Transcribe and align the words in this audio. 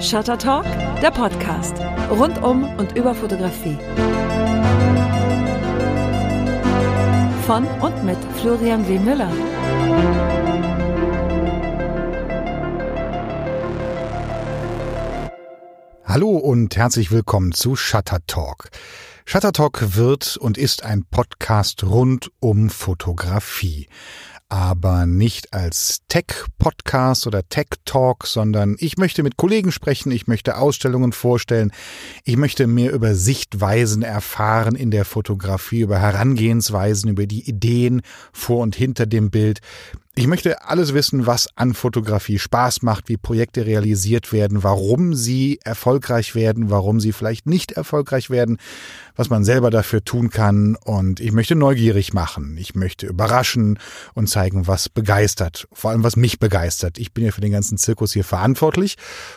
Shutter 0.00 0.38
Talk, 0.38 0.64
der 1.02 1.10
Podcast. 1.10 1.74
Rund 2.10 2.42
um 2.42 2.64
und 2.78 2.96
über 2.96 3.14
Fotografie. 3.14 3.76
Von 7.46 7.66
und 7.82 8.02
mit 8.04 8.16
Florian 8.40 8.88
W. 8.88 8.98
Müller. 8.98 9.30
Hallo 16.06 16.30
und 16.30 16.74
herzlich 16.78 17.10
willkommen 17.10 17.52
zu 17.52 17.76
Shutter 17.76 18.20
Talk. 18.26 18.70
Shutter 19.26 19.52
Talk 19.52 19.96
wird 19.96 20.38
und 20.38 20.56
ist 20.56 20.82
ein 20.82 21.04
Podcast 21.04 21.84
rund 21.84 22.32
um 22.40 22.70
Fotografie 22.70 23.86
aber 24.50 25.06
nicht 25.06 25.54
als 25.54 26.02
Tech-Podcast 26.08 27.26
oder 27.28 27.48
Tech-Talk, 27.48 28.26
sondern 28.26 28.76
ich 28.78 28.98
möchte 28.98 29.22
mit 29.22 29.36
Kollegen 29.36 29.70
sprechen, 29.70 30.10
ich 30.10 30.26
möchte 30.26 30.58
Ausstellungen 30.58 31.12
vorstellen, 31.12 31.72
ich 32.24 32.36
möchte 32.36 32.66
mehr 32.66 32.92
über 32.92 33.14
Sichtweisen 33.14 34.02
erfahren 34.02 34.74
in 34.74 34.90
der 34.90 35.04
Fotografie, 35.04 35.80
über 35.80 36.00
Herangehensweisen, 36.00 37.10
über 37.10 37.26
die 37.26 37.48
Ideen 37.48 38.02
vor 38.32 38.58
und 38.58 38.74
hinter 38.74 39.06
dem 39.06 39.30
Bild. 39.30 39.60
Ich 40.16 40.26
möchte 40.26 40.64
alles 40.64 40.92
wissen, 40.92 41.26
was 41.26 41.48
an 41.54 41.72
Fotografie 41.72 42.40
Spaß 42.40 42.82
macht, 42.82 43.08
wie 43.08 43.16
Projekte 43.16 43.64
realisiert 43.64 44.32
werden, 44.32 44.64
warum 44.64 45.14
sie 45.14 45.60
erfolgreich 45.64 46.34
werden, 46.34 46.68
warum 46.68 46.98
sie 46.98 47.12
vielleicht 47.12 47.46
nicht 47.46 47.72
erfolgreich 47.72 48.28
werden, 48.28 48.58
was 49.14 49.30
man 49.30 49.44
selber 49.44 49.70
dafür 49.70 50.02
tun 50.04 50.28
kann. 50.28 50.74
Und 50.74 51.20
ich 51.20 51.30
möchte 51.30 51.54
neugierig 51.54 52.12
machen. 52.12 52.56
Ich 52.58 52.74
möchte 52.74 53.06
überraschen 53.06 53.78
und 54.12 54.28
zeigen, 54.28 54.66
was 54.66 54.88
begeistert. 54.88 55.68
Vor 55.72 55.92
allem, 55.92 56.02
was 56.02 56.16
mich 56.16 56.40
begeistert. 56.40 56.98
Ich 56.98 57.14
bin 57.14 57.24
ja 57.24 57.30
für 57.30 57.40
den 57.40 57.52
ganzen 57.52 57.78
Zirkus 57.78 58.12
hier 58.12 58.24
verantwortlich 58.24 58.96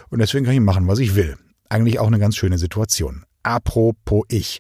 und 0.10 0.20
deswegen 0.20 0.44
kann 0.44 0.56
ich 0.56 0.60
machen, 0.60 0.88
was 0.88 1.00
ich 1.00 1.14
will. 1.16 1.38
Eigentlich 1.70 2.00
auch 2.00 2.08
eine 2.08 2.20
ganz 2.20 2.36
schöne 2.36 2.58
Situation. 2.58 3.26
Apropos 3.44 4.24
ich. 4.28 4.60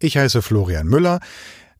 Ich 0.00 0.16
heiße 0.16 0.42
Florian 0.42 0.88
Müller. 0.88 1.20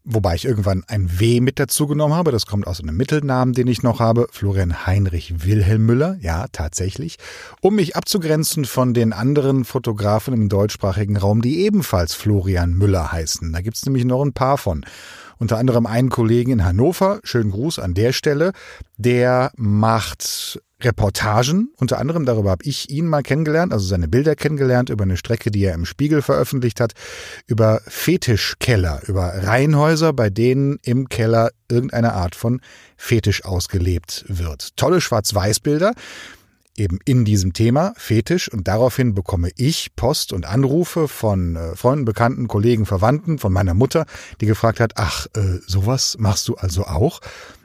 Wobei 0.04 0.34
ich 0.34 0.44
irgendwann 0.44 0.82
ein 0.88 1.20
W 1.20 1.40
mit 1.40 1.60
dazu 1.60 1.86
genommen 1.86 2.14
habe. 2.14 2.32
Das 2.32 2.46
kommt 2.46 2.66
aus 2.66 2.80
einem 2.80 2.96
Mittelnamen, 2.96 3.54
den 3.54 3.68
ich 3.68 3.84
noch 3.84 4.00
habe. 4.00 4.26
Florian 4.32 4.84
Heinrich 4.84 5.44
Wilhelm 5.44 5.86
Müller. 5.86 6.16
Ja, 6.20 6.46
tatsächlich. 6.50 7.18
Um 7.60 7.76
mich 7.76 7.94
abzugrenzen 7.94 8.64
von 8.64 8.94
den 8.94 9.12
anderen 9.12 9.64
Fotografen 9.64 10.34
im 10.34 10.48
deutschsprachigen 10.48 11.16
Raum, 11.16 11.40
die 11.40 11.60
ebenfalls 11.60 12.14
Florian 12.14 12.74
Müller 12.74 13.12
heißen. 13.12 13.52
Da 13.52 13.60
gibt's 13.60 13.86
nämlich 13.86 14.04
noch 14.04 14.24
ein 14.24 14.32
paar 14.32 14.58
von. 14.58 14.84
Unter 15.42 15.58
anderem 15.58 15.86
einen 15.86 16.08
Kollegen 16.08 16.52
in 16.52 16.64
Hannover. 16.64 17.18
Schönen 17.24 17.50
Gruß 17.50 17.80
an 17.80 17.94
der 17.94 18.12
Stelle. 18.12 18.52
Der 18.96 19.50
macht 19.56 20.60
Reportagen. 20.80 21.72
Unter 21.78 21.98
anderem 21.98 22.24
darüber 22.24 22.50
habe 22.50 22.64
ich 22.64 22.90
ihn 22.90 23.08
mal 23.08 23.24
kennengelernt, 23.24 23.72
also 23.72 23.84
seine 23.84 24.06
Bilder 24.06 24.36
kennengelernt, 24.36 24.88
über 24.88 25.02
eine 25.02 25.16
Strecke, 25.16 25.50
die 25.50 25.64
er 25.64 25.74
im 25.74 25.84
Spiegel 25.84 26.22
veröffentlicht 26.22 26.80
hat, 26.80 26.92
über 27.48 27.80
Fetischkeller, 27.88 29.00
über 29.08 29.32
Reihenhäuser, 29.42 30.12
bei 30.12 30.30
denen 30.30 30.78
im 30.84 31.08
Keller 31.08 31.50
irgendeine 31.68 32.12
Art 32.12 32.36
von 32.36 32.60
Fetisch 32.96 33.44
ausgelebt 33.44 34.24
wird. 34.28 34.76
Tolle 34.76 35.00
Schwarz-Weiß-Bilder 35.00 35.92
eben 36.76 36.98
in 37.04 37.24
diesem 37.24 37.52
Thema 37.52 37.92
Fetisch 37.96 38.50
und 38.50 38.68
daraufhin 38.68 39.14
bekomme 39.14 39.50
ich 39.56 39.94
Post 39.96 40.32
und 40.32 40.46
Anrufe 40.46 41.08
von 41.08 41.56
äh, 41.56 41.76
Freunden, 41.76 42.04
Bekannten, 42.04 42.48
Kollegen, 42.48 42.86
Verwandten, 42.86 43.38
von 43.38 43.52
meiner 43.52 43.74
Mutter, 43.74 44.06
die 44.40 44.46
gefragt 44.46 44.80
hat, 44.80 44.92
ach, 44.96 45.26
äh, 45.34 45.58
sowas 45.66 46.16
machst 46.18 46.48
du 46.48 46.54
also 46.54 46.84
auch? 46.84 47.20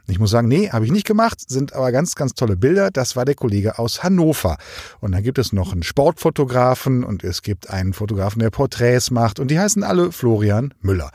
Ich 0.10 0.20
muss 0.20 0.32
sagen, 0.32 0.48
nee, 0.48 0.70
habe 0.70 0.86
ich 0.86 0.92
nicht 0.92 1.06
gemacht, 1.06 1.50
sind 1.50 1.74
aber 1.74 1.92
ganz, 1.92 2.16
ganz 2.16 2.34
tolle 2.34 2.56
Bilder. 2.56 2.92
Das 2.92 3.18
war 3.18 3.26
der 3.26 3.36
Kollege 3.36 3.78
aus 3.78 4.04
Hannover. 4.04 4.58
Und 5.02 5.12
dann 5.12 5.22
gibt 5.22 5.38
es 5.38 5.52
noch 5.52 5.74
einen 5.74 5.84
Sportfotografen 5.84 7.04
und 7.04 7.26
es 7.26 7.42
gibt 7.42 7.70
einen 7.70 7.92
Fotografen, 7.92 8.40
der 8.40 8.50
Porträts 8.50 9.12
macht 9.12 9.38
und 9.40 9.52
die 9.52 9.60
heißen 9.60 9.84
alle 9.84 10.14
Florian 10.14 10.74
Müller. 10.82 11.12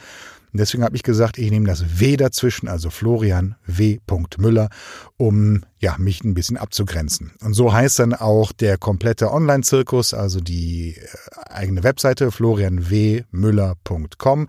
Und 0.52 0.60
deswegen 0.60 0.84
habe 0.84 0.94
ich 0.96 1.02
gesagt, 1.02 1.38
ich 1.38 1.50
nehme 1.50 1.66
das 1.66 1.98
W 1.98 2.18
dazwischen, 2.18 2.68
also 2.68 2.90
Florian 2.90 3.54
W. 3.66 4.00
Müller, 4.36 4.68
um 5.16 5.62
ja, 5.78 5.96
mich 5.98 6.22
ein 6.24 6.34
bisschen 6.34 6.58
abzugrenzen. 6.58 7.32
Und 7.42 7.54
so 7.54 7.72
heißt 7.72 7.98
dann 7.98 8.12
auch 8.12 8.52
der 8.52 8.76
komplette 8.76 9.32
Online-Zirkus, 9.32 10.12
also 10.12 10.41
die 10.41 10.96
äh, 10.96 11.00
eigene 11.50 11.82
Webseite 11.82 12.30
florianwmüller.com, 12.30 14.48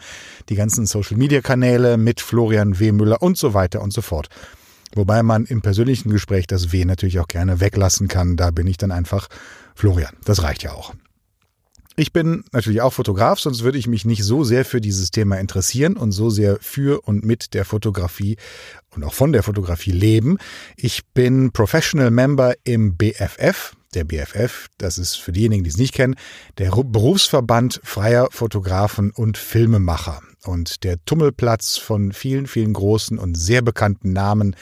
die 0.49 0.55
ganzen 0.55 0.85
Social-Media-Kanäle 0.85 1.95
mit 1.97 2.19
Florian 2.19 2.77
W. 2.79 2.91
Müller 2.91 3.21
und 3.21 3.37
so 3.37 3.53
weiter 3.53 3.81
und 3.81 3.93
so 3.93 4.01
fort. 4.01 4.27
Wobei 4.95 5.23
man 5.23 5.45
im 5.45 5.61
persönlichen 5.61 6.11
Gespräch 6.11 6.47
das 6.47 6.73
W 6.73 6.83
natürlich 6.85 7.19
auch 7.19 7.27
gerne 7.27 7.61
weglassen 7.61 8.09
kann. 8.09 8.35
Da 8.35 8.51
bin 8.51 8.67
ich 8.67 8.75
dann 8.77 8.91
einfach 8.91 9.29
Florian. 9.73 10.13
Das 10.25 10.43
reicht 10.43 10.63
ja 10.63 10.73
auch. 10.73 10.93
Ich 11.95 12.11
bin 12.11 12.43
natürlich 12.51 12.81
auch 12.81 12.93
Fotograf, 12.93 13.39
sonst 13.39 13.63
würde 13.63 13.77
ich 13.77 13.87
mich 13.87 14.03
nicht 14.03 14.23
so 14.23 14.43
sehr 14.43 14.65
für 14.65 14.81
dieses 14.81 15.11
Thema 15.11 15.39
interessieren 15.39 15.95
und 15.95 16.11
so 16.11 16.31
sehr 16.31 16.57
für 16.59 17.07
und 17.07 17.23
mit 17.23 17.53
der 17.53 17.65
Fotografie 17.65 18.37
und 18.95 19.03
auch 19.03 19.13
von 19.13 19.31
der 19.31 19.43
Fotografie 19.43 19.91
leben. 19.91 20.37
Ich 20.75 21.05
bin 21.13 21.51
Professional 21.51 22.09
Member 22.09 22.55
im 22.63 22.97
BFF. 22.97 23.75
Der 23.93 24.05
BFF, 24.05 24.69
das 24.79 24.97
ist 24.97 25.17
für 25.17 25.31
diejenigen, 25.31 25.63
die 25.63 25.69
es 25.69 25.77
nicht 25.77 25.93
kennen, 25.93 26.15
der 26.57 26.71
Berufsverband 26.71 27.79
freier 27.83 28.27
Fotografen 28.31 29.11
und 29.11 29.37
Filmemacher 29.37 30.19
und 30.45 30.83
der 30.83 30.97
Tummelplatz 31.05 31.77
von 31.77 32.11
vielen, 32.11 32.47
vielen 32.47 32.73
großen 32.73 33.19
und 33.19 33.35
sehr 33.35 33.61
bekannten 33.61 34.11
Namen, 34.11 34.55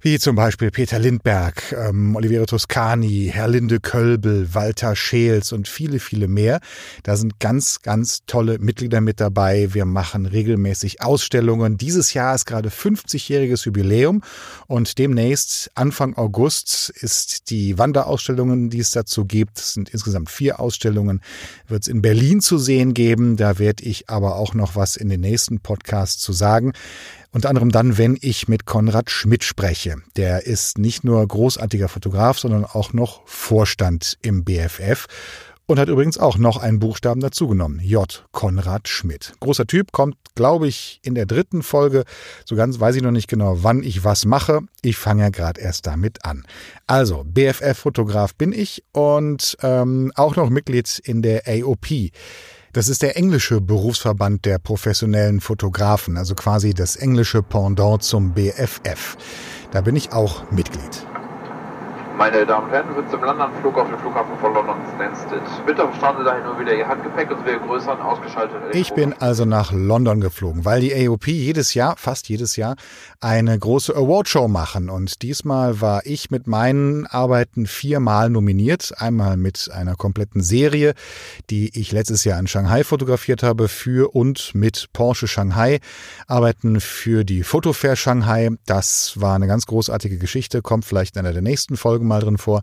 wie 0.00 0.18
zum 0.20 0.36
Beispiel 0.36 0.70
Peter 0.70 1.00
Lindberg, 1.00 1.72
ähm, 1.72 2.14
Oliviero 2.14 2.46
Toscani, 2.46 3.30
Herr 3.32 3.48
Linde 3.48 3.80
Kölbel, 3.80 4.54
Walter 4.54 4.94
Scheels 4.94 5.50
und 5.50 5.66
viele, 5.66 5.98
viele 5.98 6.28
mehr. 6.28 6.60
Da 7.02 7.16
sind 7.16 7.40
ganz, 7.40 7.82
ganz 7.82 8.20
tolle 8.26 8.60
Mitglieder 8.60 9.00
mit 9.00 9.18
dabei. 9.18 9.74
Wir 9.74 9.86
machen 9.86 10.26
regelmäßig 10.26 11.02
Ausstellungen. 11.02 11.78
Dieses 11.78 12.14
Jahr 12.14 12.36
ist 12.36 12.46
gerade 12.46 12.68
50-jähriges 12.68 13.64
Jubiläum 13.64 14.22
und 14.68 14.98
demnächst, 14.98 15.72
Anfang 15.74 16.16
August, 16.16 16.90
ist 16.90 17.50
die 17.50 17.76
Wanderausstellungen, 17.76 18.70
die 18.70 18.78
es 18.78 18.92
dazu 18.92 19.24
gibt. 19.24 19.58
Es 19.58 19.72
sind 19.72 19.88
insgesamt 19.88 20.30
vier 20.30 20.60
Ausstellungen, 20.60 21.22
wird 21.66 21.82
es 21.82 21.88
in 21.88 22.02
Berlin 22.02 22.40
zu 22.40 22.58
sehen 22.58 22.94
geben. 22.94 23.36
Da 23.36 23.58
werde 23.58 23.82
ich 23.82 24.08
aber 24.08 24.36
auch 24.36 24.54
noch 24.54 24.76
was 24.76 24.96
in 24.96 25.08
den 25.08 25.22
nächsten 25.22 25.58
Podcasts 25.58 26.22
zu 26.22 26.32
sagen. 26.32 26.72
Unter 27.30 27.50
anderem 27.50 27.70
dann, 27.70 27.98
wenn 27.98 28.16
ich 28.20 28.48
mit 28.48 28.64
Konrad 28.64 29.10
Schmidt 29.10 29.44
spreche. 29.44 29.96
Der 30.16 30.46
ist 30.46 30.78
nicht 30.78 31.04
nur 31.04 31.26
großartiger 31.26 31.88
Fotograf, 31.88 32.38
sondern 32.38 32.64
auch 32.64 32.92
noch 32.92 33.20
Vorstand 33.26 34.18
im 34.22 34.44
BFF 34.44 35.06
und 35.68 35.78
hat 35.78 35.90
übrigens 35.90 36.16
auch 36.16 36.38
noch 36.38 36.56
einen 36.56 36.78
Buchstaben 36.78 37.20
dazugenommen. 37.20 37.80
J. 37.80 38.26
Konrad 38.32 38.88
Schmidt. 38.88 39.34
Großer 39.40 39.66
Typ, 39.66 39.92
kommt, 39.92 40.16
glaube 40.34 40.66
ich, 40.66 40.98
in 41.02 41.14
der 41.14 41.26
dritten 41.26 41.62
Folge. 41.62 42.04
So 42.46 42.56
ganz 42.56 42.80
weiß 42.80 42.96
ich 42.96 43.02
noch 43.02 43.10
nicht 43.10 43.28
genau, 43.28 43.62
wann 43.62 43.82
ich 43.82 44.02
was 44.02 44.24
mache. 44.24 44.60
Ich 44.80 44.96
fange 44.96 45.24
ja 45.24 45.28
gerade 45.28 45.60
erst 45.60 45.86
damit 45.86 46.24
an. 46.24 46.46
Also, 46.86 47.22
BFF-Fotograf 47.24 48.34
bin 48.34 48.52
ich 48.52 48.82
und 48.92 49.58
ähm, 49.62 50.10
auch 50.16 50.36
noch 50.36 50.48
Mitglied 50.48 50.98
in 51.04 51.20
der 51.20 51.42
AOP. 51.46 52.12
Das 52.74 52.88
ist 52.88 53.00
der 53.02 53.16
englische 53.16 53.62
Berufsverband 53.62 54.44
der 54.44 54.58
professionellen 54.58 55.40
Fotografen, 55.40 56.18
also 56.18 56.34
quasi 56.34 56.74
das 56.74 56.96
englische 56.96 57.42
Pendant 57.42 58.02
zum 58.02 58.32
BFF. 58.34 59.16
Da 59.70 59.80
bin 59.80 59.96
ich 59.96 60.12
auch 60.12 60.50
Mitglied. 60.50 61.06
Meine 62.18 62.44
Damen 62.44 62.66
und 62.66 62.72
Herren, 62.72 62.88
wir 62.88 62.96
sind 62.96 63.14
im 63.14 63.24
Landanflug 63.24 63.78
auf 63.78 63.88
dem 63.88 63.98
Flughafen 64.00 64.36
von 64.40 64.52
London 64.52 64.76
Stansted. 64.96 65.40
Bitte 65.66 65.88
strande 65.96 66.24
dahin 66.24 66.42
nur 66.42 66.58
wieder 66.58 66.74
Ihr 66.74 66.86
Handgepäck 66.86 67.30
und 67.30 67.46
wir 67.46 67.60
größeren 67.60 68.00
ausgeschalteten 68.00 68.70
Ich 68.72 68.92
bin 68.92 69.14
also 69.20 69.44
nach 69.44 69.70
London 69.72 70.20
geflogen, 70.20 70.64
weil 70.64 70.80
die 70.80 70.92
AOP 70.92 71.28
jedes 71.28 71.74
Jahr, 71.74 71.96
fast 71.96 72.28
jedes 72.28 72.56
Jahr, 72.56 72.74
eine 73.20 73.58
große 73.58 73.94
Awardshow 73.94 74.46
machen. 74.46 74.90
Und 74.90 75.22
diesmal 75.22 75.80
war 75.80 76.06
ich 76.06 76.30
mit 76.30 76.46
meinen 76.46 77.06
Arbeiten 77.06 77.66
viermal 77.66 78.30
nominiert. 78.30 78.94
Einmal 78.96 79.36
mit 79.36 79.70
einer 79.72 79.96
kompletten 79.96 80.42
Serie, 80.42 80.94
die 81.50 81.76
ich 81.78 81.90
letztes 81.90 82.24
Jahr 82.24 82.38
in 82.38 82.46
Shanghai 82.46 82.84
fotografiert 82.84 83.42
habe, 83.42 83.68
für 83.68 84.14
und 84.14 84.54
mit 84.54 84.88
Porsche 84.92 85.26
Shanghai. 85.26 85.80
Arbeiten 86.26 86.80
für 86.80 87.24
die 87.24 87.42
Fotofair 87.42 87.96
Shanghai. 87.96 88.50
Das 88.66 89.20
war 89.20 89.34
eine 89.34 89.48
ganz 89.48 89.66
großartige 89.66 90.18
Geschichte, 90.18 90.62
kommt 90.62 90.84
vielleicht 90.84 91.16
in 91.16 91.20
einer 91.20 91.32
der 91.32 91.42
nächsten 91.42 91.76
Folgen 91.76 92.06
mal 92.06 92.20
drin 92.20 92.38
vor. 92.38 92.62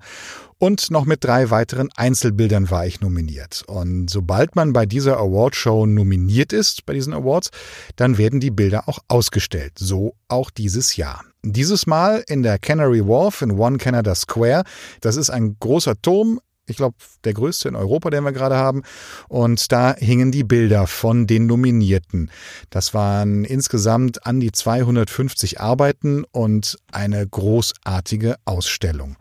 Und 0.57 0.89
noch 0.89 1.05
mit 1.05 1.23
drei 1.23 1.49
weiteren 1.49 1.89
Einzelbildern 1.95 2.69
war 2.69 2.85
ich 2.85 3.01
nominiert. 3.01 3.63
Und 3.67 4.09
sobald 4.09 4.55
man 4.55 4.71
bei 4.71 4.85
dieser 4.85 5.17
Awardshow 5.17 5.85
nominiert 5.85 6.53
ist, 6.53 6.85
bei 6.85 6.93
diesen 6.93 7.13
Awards, 7.13 7.49
dann 7.97 8.17
werden 8.17 8.39
die 8.39 8.51
Bilder 8.51 8.87
auch 8.87 8.99
ausgestellt. 9.09 9.73
So 9.77 10.15
auch 10.29 10.49
dieses 10.49 10.95
Jahr. 10.95 11.23
Dieses 11.43 11.87
Mal 11.87 12.23
in 12.27 12.41
der 12.41 12.57
Canary 12.57 13.05
Wharf 13.05 13.41
in 13.41 13.51
One 13.51 13.77
Canada 13.77 14.15
Square. 14.15 14.63
Das 15.01 15.17
ist 15.17 15.29
ein 15.29 15.57
großer 15.59 16.01
Turm 16.01 16.39
ich 16.67 16.77
glaube, 16.77 16.95
der 17.23 17.33
größte 17.33 17.69
in 17.69 17.75
Europa, 17.75 18.09
den 18.09 18.23
wir 18.23 18.31
gerade 18.31 18.55
haben. 18.55 18.81
Und 19.27 19.71
da 19.71 19.95
hingen 19.97 20.31
die 20.31 20.43
Bilder 20.43 20.87
von 20.87 21.27
den 21.27 21.45
Nominierten. 21.45 22.31
Das 22.69 22.93
waren 22.93 23.45
insgesamt 23.45 24.25
an 24.25 24.39
die 24.39 24.51
250 24.51 25.59
Arbeiten 25.59 26.23
und 26.31 26.77
eine 26.91 27.25
großartige 27.27 28.37
Ausstellung. 28.45 29.15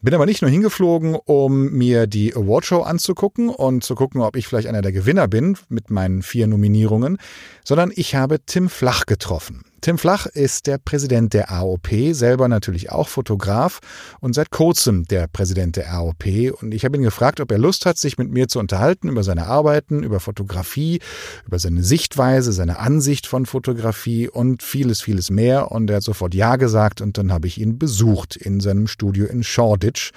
Bin 0.00 0.14
aber 0.14 0.26
nicht 0.26 0.42
nur 0.42 0.50
hingeflogen, 0.50 1.16
um 1.16 1.72
mir 1.72 2.06
die 2.06 2.34
Awardshow 2.34 2.82
anzugucken 2.82 3.48
und 3.48 3.82
zu 3.82 3.96
gucken, 3.96 4.20
ob 4.20 4.36
ich 4.36 4.46
vielleicht 4.46 4.68
einer 4.68 4.80
der 4.80 4.92
Gewinner 4.92 5.26
bin 5.26 5.58
mit 5.68 5.90
meinen 5.90 6.22
vier 6.22 6.46
Nominierungen, 6.46 7.18
sondern 7.64 7.90
ich 7.92 8.14
habe 8.14 8.38
Tim 8.46 8.68
Flach 8.68 9.06
getroffen. 9.06 9.64
Tim 9.80 9.96
Flach 9.96 10.26
ist 10.26 10.66
der 10.66 10.78
Präsident 10.78 11.34
der 11.34 11.52
AOP, 11.52 11.88
selber 12.10 12.48
natürlich 12.48 12.90
auch 12.90 13.08
Fotograf 13.08 13.78
und 14.20 14.34
seit 14.34 14.50
kurzem 14.50 15.04
der 15.04 15.28
Präsident 15.28 15.76
der 15.76 15.92
AOP. 15.92 16.24
Und 16.60 16.74
ich 16.74 16.84
habe 16.84 16.96
ihn 16.96 17.04
gefragt, 17.04 17.40
ob 17.40 17.52
er 17.52 17.58
Lust 17.58 17.86
hat, 17.86 17.96
sich 17.96 18.18
mit 18.18 18.30
mir 18.30 18.48
zu 18.48 18.58
unterhalten 18.58 19.08
über 19.08 19.22
seine 19.22 19.46
Arbeiten, 19.46 20.02
über 20.02 20.18
Fotografie, 20.18 21.00
über 21.46 21.60
seine 21.60 21.84
Sichtweise, 21.84 22.52
seine 22.52 22.80
Ansicht 22.80 23.28
von 23.28 23.46
Fotografie 23.46 24.28
und 24.28 24.64
vieles, 24.64 25.00
vieles 25.00 25.30
mehr. 25.30 25.70
Und 25.70 25.88
er 25.90 25.96
hat 25.96 26.02
sofort 26.02 26.34
Ja 26.34 26.56
gesagt 26.56 27.00
und 27.00 27.16
dann 27.16 27.32
habe 27.32 27.46
ich 27.46 27.60
ihn 27.60 27.78
besucht 27.78 28.34
in 28.34 28.58
seinem 28.58 28.88
Studio 28.88 29.26
in 29.26 29.44
Shoreditch 29.44 30.10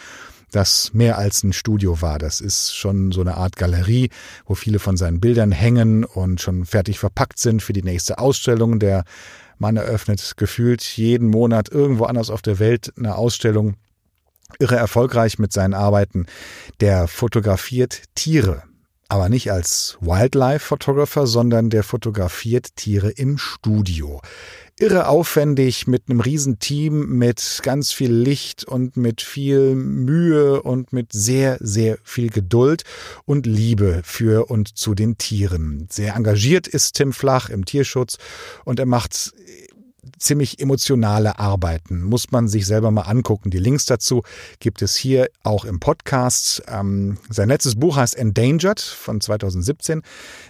das 0.51 0.93
mehr 0.93 1.17
als 1.17 1.43
ein 1.43 1.53
Studio 1.53 2.01
war. 2.01 2.19
Das 2.19 2.41
ist 2.41 2.75
schon 2.75 3.11
so 3.11 3.21
eine 3.21 3.37
Art 3.37 3.55
Galerie, 3.55 4.09
wo 4.45 4.53
viele 4.53 4.79
von 4.79 4.97
seinen 4.97 5.21
Bildern 5.21 5.51
hängen 5.53 6.03
und 6.03 6.41
schon 6.41 6.65
fertig 6.65 6.99
verpackt 6.99 7.39
sind 7.39 7.63
für 7.63 7.71
die 7.71 7.83
nächste 7.83 8.19
Ausstellung. 8.19 8.79
Der 8.79 9.05
Mann 9.61 9.77
eröffnet 9.77 10.33
gefühlt 10.37 10.81
jeden 10.81 11.29
Monat 11.29 11.69
irgendwo 11.69 12.05
anders 12.05 12.31
auf 12.31 12.41
der 12.41 12.57
Welt 12.57 12.91
eine 12.97 13.15
Ausstellung. 13.15 13.75
Irre 14.59 14.75
erfolgreich 14.75 15.37
mit 15.39 15.53
seinen 15.53 15.75
Arbeiten. 15.75 16.25
Der 16.81 17.07
fotografiert 17.07 18.03
Tiere 18.15 18.63
aber 19.11 19.27
nicht 19.27 19.51
als 19.51 19.97
Wildlife-Photographer, 19.99 21.27
sondern 21.27 21.69
der 21.69 21.83
fotografiert 21.83 22.77
Tiere 22.77 23.09
im 23.09 23.37
Studio 23.37 24.21
irre 24.81 25.07
aufwendig 25.07 25.85
mit 25.85 26.09
einem 26.09 26.21
riesen 26.21 26.57
Team, 26.57 27.17
mit 27.17 27.59
ganz 27.61 27.91
viel 27.91 28.11
Licht 28.11 28.63
und 28.63 28.97
mit 28.97 29.21
viel 29.21 29.75
Mühe 29.75 30.63
und 30.63 30.91
mit 30.91 31.13
sehr, 31.13 31.57
sehr 31.59 31.99
viel 32.03 32.29
Geduld 32.29 32.83
und 33.25 33.45
Liebe 33.45 34.01
für 34.03 34.49
und 34.49 34.75
zu 34.75 34.95
den 34.95 35.19
Tieren. 35.19 35.87
Sehr 35.91 36.15
engagiert 36.15 36.67
ist 36.67 36.93
Tim 36.93 37.13
Flach 37.13 37.49
im 37.49 37.65
Tierschutz 37.65 38.17
und 38.65 38.79
er 38.79 38.87
macht 38.87 39.33
ziemlich 40.17 40.59
emotionale 40.59 41.37
Arbeiten. 41.37 42.03
Muss 42.03 42.31
man 42.31 42.47
sich 42.47 42.65
selber 42.65 42.89
mal 42.89 43.03
angucken. 43.03 43.51
Die 43.51 43.59
Links 43.59 43.85
dazu 43.85 44.23
gibt 44.59 44.81
es 44.81 44.95
hier 44.95 45.29
auch 45.43 45.63
im 45.63 45.79
Podcast. 45.79 46.63
Ähm, 46.67 47.17
sein 47.29 47.49
letztes 47.49 47.75
Buch 47.75 47.97
heißt 47.97 48.15
Endangered 48.15 48.79
von 48.79 49.21
2017. 49.21 50.01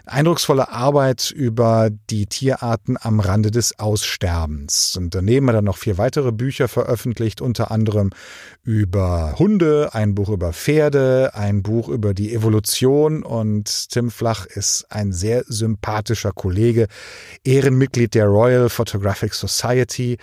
Eindrucksvolle 0.05 0.69
Arbeit 0.69 1.31
über 1.31 1.89
die 2.09 2.27
Tierarten 2.27 2.97
am 2.99 3.19
Rande 3.19 3.51
des 3.51 3.77
Aussterbens. 3.77 4.95
Und 4.95 5.15
daneben 5.15 5.47
hat 5.49 5.55
er 5.55 5.61
noch 5.61 5.77
vier 5.77 5.97
weitere 5.97 6.31
Bücher 6.31 6.69
veröffentlicht, 6.69 7.41
unter 7.41 7.71
anderem 7.71 8.11
über 8.63 9.35
Hunde, 9.37 9.89
ein 9.93 10.15
Buch 10.15 10.29
über 10.29 10.53
Pferde, 10.53 11.31
ein 11.33 11.61
Buch 11.61 11.89
über 11.89 12.13
die 12.13 12.33
Evolution. 12.33 13.23
Und 13.23 13.89
Tim 13.89 14.11
Flach 14.11 14.45
ist 14.45 14.85
ein 14.89 15.11
sehr 15.11 15.43
sympathischer 15.47 16.31
Kollege, 16.31 16.87
Ehrenmitglied 17.43 18.13
der 18.13 18.27
Royal 18.27 18.69
Photographic 18.69 19.33
Society 19.47 20.17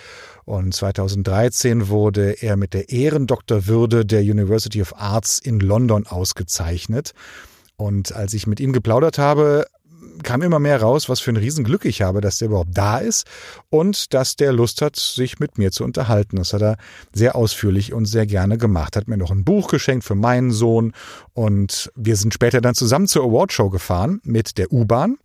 und 0.44 0.72
2013 0.74 1.88
wurde 1.88 2.42
er 2.42 2.56
mit 2.56 2.72
der 2.72 2.88
Ehrendoktorwürde 2.88 4.06
der 4.06 4.20
University 4.20 4.80
of 4.80 4.94
Arts 4.96 5.38
in 5.38 5.60
London 5.60 6.06
ausgezeichnet. 6.06 7.12
Und 7.76 8.12
als 8.12 8.34
ich 8.34 8.46
mit 8.46 8.58
ihm 8.58 8.72
geplaudert 8.72 9.18
habe, 9.18 9.66
kam 10.22 10.42
immer 10.42 10.58
mehr 10.58 10.80
raus, 10.80 11.08
was 11.08 11.20
für 11.20 11.30
ein 11.30 11.36
Riesenglück 11.36 11.84
ich 11.84 12.02
habe, 12.02 12.20
dass 12.20 12.38
der 12.38 12.48
überhaupt 12.48 12.76
da 12.76 12.98
ist 12.98 13.26
und 13.70 14.14
dass 14.14 14.36
der 14.36 14.52
Lust 14.52 14.82
hat, 14.82 14.96
sich 14.96 15.38
mit 15.38 15.58
mir 15.58 15.70
zu 15.70 15.84
unterhalten. 15.84 16.36
Das 16.36 16.52
hat 16.52 16.62
er 16.62 16.76
sehr 17.12 17.36
ausführlich 17.36 17.92
und 17.92 18.06
sehr 18.06 18.26
gerne 18.26 18.58
gemacht. 18.58 18.96
Hat 18.96 19.08
mir 19.08 19.16
noch 19.16 19.30
ein 19.30 19.44
Buch 19.44 19.68
geschenkt 19.68 20.04
für 20.04 20.14
meinen 20.14 20.50
Sohn 20.50 20.92
und 21.34 21.90
wir 21.94 22.16
sind 22.16 22.34
später 22.34 22.60
dann 22.60 22.74
zusammen 22.74 23.06
zur 23.06 23.24
Awardshow 23.24 23.70
gefahren 23.70 24.20
mit 24.24 24.58
der 24.58 24.72
U-Bahn. 24.72 25.18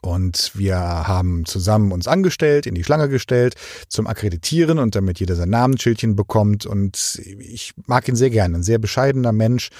Und 0.00 0.52
wir 0.54 0.76
haben 0.76 1.44
zusammen 1.44 1.92
uns 1.92 2.06
angestellt, 2.06 2.66
in 2.66 2.74
die 2.74 2.84
Schlange 2.84 3.08
gestellt 3.08 3.54
zum 3.88 4.06
Akkreditieren 4.06 4.78
und 4.78 4.94
damit 4.94 5.20
jeder 5.20 5.36
sein 5.36 5.50
Namensschildchen 5.50 6.16
bekommt. 6.16 6.66
Und 6.66 7.20
ich 7.38 7.72
mag 7.86 8.08
ihn 8.08 8.16
sehr 8.16 8.30
gerne, 8.30 8.58
ein 8.58 8.62
sehr 8.62 8.78
bescheidener 8.78 9.32
Mensch. 9.32 9.70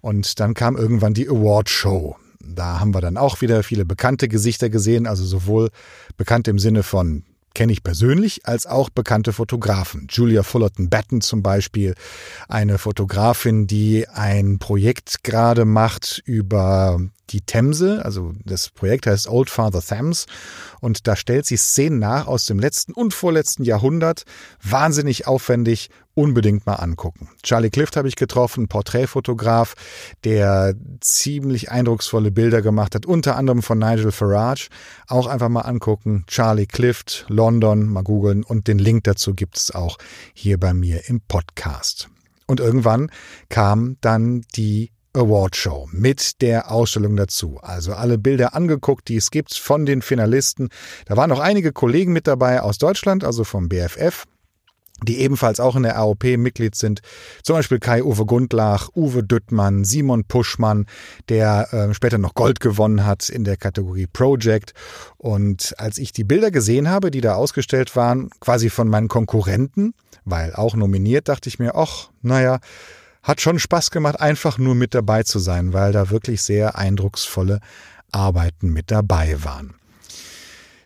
Und 0.00 0.40
dann 0.40 0.54
kam 0.54 0.76
irgendwann 0.76 1.14
die 1.14 1.28
Awardshow. 1.28 2.16
Da 2.40 2.78
haben 2.78 2.94
wir 2.94 3.00
dann 3.00 3.16
auch 3.16 3.40
wieder 3.40 3.62
viele 3.62 3.84
bekannte 3.84 4.28
Gesichter 4.28 4.70
gesehen, 4.70 5.06
also 5.06 5.24
sowohl 5.24 5.70
bekannt 6.16 6.46
im 6.48 6.58
Sinne 6.58 6.82
von 6.82 7.24
kenne 7.56 7.72
ich 7.72 7.82
persönlich, 7.82 8.46
als 8.46 8.66
auch 8.66 8.90
bekannte 8.90 9.32
Fotografen. 9.32 10.08
Julia 10.10 10.42
Fullerton 10.42 10.90
Batten 10.90 11.22
zum 11.22 11.42
Beispiel, 11.42 11.94
eine 12.48 12.76
Fotografin, 12.76 13.66
die 13.66 14.06
ein 14.08 14.58
Projekt 14.58 15.24
gerade 15.24 15.64
macht 15.64 16.22
über 16.26 17.00
die 17.30 17.40
Themse, 17.40 18.04
also 18.04 18.32
das 18.44 18.70
Projekt 18.70 19.06
heißt 19.06 19.28
Old 19.28 19.50
Father 19.50 19.82
Thames 19.82 20.26
und 20.80 21.06
da 21.06 21.16
stellt 21.16 21.46
sie 21.46 21.56
Szenen 21.56 21.98
nach 21.98 22.26
aus 22.26 22.44
dem 22.44 22.58
letzten 22.58 22.92
und 22.92 23.14
vorletzten 23.14 23.64
Jahrhundert, 23.64 24.24
wahnsinnig 24.62 25.26
aufwendig, 25.26 25.90
unbedingt 26.14 26.64
mal 26.66 26.76
angucken. 26.76 27.28
Charlie 27.42 27.70
Clift 27.70 27.96
habe 27.96 28.08
ich 28.08 28.16
getroffen, 28.16 28.68
Porträtfotograf, 28.68 29.74
der 30.24 30.74
ziemlich 31.00 31.70
eindrucksvolle 31.70 32.30
Bilder 32.30 32.62
gemacht 32.62 32.94
hat, 32.94 33.04
unter 33.04 33.36
anderem 33.36 33.62
von 33.62 33.78
Nigel 33.78 34.12
Farage. 34.12 34.68
Auch 35.08 35.26
einfach 35.26 35.50
mal 35.50 35.60
angucken. 35.60 36.24
Charlie 36.26 36.66
Clift, 36.66 37.26
London, 37.28 37.86
mal 37.86 38.02
googeln 38.02 38.44
und 38.44 38.66
den 38.66 38.78
Link 38.78 39.04
dazu 39.04 39.34
gibt 39.34 39.58
es 39.58 39.74
auch 39.74 39.98
hier 40.32 40.58
bei 40.58 40.72
mir 40.72 41.08
im 41.08 41.20
Podcast. 41.20 42.08
Und 42.46 42.60
irgendwann 42.60 43.10
kam 43.48 43.96
dann 44.00 44.42
die 44.54 44.92
Awardshow 45.16 45.88
mit 45.92 46.42
der 46.42 46.70
Ausstellung 46.70 47.16
dazu. 47.16 47.58
Also 47.62 47.94
alle 47.94 48.18
Bilder 48.18 48.54
angeguckt, 48.54 49.08
die 49.08 49.16
es 49.16 49.30
gibt 49.30 49.54
von 49.54 49.86
den 49.86 50.02
Finalisten. 50.02 50.68
Da 51.06 51.16
waren 51.16 51.30
noch 51.30 51.40
einige 51.40 51.72
Kollegen 51.72 52.12
mit 52.12 52.26
dabei 52.26 52.62
aus 52.62 52.78
Deutschland, 52.78 53.24
also 53.24 53.44
vom 53.44 53.68
BFF 53.68 54.24
die 55.02 55.18
ebenfalls 55.18 55.60
auch 55.60 55.76
in 55.76 55.82
der 55.82 55.98
AOP 55.98 56.24
Mitglied 56.38 56.74
sind. 56.74 57.00
Zum 57.42 57.56
Beispiel 57.56 57.78
Kai-Uwe 57.78 58.24
Gundlach, 58.24 58.88
Uwe 58.94 59.22
Düttmann, 59.22 59.84
Simon 59.84 60.24
Puschmann, 60.24 60.86
der 61.28 61.72
äh, 61.72 61.94
später 61.94 62.18
noch 62.18 62.34
Gold 62.34 62.60
gewonnen 62.60 63.04
hat 63.04 63.28
in 63.28 63.44
der 63.44 63.58
Kategorie 63.58 64.06
Project. 64.06 64.72
Und 65.18 65.74
als 65.76 65.98
ich 65.98 66.12
die 66.12 66.24
Bilder 66.24 66.50
gesehen 66.50 66.88
habe, 66.88 67.10
die 67.10 67.20
da 67.20 67.34
ausgestellt 67.34 67.94
waren, 67.94 68.30
quasi 68.40 68.70
von 68.70 68.88
meinen 68.88 69.08
Konkurrenten, 69.08 69.92
weil 70.24 70.54
auch 70.54 70.74
nominiert, 70.74 71.28
dachte 71.28 71.50
ich 71.50 71.58
mir, 71.58 71.74
ach, 71.74 72.08
naja, 72.22 72.58
hat 73.26 73.40
schon 73.40 73.58
Spaß 73.58 73.90
gemacht, 73.90 74.20
einfach 74.20 74.56
nur 74.56 74.76
mit 74.76 74.94
dabei 74.94 75.24
zu 75.24 75.40
sein, 75.40 75.72
weil 75.72 75.90
da 75.90 76.10
wirklich 76.10 76.42
sehr 76.42 76.78
eindrucksvolle 76.78 77.60
Arbeiten 78.12 78.72
mit 78.72 78.92
dabei 78.92 79.42
waren. 79.42 79.74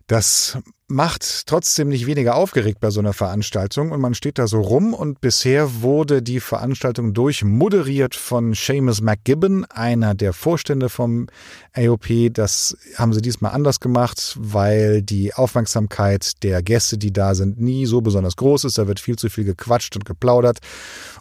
Das 0.06 0.58
macht 0.88 1.46
trotzdem 1.46 1.88
nicht 1.88 2.06
weniger 2.06 2.34
aufgeregt 2.34 2.80
bei 2.80 2.90
so 2.90 2.98
einer 2.98 3.12
Veranstaltung 3.12 3.92
und 3.92 4.00
man 4.00 4.14
steht 4.14 4.38
da 4.38 4.48
so 4.48 4.60
rum 4.60 4.92
und 4.92 5.20
bisher 5.20 5.82
wurde 5.82 6.20
die 6.20 6.40
Veranstaltung 6.40 7.14
durchmoderiert 7.14 8.16
von 8.16 8.54
Seamus 8.54 9.00
McGibbon, 9.00 9.66
einer 9.66 10.16
der 10.16 10.32
Vorstände 10.32 10.88
vom 10.88 11.28
AOP. 11.74 12.32
Das 12.32 12.76
haben 12.96 13.12
sie 13.12 13.22
diesmal 13.22 13.52
anders 13.52 13.78
gemacht, 13.78 14.36
weil 14.40 15.02
die 15.02 15.32
Aufmerksamkeit 15.32 16.42
der 16.42 16.60
Gäste, 16.60 16.98
die 16.98 17.12
da 17.12 17.36
sind, 17.36 17.60
nie 17.60 17.86
so 17.86 18.00
besonders 18.00 18.34
groß 18.34 18.64
ist. 18.64 18.78
Da 18.78 18.88
wird 18.88 18.98
viel 18.98 19.14
zu 19.14 19.30
viel 19.30 19.44
gequatscht 19.44 19.94
und 19.94 20.04
geplaudert 20.04 20.58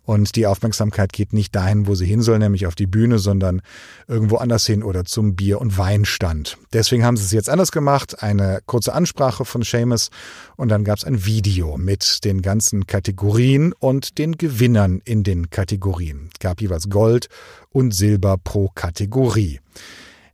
und 0.09 0.35
die 0.35 0.47
Aufmerksamkeit 0.47 1.13
geht 1.13 1.33
nicht 1.33 1.53
dahin, 1.53 1.85
wo 1.85 1.93
sie 1.93 2.07
hin 2.07 2.23
soll, 2.23 2.39
nämlich 2.39 2.65
auf 2.65 2.73
die 2.73 2.87
Bühne, 2.87 3.19
sondern 3.19 3.61
irgendwo 4.07 4.37
anders 4.37 4.65
hin 4.65 4.81
oder 4.81 5.05
zum 5.05 5.35
Bier- 5.35 5.61
und 5.61 5.77
Weinstand. 5.77 6.57
Deswegen 6.73 7.05
haben 7.05 7.15
sie 7.15 7.25
es 7.25 7.31
jetzt 7.31 7.47
anders 7.47 7.71
gemacht. 7.71 8.23
Eine 8.23 8.61
kurze 8.65 8.93
Ansprache 8.93 9.45
von 9.45 9.61
Seamus 9.61 10.09
und 10.55 10.69
dann 10.69 10.83
gab 10.83 10.97
es 10.97 11.03
ein 11.03 11.27
Video 11.27 11.77
mit 11.77 12.25
den 12.25 12.41
ganzen 12.41 12.87
Kategorien 12.87 13.71
und 13.73 14.17
den 14.17 14.31
Gewinnern 14.31 14.99
in 15.05 15.21
den 15.21 15.51
Kategorien. 15.51 16.31
Es 16.33 16.39
gab 16.39 16.59
jeweils 16.59 16.89
Gold 16.89 17.29
und 17.69 17.93
Silber 17.93 18.37
pro 18.43 18.71
Kategorie. 18.73 19.59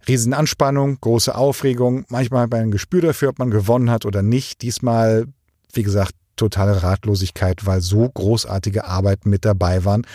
Riesenanspannung, 0.07 1.01
große 1.01 1.35
Aufregung, 1.35 2.05
manchmal 2.07 2.43
hat 2.43 2.51
man 2.51 2.61
ein 2.61 2.71
Gespür 2.71 3.01
dafür, 3.01 3.27
ob 3.27 3.39
man 3.39 3.51
gewonnen 3.51 3.91
hat 3.91 4.05
oder 4.05 4.21
nicht. 4.21 4.61
Diesmal, 4.61 5.25
wie 5.73 5.83
gesagt, 5.83 6.15
totale 6.35 6.83
Ratlosigkeit, 6.83 7.65
weil 7.65 7.81
so 7.81 8.09
großartige 8.09 8.85
Arbeiten 8.85 9.29
mit 9.29 9.45
dabei 9.45 9.85
waren. 9.85 10.05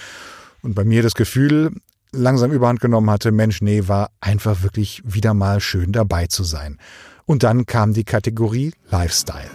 Und 0.63 0.75
bei 0.75 0.85
mir 0.85 1.03
das 1.03 1.15
Gefühl 1.15 1.73
langsam 2.13 2.53
überhand 2.53 2.81
genommen 2.81 3.11
hatte, 3.11 3.33
Mensch, 3.33 3.61
nee, 3.63 3.87
war 3.87 4.11
einfach 4.21 4.63
wirklich 4.63 5.03
wieder 5.05 5.35
mal 5.35 5.61
schön 5.61 5.93
dabei 5.93 6.27
zu 6.27 6.45
sein. 6.45 6.79
Und 7.27 7.43
dann 7.43 7.67
kam 7.67 7.93
die 7.93 8.05
Kategorie 8.05 8.73
Lifestyle. 8.91 9.51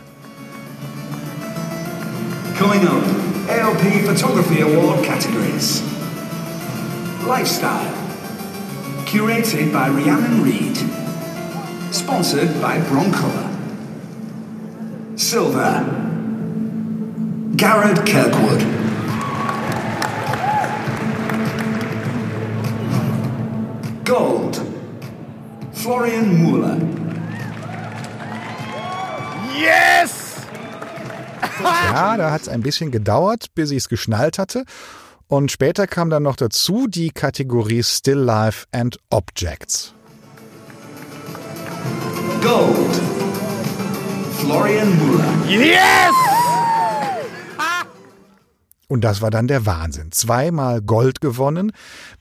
Coming 2.58 2.88
up, 2.88 3.04
ALP 3.50 4.06
Photography 4.06 4.64
Award 4.64 5.04
categories. 5.04 5.84
Lifestyle. 7.28 7.92
Curated 9.06 9.74
by 9.74 9.90
Rhiannon 9.90 10.42
Reed. 10.44 10.78
Sponsored 11.92 12.62
by 12.62 12.80
Broncolor. 12.90 13.50
Silver. 15.16 16.15
Garrett 17.58 18.06
Kirkwood. 18.06 18.62
Gold, 24.04 24.62
Florian 25.72 26.44
Muller. 26.44 26.78
Yes! 29.58 30.42
ja, 31.64 32.18
da 32.18 32.32
hat 32.32 32.42
es 32.42 32.50
ein 32.50 32.62
bisschen 32.62 32.92
gedauert, 32.92 33.48
bis 33.56 33.72
ich 33.72 33.78
es 33.78 33.90
geschnallt 33.90 34.38
hatte. 34.38 34.66
Und 35.28 35.52
später 35.52 35.88
kam 35.88 36.10
dann 36.10 36.24
noch 36.24 36.36
dazu 36.36 36.88
die 36.88 37.12
Kategorie 37.12 37.84
Still 37.84 38.18
Life 38.18 38.66
and 38.72 39.00
Objects. 39.10 39.94
Gold. 42.42 43.02
Florian 44.40 44.98
Muller. 44.98 45.34
Yes! 45.48 46.35
Und 48.88 49.04
das 49.04 49.22
war 49.22 49.32
dann 49.32 49.48
der 49.48 49.66
Wahnsinn. 49.66 50.12
Zweimal 50.12 50.82
Gold 50.82 51.20
gewonnen 51.20 51.72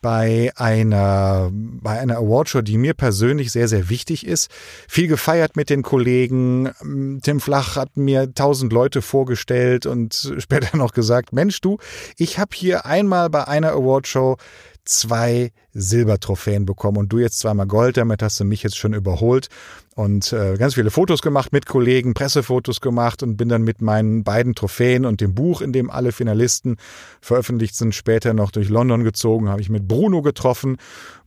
bei 0.01 0.51
einer, 0.57 1.51
bei 1.53 1.99
einer 2.01 2.17
Awardshow, 2.17 2.63
die 2.63 2.79
mir 2.79 2.95
persönlich 2.95 3.53
sehr, 3.53 3.69
sehr 3.69 3.91
wichtig 3.91 4.27
ist. 4.27 4.51
Viel 4.89 5.09
gefeiert 5.09 5.57
mit 5.57 5.69
den 5.69 5.83
Kollegen. 5.83 6.71
Tim 7.23 7.41
Flach 7.41 7.77
hat 7.77 7.97
mir 7.97 8.33
tausend 8.33 8.73
Leute 8.73 9.03
vorgestellt 9.03 9.85
und 9.85 10.35
später 10.39 10.77
noch 10.77 10.93
gesagt, 10.93 11.33
Mensch 11.35 11.61
du, 11.61 11.79
ich 12.17 12.39
habe 12.39 12.51
hier 12.55 12.87
einmal 12.87 13.29
bei 13.29 13.47
einer 13.47 13.73
Awardshow 13.73 14.37
zwei 14.85 15.53
Silbertrophäen 15.73 16.67
bekommen 16.67 16.99
und 16.99 17.13
du 17.13 17.19
jetzt 17.19 17.39
zweimal 17.39 17.67
Gold, 17.67 17.97
damit 17.97 18.23
hast 18.23 18.39
du 18.41 18.45
mich 18.45 18.63
jetzt 18.63 18.77
schon 18.77 18.93
überholt 18.93 19.49
und 19.95 20.33
äh, 20.33 20.57
ganz 20.57 20.75
viele 20.75 20.91
Fotos 20.91 21.23
gemacht 21.23 21.53
mit 21.53 21.67
Kollegen, 21.67 22.15
Pressefotos 22.15 22.81
gemacht 22.81 23.23
und 23.23 23.37
bin 23.37 23.49
dann 23.49 23.63
mit 23.63 23.81
meinen 23.81 24.25
beiden 24.25 24.55
Trophäen 24.55 25.05
und 25.05 25.21
dem 25.21 25.35
Buch, 25.35 25.61
in 25.61 25.73
dem 25.73 25.91
alle 25.91 26.13
Finalisten 26.13 26.77
veröffentlicht 27.21 27.77
sind, 27.77 27.95
später 27.95 28.35
noch 28.35 28.51
durch 28.51 28.69
London 28.69 29.05
gezogen, 29.05 29.49
habe 29.49 29.61
ich 29.61 29.71
mit 29.71 29.87
Bruno 29.87 30.23
getroffen. 30.23 30.79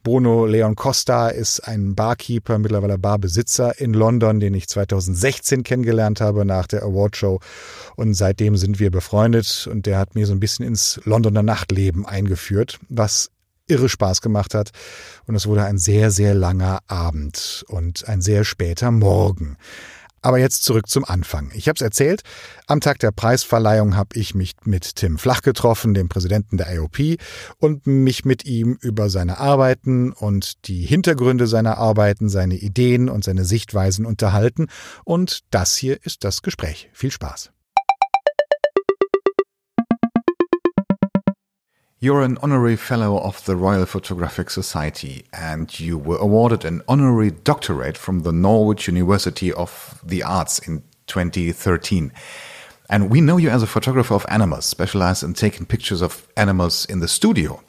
Bruno 0.03 0.45
Leon 0.45 0.75
Costa 0.75 1.29
ist 1.29 1.62
ein 1.62 1.95
Barkeeper, 1.95 2.59
mittlerweile 2.59 2.97
Barbesitzer 2.97 3.79
in 3.79 3.93
London, 3.93 4.39
den 4.39 4.53
ich 4.53 4.67
2016 4.67 5.63
kennengelernt 5.63 6.21
habe 6.21 6.45
nach 6.45 6.67
der 6.67 6.83
Awardshow 6.83 7.39
und 7.95 8.13
seitdem 8.13 8.57
sind 8.57 8.79
wir 8.79 8.91
befreundet 8.91 9.67
und 9.71 9.86
der 9.86 9.97
hat 9.97 10.15
mir 10.15 10.25
so 10.25 10.33
ein 10.33 10.39
bisschen 10.39 10.65
ins 10.65 11.00
Londoner 11.05 11.43
Nachtleben 11.43 12.05
eingeführt, 12.05 12.79
was 12.89 13.31
irre 13.67 13.89
Spaß 13.89 14.21
gemacht 14.21 14.53
hat. 14.53 14.71
Und 15.25 15.36
es 15.36 15.47
wurde 15.47 15.63
ein 15.63 15.77
sehr, 15.77 16.12
sehr 16.12 16.33
langer 16.33 16.79
Abend 16.88 17.65
und 17.67 18.07
ein 18.07 18.21
sehr 18.21 18.43
später 18.43 18.91
Morgen. 18.91 19.57
Aber 20.21 20.39
jetzt 20.39 20.63
zurück 20.63 20.89
zum 20.89 21.05
Anfang. 21.05 21.51
Ich 21.53 21.67
habe 21.67 21.75
es 21.75 21.81
erzählt, 21.81 22.21
am 22.65 22.81
Tag 22.81 23.00
der 23.00 23.12
Preisverleihung 23.12 23.95
habe 23.95 24.17
ich 24.19 24.33
mich 24.36 24.55
mit 24.65 24.95
Tim 24.95 25.17
Flach 25.17 25.41
getroffen, 25.41 25.93
dem 25.93 26.09
Präsidenten 26.09 26.57
der 26.57 26.74
IOP, 26.74 27.17
und 27.59 27.88
mich 27.88 28.25
mit 28.25 28.43
ihm 28.43 28.77
über 28.81 29.09
seine 29.09 29.38
Arbeiten 29.38 30.12
und 30.12 30.67
die 30.67 30.86
Hintergründe 30.86 31.47
seiner 31.47 31.77
Arbeiten, 31.77 32.29
seine 32.29 32.55
Ideen 32.55 33.09
und 33.09 33.24
seine 33.24 33.45
Sichtweisen 33.45 34.05
unterhalten. 34.05 34.67
Und 35.05 35.41
das 35.51 35.77
hier 35.77 36.03
ist 36.03 36.24
das 36.24 36.41
Gespräch. 36.41 36.89
Viel 36.93 37.12
Spaß. 37.12 37.51
You're 41.99 42.21
an 42.21 42.37
honorary 42.43 42.75
fellow 42.75 43.17
of 43.17 43.43
the 43.45 43.55
Royal 43.55 43.87
Photographic 43.87 44.51
Society 44.51 45.25
and 45.33 45.79
you 45.79 45.97
were 45.97 46.17
awarded 46.17 46.63
an 46.63 46.83
honorary 46.87 47.31
doctorate 47.31 47.97
from 47.97 48.19
the 48.19 48.31
Norwich 48.31 48.85
University 48.87 49.51
of 49.51 49.99
the 50.05 50.21
Arts 50.21 50.59
in 50.59 50.83
2013. 51.07 52.11
And 52.87 53.09
we 53.09 53.19
know 53.19 53.37
you 53.37 53.49
as 53.49 53.63
a 53.63 53.67
photographer 53.67 54.13
of 54.13 54.27
animals, 54.29 54.65
specialized 54.65 55.23
in 55.23 55.33
taking 55.33 55.65
pictures 55.65 56.03
of 56.03 56.27
animals 56.37 56.85
in 56.85 56.99
the 56.99 57.07
studio. 57.07 57.63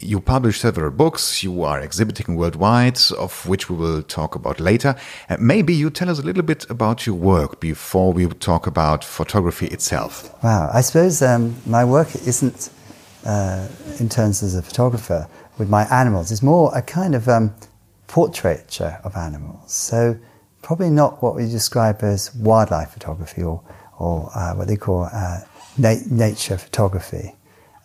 You 0.00 0.20
publish 0.20 0.60
several 0.60 0.92
books, 0.92 1.42
you 1.42 1.64
are 1.64 1.80
exhibiting 1.80 2.36
worldwide, 2.36 3.00
of 3.18 3.44
which 3.48 3.68
we 3.68 3.74
will 3.74 4.04
talk 4.04 4.36
about 4.36 4.60
later. 4.60 4.94
Uh, 5.28 5.36
maybe 5.40 5.74
you 5.74 5.90
tell 5.90 6.10
us 6.10 6.20
a 6.20 6.22
little 6.22 6.44
bit 6.44 6.64
about 6.70 7.06
your 7.06 7.16
work 7.16 7.58
before 7.58 8.12
we 8.12 8.28
talk 8.28 8.68
about 8.68 9.02
photography 9.02 9.66
itself. 9.66 10.32
Wow, 10.44 10.70
I 10.72 10.80
suppose 10.82 11.22
um, 11.22 11.56
my 11.66 11.84
work 11.84 12.14
isn't 12.14 12.70
uh, 13.24 13.68
in 13.98 14.08
terms 14.08 14.42
as 14.42 14.54
a 14.54 14.62
photographer 14.62 15.28
with 15.58 15.68
my 15.68 15.84
animals 15.84 16.30
is 16.30 16.42
more 16.42 16.70
a 16.76 16.82
kind 16.82 17.14
of 17.14 17.28
um, 17.28 17.54
portraiture 18.06 19.00
of 19.04 19.16
animals. 19.16 19.72
So 19.72 20.18
probably 20.62 20.90
not 20.90 21.22
what 21.22 21.34
we 21.34 21.46
describe 21.46 22.02
as 22.02 22.34
wildlife 22.34 22.90
photography 22.90 23.42
or, 23.42 23.62
or 23.98 24.30
uh, 24.34 24.54
what 24.54 24.68
they 24.68 24.76
call 24.76 25.08
uh, 25.12 25.40
na- 25.76 26.02
nature 26.10 26.58
photography. 26.58 27.34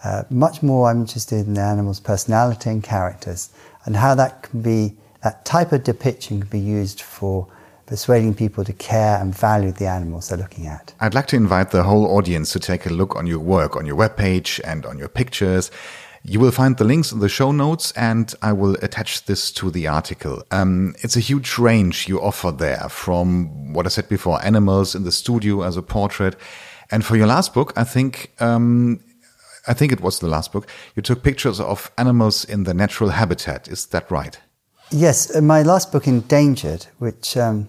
Uh, 0.03 0.23
much 0.29 0.61
more 0.61 0.89
I'm 0.89 1.01
interested 1.01 1.47
in 1.47 1.53
the 1.53 1.61
animal's 1.61 1.99
personality 1.99 2.69
and 2.69 2.83
characters 2.83 3.49
and 3.85 3.95
how 3.95 4.15
that 4.15 4.43
can 4.43 4.61
be, 4.61 4.95
that 5.23 5.45
type 5.45 5.71
of 5.71 5.83
depiction 5.83 6.41
can 6.41 6.49
be 6.49 6.59
used 6.59 7.01
for 7.01 7.47
persuading 7.85 8.33
people 8.33 8.63
to 8.63 8.73
care 8.73 9.19
and 9.19 9.35
value 9.35 9.71
the 9.71 9.87
animals 9.87 10.29
they're 10.29 10.37
looking 10.37 10.67
at. 10.67 10.93
I'd 10.99 11.13
like 11.13 11.27
to 11.27 11.35
invite 11.35 11.71
the 11.71 11.83
whole 11.83 12.05
audience 12.17 12.51
to 12.53 12.59
take 12.59 12.85
a 12.85 12.89
look 12.89 13.15
on 13.15 13.27
your 13.27 13.39
work, 13.39 13.75
on 13.75 13.85
your 13.85 13.97
webpage 13.97 14.59
and 14.63 14.85
on 14.85 14.97
your 14.97 15.09
pictures. 15.09 15.71
You 16.25 16.39
will 16.39 16.51
find 16.51 16.77
the 16.77 16.85
links 16.85 17.11
in 17.11 17.19
the 17.19 17.27
show 17.27 17.51
notes 17.51 17.91
and 17.97 18.33
I 18.41 18.53
will 18.53 18.75
attach 18.81 19.25
this 19.25 19.51
to 19.53 19.69
the 19.69 19.87
article. 19.87 20.41
Um, 20.51 20.95
it's 21.01 21.17
a 21.17 21.19
huge 21.19 21.57
range 21.57 22.07
you 22.07 22.21
offer 22.21 22.51
there 22.51 22.87
from 22.89 23.73
what 23.73 23.85
I 23.85 23.89
said 23.89 24.07
before, 24.07 24.43
animals 24.45 24.95
in 24.95 25.03
the 25.03 25.11
studio 25.11 25.63
as 25.63 25.75
a 25.75 25.81
portrait. 25.81 26.37
And 26.91 27.03
for 27.03 27.17
your 27.17 27.27
last 27.27 27.53
book, 27.53 27.73
I 27.75 27.83
think, 27.83 28.31
um, 28.39 29.01
I 29.67 29.73
think 29.73 29.91
it 29.91 29.99
was 29.99 30.19
the 30.19 30.27
last 30.27 30.53
book, 30.53 30.67
you 30.95 31.01
took 31.01 31.23
pictures 31.23 31.59
of 31.59 31.91
animals 31.97 32.45
in 32.45 32.63
the 32.63 32.73
natural 32.73 33.09
habitat. 33.09 33.67
Is 33.67 33.85
that 33.87 34.09
right? 34.09 34.39
Yes, 34.91 35.35
my 35.41 35.63
last 35.63 35.91
book, 35.91 36.07
Endangered, 36.07 36.85
which 36.99 37.35
um, 37.35 37.67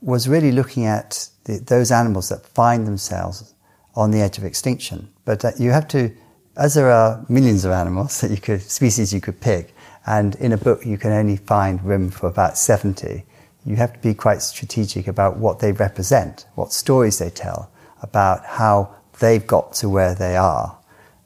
was 0.00 0.28
really 0.28 0.52
looking 0.52 0.86
at 0.86 1.28
the, 1.44 1.58
those 1.58 1.90
animals 1.90 2.28
that 2.28 2.46
find 2.46 2.86
themselves 2.86 3.54
on 3.94 4.10
the 4.10 4.20
edge 4.20 4.38
of 4.38 4.44
extinction. 4.44 5.08
But 5.24 5.44
uh, 5.44 5.52
you 5.58 5.70
have 5.70 5.88
to, 5.88 6.14
as 6.56 6.74
there 6.74 6.90
are 6.90 7.24
millions 7.28 7.64
of 7.64 7.72
animals 7.72 8.20
that 8.20 8.30
you 8.30 8.36
could, 8.36 8.62
species 8.62 9.12
you 9.12 9.20
could 9.20 9.40
pick, 9.40 9.74
and 10.06 10.34
in 10.36 10.52
a 10.52 10.56
book 10.56 10.86
you 10.86 10.98
can 10.98 11.12
only 11.12 11.36
find 11.36 11.84
room 11.84 12.10
for 12.10 12.28
about 12.28 12.56
70, 12.56 13.24
you 13.64 13.76
have 13.76 13.92
to 13.92 13.98
be 13.98 14.14
quite 14.14 14.40
strategic 14.40 15.08
about 15.08 15.36
what 15.36 15.58
they 15.58 15.72
represent, 15.72 16.46
what 16.54 16.72
stories 16.72 17.18
they 17.18 17.30
tell, 17.30 17.70
about 18.02 18.44
how 18.44 18.94
they've 19.18 19.46
got 19.46 19.72
to 19.74 19.88
where 19.88 20.14
they 20.14 20.36
are, 20.36 20.78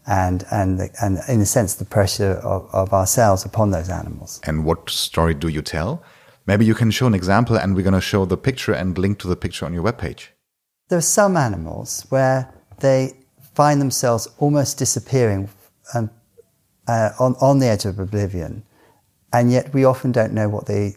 and, 0.06 0.44
and, 0.50 0.90
and 1.00 1.18
in 1.28 1.40
a 1.40 1.46
sense, 1.46 1.74
the 1.74 1.84
pressure 1.84 2.32
of, 2.42 2.68
of 2.72 2.92
ourselves 2.92 3.44
upon 3.44 3.70
those 3.70 3.88
animals. 3.88 4.40
And 4.44 4.64
what 4.64 4.90
story 4.90 5.34
do 5.34 5.48
you 5.48 5.62
tell? 5.62 6.02
Maybe 6.46 6.64
you 6.64 6.74
can 6.74 6.90
show 6.90 7.06
an 7.06 7.14
example 7.14 7.56
and 7.56 7.74
we're 7.74 7.82
going 7.82 7.94
to 7.94 8.00
show 8.00 8.24
the 8.24 8.36
picture 8.36 8.72
and 8.72 8.98
link 8.98 9.18
to 9.20 9.28
the 9.28 9.36
picture 9.36 9.64
on 9.64 9.72
your 9.72 9.84
webpage. 9.84 10.28
There 10.88 10.98
are 10.98 11.02
some 11.02 11.36
animals 11.36 12.04
where 12.08 12.52
they 12.80 13.12
find 13.54 13.80
themselves 13.80 14.28
almost 14.38 14.78
disappearing 14.78 15.48
and, 15.94 16.10
uh, 16.88 17.10
on, 17.20 17.36
on 17.40 17.60
the 17.60 17.66
edge 17.66 17.84
of 17.84 17.98
oblivion, 17.98 18.64
and 19.32 19.52
yet 19.52 19.72
we 19.72 19.84
often 19.84 20.10
don't 20.10 20.32
know 20.32 20.48
what 20.48 20.66
they, 20.66 20.96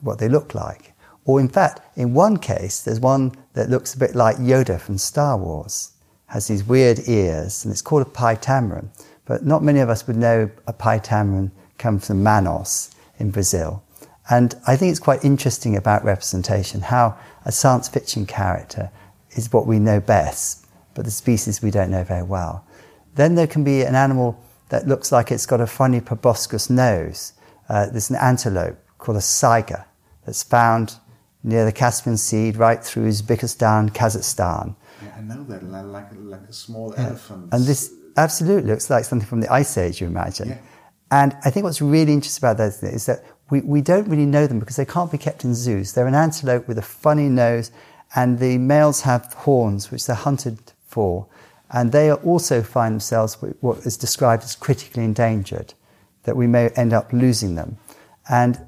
what 0.00 0.18
they 0.18 0.28
look 0.28 0.54
like. 0.54 0.94
Or 1.24 1.40
in 1.40 1.48
fact, 1.48 1.80
in 1.96 2.14
one 2.14 2.38
case, 2.38 2.82
there's 2.82 3.00
one 3.00 3.32
that 3.52 3.68
looks 3.68 3.94
a 3.94 3.98
bit 3.98 4.14
like 4.14 4.36
Yoda 4.36 4.80
from 4.80 4.96
Star 4.96 5.36
Wars, 5.36 5.92
has 6.26 6.48
these 6.48 6.64
weird 6.64 7.00
ears, 7.06 7.64
and 7.64 7.72
it's 7.72 7.82
called 7.82 8.02
a 8.02 8.10
pied 8.10 8.42
tamarin. 8.42 8.88
But 9.26 9.44
not 9.44 9.62
many 9.62 9.80
of 9.80 9.90
us 9.90 10.06
would 10.06 10.16
know 10.16 10.50
a 10.66 10.72
pied 10.72 11.04
tamarin 11.04 11.50
comes 11.78 12.06
from 12.06 12.24
Manaus 12.24 12.94
in 13.18 13.30
Brazil. 13.30 13.82
And 14.28 14.54
I 14.66 14.76
think 14.76 14.90
it's 14.90 15.00
quite 15.00 15.24
interesting 15.24 15.76
about 15.76 16.04
representation, 16.04 16.80
how 16.80 17.16
a 17.44 17.52
science 17.52 17.88
fiction 17.88 18.26
character 18.26 18.90
is 19.30 19.52
what 19.52 19.66
we 19.66 19.78
know 19.78 20.00
best, 20.00 20.66
but 20.94 21.04
the 21.04 21.10
species 21.10 21.62
we 21.62 21.70
don't 21.70 21.90
know 21.90 22.02
very 22.02 22.24
well. 22.24 22.66
Then 23.14 23.34
there 23.34 23.46
can 23.46 23.64
be 23.64 23.82
an 23.82 23.94
animal 23.94 24.42
that 24.68 24.88
looks 24.88 25.12
like 25.12 25.30
it's 25.30 25.46
got 25.46 25.60
a 25.60 25.66
funny 25.66 26.00
proboscis 26.00 26.68
nose. 26.68 27.34
Uh, 27.68 27.86
there's 27.86 28.10
an 28.10 28.16
antelope 28.16 28.78
called 28.98 29.16
a 29.16 29.20
saiga 29.20 29.84
that's 30.24 30.42
found 30.42 30.96
near 31.44 31.64
the 31.64 31.72
Caspian 31.72 32.16
Sea, 32.16 32.50
right 32.50 32.82
through 32.82 33.08
Uzbekistan, 33.08 33.90
Kazakhstan. 33.90 34.74
Yeah, 35.02 35.14
I 35.16 35.20
know 35.20 35.44
that, 35.44 35.62
like, 35.62 36.08
like 36.16 36.40
a 36.48 36.52
small 36.52 36.92
yeah. 36.96 37.06
elephant. 37.06 37.48
And 37.52 37.64
this 37.64 37.92
absolutely 38.16 38.70
looks 38.70 38.90
like 38.90 39.04
something 39.04 39.28
from 39.28 39.40
the 39.40 39.52
Ice 39.52 39.78
Age, 39.78 40.00
you 40.00 40.08
imagine. 40.08 40.48
Yeah. 40.48 40.58
And 41.12 41.36
I 41.44 41.50
think 41.50 41.62
what's 41.62 41.80
really 41.80 42.12
interesting 42.12 42.44
about 42.44 42.56
that 42.56 42.82
is 42.82 43.06
that 43.06 43.24
we, 43.50 43.60
we 43.60 43.80
don't 43.80 44.08
really 44.08 44.26
know 44.26 44.46
them 44.46 44.58
because 44.58 44.76
they 44.76 44.84
can't 44.84 45.10
be 45.10 45.18
kept 45.18 45.44
in 45.44 45.54
zoos. 45.54 45.92
They're 45.92 46.06
an 46.06 46.14
antelope 46.14 46.66
with 46.66 46.78
a 46.78 46.82
funny 46.82 47.28
nose, 47.28 47.70
and 48.14 48.38
the 48.38 48.58
males 48.58 49.02
have 49.02 49.32
horns, 49.34 49.90
which 49.90 50.06
they're 50.06 50.16
hunted 50.16 50.58
for. 50.86 51.26
And 51.70 51.92
they 51.92 52.12
also 52.12 52.62
find 52.62 52.94
themselves 52.94 53.34
what 53.60 53.78
is 53.78 53.96
described 53.96 54.44
as 54.44 54.54
critically 54.54 55.04
endangered, 55.04 55.74
that 56.24 56.36
we 56.36 56.46
may 56.46 56.68
end 56.70 56.92
up 56.92 57.12
losing 57.12 57.54
them. 57.54 57.78
And 58.28 58.60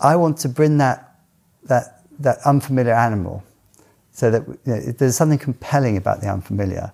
I 0.00 0.16
want 0.16 0.38
to 0.38 0.48
bring 0.48 0.78
that, 0.78 1.20
that, 1.64 2.02
that 2.18 2.38
unfamiliar 2.44 2.94
animal 2.94 3.44
so 4.12 4.30
that 4.30 4.46
you 4.46 4.58
know, 4.64 4.80
there's 4.80 5.16
something 5.16 5.38
compelling 5.38 5.96
about 5.96 6.20
the 6.20 6.28
unfamiliar 6.28 6.92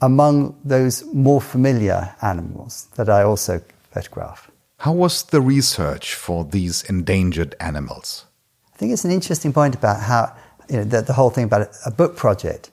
among 0.00 0.58
those 0.64 1.04
more 1.14 1.40
familiar 1.40 2.14
animals 2.20 2.88
that 2.96 3.08
I 3.08 3.22
also 3.22 3.62
photograph. 3.90 4.50
How 4.78 4.92
was 4.92 5.22
the 5.22 5.40
research 5.40 6.14
for 6.14 6.44
these 6.44 6.82
endangered 6.82 7.54
animals? 7.58 8.26
I 8.74 8.76
think 8.76 8.92
it's 8.92 9.04
an 9.04 9.12
interesting 9.12 9.52
point 9.52 9.74
about 9.74 10.00
how 10.00 10.36
you 10.68 10.78
know 10.78 10.84
the, 10.84 11.02
the 11.02 11.12
whole 11.12 11.30
thing 11.30 11.44
about 11.44 11.68
a 11.86 11.90
book 11.90 12.16
project 12.16 12.70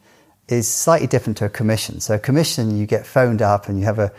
is 0.48 0.67
slightly 0.67 1.08
different 1.08 1.38
to 1.38 1.46
a 1.46 1.50
commission. 1.50 2.00
So 2.00 2.15
a 2.15 2.20
commission, 2.20 2.77
you 2.77 2.86
get 2.86 3.05
phoned 3.05 3.41
up 3.41 3.70
and 3.70 3.79
you 3.79 3.86
have 3.86 4.00
a 4.00 4.12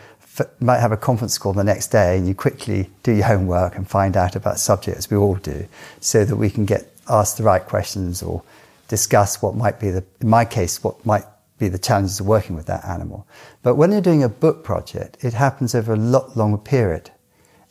might 0.59 0.79
have 0.79 0.91
a 0.91 0.97
conference 0.97 1.37
call 1.37 1.53
the 1.53 1.63
next 1.63 1.87
day, 1.87 2.17
and 2.17 2.27
you 2.27 2.33
quickly 2.33 2.89
do 3.03 3.11
your 3.11 3.25
homework 3.25 3.75
and 3.75 3.87
find 3.87 4.17
out 4.17 4.35
about 4.35 4.57
subjects 4.57 5.11
we 5.11 5.17
all 5.17 5.35
do, 5.35 5.67
so 5.99 6.25
that 6.25 6.35
we 6.35 6.49
can 6.49 6.65
get 6.65 6.91
asked 7.07 7.37
the 7.37 7.43
right 7.43 7.63
questions 7.63 8.23
or 8.23 8.41
discuss 8.87 9.41
what 9.41 9.55
might 9.55 9.79
be 9.79 9.91
the, 9.91 10.03
in 10.21 10.29
my 10.29 10.45
case, 10.45 10.83
what 10.83 11.05
might 11.05 11.25
be 11.59 11.67
the 11.67 11.77
challenges 11.77 12.19
of 12.19 12.25
working 12.25 12.55
with 12.55 12.65
that 12.65 12.83
animal. 12.85 13.27
But 13.61 13.75
when 13.75 13.91
you're 13.91 14.01
doing 14.01 14.23
a 14.23 14.29
book 14.29 14.63
project, 14.63 15.23
it 15.23 15.33
happens 15.33 15.75
over 15.75 15.93
a 15.93 15.97
lot 15.97 16.35
longer 16.35 16.57
period. 16.57 17.11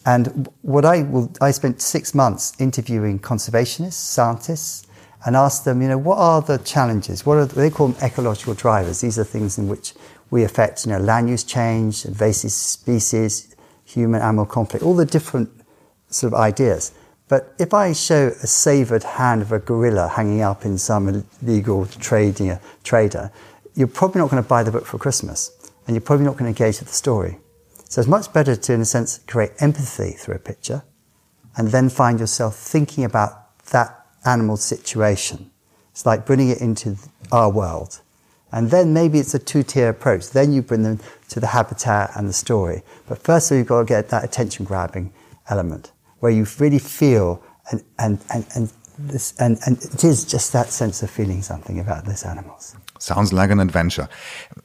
And 0.04 0.48
what 0.62 0.84
I 0.84 1.02
will, 1.02 1.32
I 1.40 1.52
spent 1.52 1.80
six 1.80 2.14
months 2.14 2.52
interviewing 2.58 3.18
conservationists, 3.20 3.92
scientists, 3.92 4.86
and 5.24 5.36
asked 5.36 5.64
them, 5.64 5.80
you 5.80 5.88
know, 5.88 5.98
what 5.98 6.18
are 6.18 6.42
the 6.42 6.58
challenges? 6.58 7.24
What 7.24 7.38
are 7.38 7.46
they 7.46 7.70
call 7.70 7.88
them 7.88 8.02
ecological 8.02 8.54
drivers? 8.54 9.00
These 9.00 9.18
are 9.18 9.24
things 9.24 9.58
in 9.58 9.68
which 9.68 9.94
we 10.30 10.42
affect, 10.42 10.84
you 10.84 10.92
know, 10.92 10.98
land 10.98 11.28
use 11.28 11.44
change, 11.44 12.04
invasive 12.04 12.50
species, 12.50 13.54
human-animal 13.84 14.46
conflict, 14.46 14.84
all 14.84 14.96
the 14.96 15.04
different 15.04 15.50
sort 16.08 16.32
of 16.32 16.40
ideas. 16.40 16.92
But 17.28 17.54
if 17.58 17.72
I 17.72 17.92
show 17.92 18.28
a 18.28 18.46
savoured 18.46 19.04
hand 19.04 19.42
of 19.42 19.52
a 19.52 19.58
gorilla 19.58 20.08
hanging 20.08 20.42
up 20.42 20.64
in 20.64 20.76
some 20.78 21.24
illegal 21.42 21.86
trading 21.86 22.58
trader, 22.82 23.30
you're 23.74 23.88
probably 23.88 24.20
not 24.20 24.30
going 24.30 24.42
to 24.42 24.48
buy 24.48 24.62
the 24.62 24.72
book 24.72 24.84
for 24.84 24.98
Christmas, 24.98 25.50
and 25.86 25.94
you're 25.94 26.02
probably 26.02 26.26
not 26.26 26.32
going 26.32 26.52
to 26.52 26.62
engage 26.62 26.80
with 26.80 26.88
the 26.88 26.94
story. 26.94 27.38
So 27.92 28.00
it's 28.00 28.08
much 28.08 28.32
better 28.32 28.56
to, 28.56 28.72
in 28.72 28.80
a 28.80 28.86
sense, 28.86 29.18
create 29.26 29.50
empathy 29.58 30.12
through 30.12 30.36
a 30.36 30.38
picture, 30.38 30.82
and 31.58 31.68
then 31.68 31.90
find 31.90 32.18
yourself 32.18 32.56
thinking 32.56 33.04
about 33.04 33.62
that 33.66 34.06
animal 34.24 34.56
situation. 34.56 35.50
It's 35.90 36.06
like 36.06 36.24
bringing 36.24 36.48
it 36.48 36.62
into 36.62 36.96
our 37.30 37.50
world. 37.50 38.00
And 38.50 38.70
then 38.70 38.94
maybe 38.94 39.18
it's 39.18 39.34
a 39.34 39.38
two 39.38 39.62
tier 39.62 39.90
approach. 39.90 40.30
Then 40.30 40.54
you 40.54 40.62
bring 40.62 40.84
them 40.84 41.00
to 41.28 41.38
the 41.38 41.48
habitat 41.48 42.12
and 42.16 42.26
the 42.26 42.32
story. 42.32 42.82
But 43.06 43.18
first, 43.18 43.50
of 43.50 43.56
all, 43.56 43.58
you've 43.58 43.66
got 43.66 43.80
to 43.80 43.84
get 43.84 44.08
that 44.08 44.24
attention 44.24 44.64
grabbing 44.64 45.12
element 45.50 45.92
where 46.20 46.32
you 46.32 46.46
really 46.58 46.78
feel 46.78 47.42
and, 47.70 47.84
and, 47.98 48.24
and, 48.32 48.46
and, 48.54 48.72
this, 48.98 49.34
and, 49.38 49.58
and 49.66 49.76
it 49.76 50.02
is 50.02 50.24
just 50.24 50.50
that 50.54 50.70
sense 50.70 51.02
of 51.02 51.10
feeling 51.10 51.42
something 51.42 51.78
about 51.78 52.06
these 52.06 52.24
animals. 52.24 52.74
Sounds 53.02 53.32
like 53.32 53.50
an 53.50 53.58
adventure. 53.58 54.08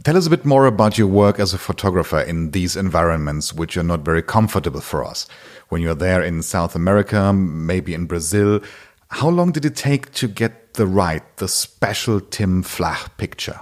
Tell 0.03 0.15
us 0.15 0.27
a 0.27 0.29
bit 0.29 0.45
more 0.45 0.67
about 0.67 0.95
your 0.95 1.07
work 1.07 1.39
as 1.39 1.55
a 1.55 1.57
photographer 1.57 2.19
in 2.19 2.51
these 2.51 2.75
environments, 2.75 3.51
which 3.51 3.75
are 3.77 3.83
not 3.83 4.01
very 4.01 4.21
comfortable 4.21 4.79
for 4.79 5.03
us. 5.03 5.27
When 5.69 5.81
you're 5.81 5.95
there 5.95 6.21
in 6.21 6.43
South 6.43 6.75
America, 6.75 7.33
maybe 7.33 7.95
in 7.95 8.05
Brazil, 8.05 8.61
how 9.09 9.29
long 9.29 9.51
did 9.53 9.65
it 9.65 9.75
take 9.75 10.13
to 10.13 10.27
get 10.27 10.75
the 10.75 10.85
right, 10.85 11.23
the 11.37 11.47
special 11.47 12.19
Tim 12.21 12.61
Flach 12.61 13.17
picture? 13.17 13.59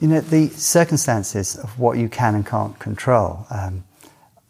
You 0.00 0.08
know, 0.08 0.20
the 0.20 0.48
circumstances 0.48 1.54
of 1.54 1.78
what 1.78 1.96
you 1.96 2.08
can 2.08 2.34
and 2.34 2.44
can't 2.44 2.76
control. 2.80 3.46
Um, 3.50 3.84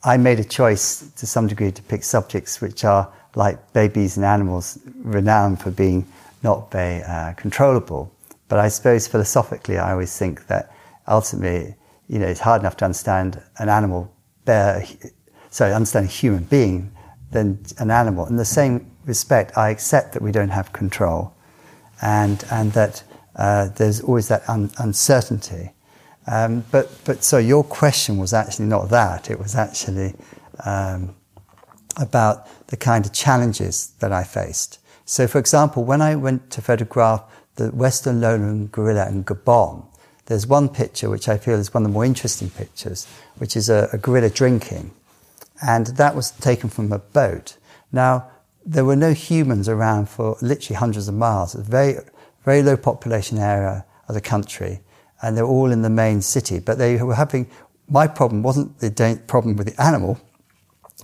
I 0.03 0.17
made 0.17 0.41
a 0.41 0.45
choice 0.45 1.07
to 1.17 1.27
some 1.27 1.49
degree 1.49 1.71
to 1.71 1.83
pick 1.83 2.03
subjects 2.03 2.63
which 2.63 2.83
are 2.83 3.13
like 3.35 3.75
babies 3.75 4.17
and 4.17 4.25
animals, 4.25 4.79
renowned 5.03 5.61
for 5.61 5.71
being 5.71 6.07
not 6.43 6.71
very 6.71 7.03
uh, 7.03 7.35
controllable. 7.35 8.11
But 8.49 8.59
I 8.59 8.69
suppose 8.69 9.09
philosophically, 9.09 9.79
I 9.79 9.93
always 9.93 10.17
think 10.17 10.47
that 10.47 10.73
ultimately, 11.09 11.75
you 12.09 12.19
know, 12.19 12.27
it's 12.27 12.41
hard 12.41 12.63
enough 12.63 12.77
to 12.79 12.85
understand 12.85 13.43
an 13.59 13.69
animal, 13.69 14.15
bear, 14.45 14.85
sorry, 15.51 15.73
understand 15.73 16.07
a 16.07 16.09
human 16.09 16.45
being 16.45 16.93
than 17.33 17.65
an 17.79 17.91
animal. 17.91 18.27
In 18.27 18.37
the 18.37 18.45
same 18.45 18.91
respect, 19.05 19.57
I 19.57 19.71
accept 19.71 20.13
that 20.13 20.23
we 20.23 20.33
don't 20.33 20.51
have 20.51 20.73
control 20.73 21.35
and, 22.03 22.45
and 22.51 22.73
that 22.73 23.03
uh, 23.37 23.69
there's 23.77 24.01
always 24.01 24.29
that 24.29 24.49
un- 24.49 24.71
uncertainty. 24.79 25.73
Um, 26.29 26.65
but, 26.71 26.91
but 27.05 27.23
so 27.23 27.39
your 27.39 27.65
question 27.65 28.19
was 28.19 28.33
actually 28.33 28.67
not 28.67 28.91
that, 28.91 29.31
it 29.31 29.39
was 29.39 29.55
actually 29.55 30.15
um, 30.65 31.15
about 31.97 32.49
the 32.69 32.77
kind 32.77 33.07
of 33.07 33.13
challenges 33.13 33.93
that 34.01 34.13
I 34.13 34.25
faced. 34.25 34.81
So, 35.05 35.29
for 35.29 35.39
example, 35.39 35.85
when 35.85 36.03
I 36.03 36.17
went 36.17 36.51
to 36.51 36.61
photograph 36.61 37.23
the 37.57 37.71
Western 37.71 38.21
lowland 38.21 38.73
gorilla 38.73 39.09
in 39.09 39.25
Gabon, 39.25 39.85
there's 40.27 40.47
one 40.47 40.69
picture 40.69 41.09
which 41.09 41.29
I 41.29 41.39
feel 41.39 41.59
is 41.59 41.73
one 41.73 41.85
of 41.85 41.91
the 41.91 41.93
more 41.93 42.05
interesting 42.05 42.51
pictures, 42.51 43.07
which 43.39 43.57
is 43.57 43.69
a, 43.69 43.89
a 43.93 43.99
gorilla 43.99 44.31
drinking. 44.31 44.91
And 45.67 45.87
that 45.87 46.15
was 46.15 46.33
taken 46.33 46.69
from 46.69 46.93
a 46.93 46.99
boat. 46.99 47.57
Now, 47.93 48.29
there 48.65 48.85
were 48.85 48.97
no 48.97 49.13
humans 49.13 49.69
around 49.69 50.09
for 50.09 50.37
literally 50.43 50.77
hundreds 50.77 51.09
of 51.09 51.15
miles. 51.15 51.55
A 51.55 51.63
very, 51.63 51.97
very 52.45 52.63
low 52.63 52.77
population 52.77 53.39
area 53.39 53.85
of 54.09 54.15
the 54.15 54.21
country, 54.21 54.81
and 55.23 55.37
they're 55.37 55.47
all 55.47 55.71
in 55.71 55.83
the 55.83 55.91
main 55.91 56.21
city. 56.21 56.59
But 56.59 56.79
they 56.79 57.01
were 57.01 57.15
having, 57.15 57.49
my 57.89 58.09
problem 58.09 58.43
wasn't 58.43 58.81
the 58.81 59.21
problem 59.29 59.57
with 59.57 59.69
the 59.69 59.81
animal, 59.81 60.21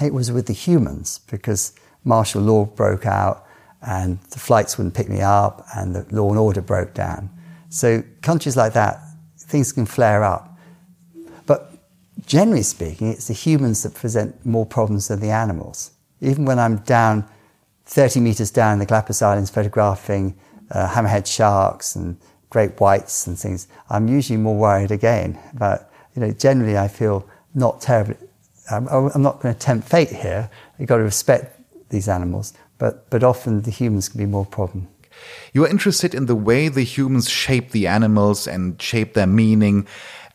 it 0.01 0.13
was 0.13 0.33
with 0.33 0.47
the 0.47 0.53
humans, 0.53 1.21
because 1.31 1.73
martial 2.05 2.43
law 2.43 2.65
broke 2.65 3.07
out, 3.07 3.47
and 3.83 4.19
the 4.31 4.39
flights 4.39 4.79
wouldn't 4.79 4.95
pick 4.95 5.09
me 5.09 5.21
up, 5.21 5.67
and 5.77 5.95
the 5.95 6.07
law 6.15 6.31
and 6.31 6.39
order 6.39 6.61
broke 6.61 6.95
down. 6.95 7.31
So, 7.69 8.03
countries 8.23 8.57
like 8.57 8.75
that, 8.75 9.01
things 9.39 9.73
can 9.73 9.87
flare 9.87 10.23
up. 10.23 10.57
But 11.47 11.73
generally 12.27 12.63
speaking, 12.63 13.09
it's 13.09 13.29
the 13.29 13.35
humans 13.35 13.83
that 13.83 13.95
present 13.95 14.45
more 14.45 14.67
problems 14.67 15.09
than 15.09 15.21
the 15.21 15.31
animals. 15.31 15.91
Even 16.21 16.45
when 16.45 16.59
I'm 16.59 16.79
down 16.79 17.27
30 17.87 18.21
meters 18.21 18.51
down 18.51 18.75
in 18.75 18.79
the 18.79 18.87
Galapagos 18.87 19.23
Islands 19.23 19.51
photographing 19.51 20.37
uh, 20.71 20.89
hammerhead 20.89 21.27
sharks 21.27 21.97
and 21.97 22.17
great 22.51 22.81
whites 22.81 23.27
and 23.27 23.39
things, 23.39 23.69
I'm 23.91 24.09
usually 24.09 24.39
more 24.39 24.57
worried 24.57 24.91
again. 24.91 25.39
But, 25.55 25.93
you 26.15 26.21
know, 26.21 26.31
generally 26.31 26.79
I 26.79 26.89
feel 26.89 27.29
not 27.55 27.81
terribly, 27.81 28.17
I'm, 28.71 28.87
I'm 28.89 29.23
not 29.23 29.41
going 29.41 29.55
to 29.55 29.61
tempt 29.61 29.89
fate 29.89 30.11
here. 30.11 30.49
You've 30.79 30.89
got 30.89 30.99
to 30.99 31.03
respect 31.03 31.61
these 31.91 32.09
animals, 32.09 32.55
but, 32.83 33.09
but 33.11 33.23
often 33.23 33.63
the 33.63 33.71
humans 33.71 34.09
can 34.09 34.19
be 34.19 34.27
more 34.27 34.45
problem. 34.45 34.89
You 35.53 35.65
are 35.65 35.69
interested 35.69 36.17
in 36.17 36.27
the 36.27 36.35
way 36.35 36.67
the 36.67 36.83
humans 36.83 37.31
shape 37.31 37.71
the 37.71 37.87
animals 37.87 38.49
and 38.49 38.83
shape 38.83 39.15
their 39.15 39.29
meaning, 39.29 39.87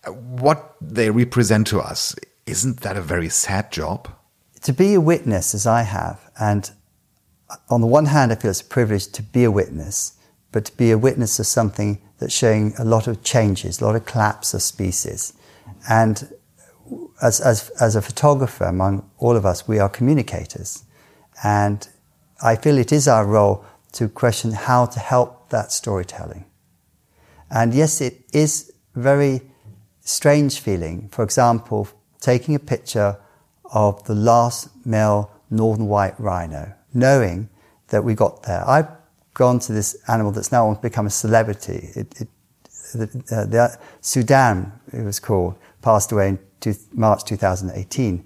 what 0.06 0.78
they 0.80 1.10
represent 1.10 1.68
to 1.68 1.82
us. 1.82 2.16
Isn't 2.46 2.80
that 2.84 2.96
a 2.96 3.02
very 3.02 3.28
sad 3.28 3.70
job? 3.70 4.08
To 4.62 4.72
be 4.72 4.94
a 4.94 5.02
witness, 5.02 5.54
as 5.54 5.68
I 5.68 5.82
have, 5.82 6.22
and 6.40 6.72
on 7.70 7.82
the 7.82 7.88
one 7.88 8.06
hand, 8.06 8.32
I 8.32 8.36
feel 8.36 8.52
it's 8.52 8.62
a 8.62 8.64
privilege 8.64 9.08
to 9.08 9.24
be 9.24 9.44
a 9.44 9.52
witness, 9.52 10.14
but 10.54 10.64
to 10.68 10.78
be 10.78 10.92
a 10.92 10.98
witness 10.98 11.40
of 11.40 11.48
something 11.48 12.02
that's 12.20 12.34
showing 12.34 12.74
a 12.80 12.86
lot 12.86 13.08
of 13.08 13.24
changes, 13.24 13.82
a 13.82 13.86
lot 13.86 13.98
of 13.98 14.06
collapse 14.06 14.54
of 14.54 14.62
species. 14.62 15.34
And 15.90 16.34
as, 17.22 17.42
as, 17.42 17.72
as 17.82 17.98
a 17.98 18.02
photographer, 18.02 18.64
among 18.64 19.12
all 19.18 19.36
of 19.36 19.46
us, 19.46 19.68
we 19.68 19.80
are 19.80 19.90
communicators. 19.90 20.86
And 21.44 21.86
I 22.42 22.56
feel 22.56 22.78
it 22.78 22.92
is 22.92 23.08
our 23.08 23.26
role 23.26 23.66
to 23.94 24.08
question 24.08 24.52
how 24.52 24.86
to 24.86 25.00
help 25.00 25.50
that 25.50 25.72
storytelling. 25.72 26.46
And 27.50 27.74
yes, 27.74 28.02
it 28.02 28.26
is 28.34 28.72
very 28.96 29.42
strange 30.02 30.60
feeling. 30.60 31.10
For 31.10 31.24
example, 31.24 31.88
taking 32.20 32.56
a 32.56 32.60
picture 32.60 33.18
of 33.74 34.04
the 34.06 34.16
last 34.16 34.70
male 34.86 35.32
northern 35.50 35.88
white 35.88 36.20
rhino 36.20 36.74
knowing 36.94 37.50
that 37.90 38.04
we 38.04 38.14
got 38.14 38.44
there. 38.44 38.68
I've 38.68 38.88
gone 39.34 39.60
to 39.60 39.72
this 39.72 39.96
animal 40.08 40.32
that's 40.32 40.52
now 40.52 40.74
become 40.76 41.06
a 41.06 41.12
celebrity. 41.12 41.92
It, 41.96 42.22
it, 42.22 42.28
the, 42.94 43.04
uh, 43.32 43.46
the, 43.46 43.80
Sudan, 44.02 44.72
it 44.92 45.04
was 45.04 45.20
called, 45.20 45.56
passed 45.82 46.12
away 46.12 46.30
in 46.30 46.40
two, 46.60 46.76
March 46.94 47.24
2018. 47.26 48.26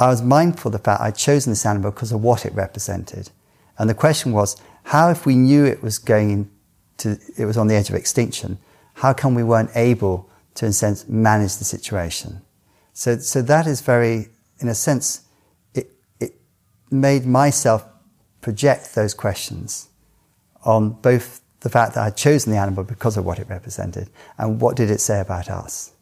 I 0.00 0.08
was 0.08 0.22
mindful 0.22 0.68
of 0.68 0.72
the 0.72 0.78
fact 0.78 1.00
I'd 1.00 1.16
chosen 1.16 1.52
this 1.52 1.66
animal 1.66 1.90
because 1.90 2.12
of 2.12 2.22
what 2.22 2.44
it 2.44 2.52
represented. 2.54 3.30
And 3.78 3.88
the 3.88 3.94
question 3.94 4.32
was, 4.32 4.56
how 4.84 5.10
if 5.10 5.26
we 5.26 5.36
knew 5.36 5.64
it 5.64 5.82
was 5.82 5.98
going 5.98 6.50
to, 6.98 7.18
it 7.36 7.44
was 7.44 7.56
on 7.56 7.68
the 7.68 7.74
edge 7.74 7.88
of 7.88 7.94
extinction, 7.94 8.58
how 8.94 9.12
come 9.12 9.34
we 9.34 9.44
weren't 9.44 9.70
able 9.74 10.28
to, 10.54 10.66
in 10.66 10.70
a 10.70 10.72
sense, 10.72 11.08
manage 11.08 11.56
the 11.56 11.64
situation? 11.64 12.42
So, 12.92 13.18
so 13.18 13.42
that 13.42 13.66
is 13.66 13.80
very, 13.80 14.28
in 14.58 14.68
a 14.68 14.74
sense, 14.74 15.22
it, 15.74 15.90
it 16.20 16.34
made 16.90 17.24
myself 17.24 17.86
project 18.40 18.94
those 18.94 19.14
questions 19.14 19.88
on 20.64 20.90
both 20.90 21.40
the 21.60 21.70
fact 21.70 21.94
that 21.94 22.04
I'd 22.04 22.16
chosen 22.16 22.52
the 22.52 22.58
animal 22.58 22.84
because 22.84 23.16
of 23.16 23.24
what 23.24 23.38
it 23.38 23.48
represented 23.48 24.10
and 24.36 24.60
what 24.60 24.76
did 24.76 24.90
it 24.90 25.00
say 25.00 25.20
about 25.20 25.48
us. 25.48 25.92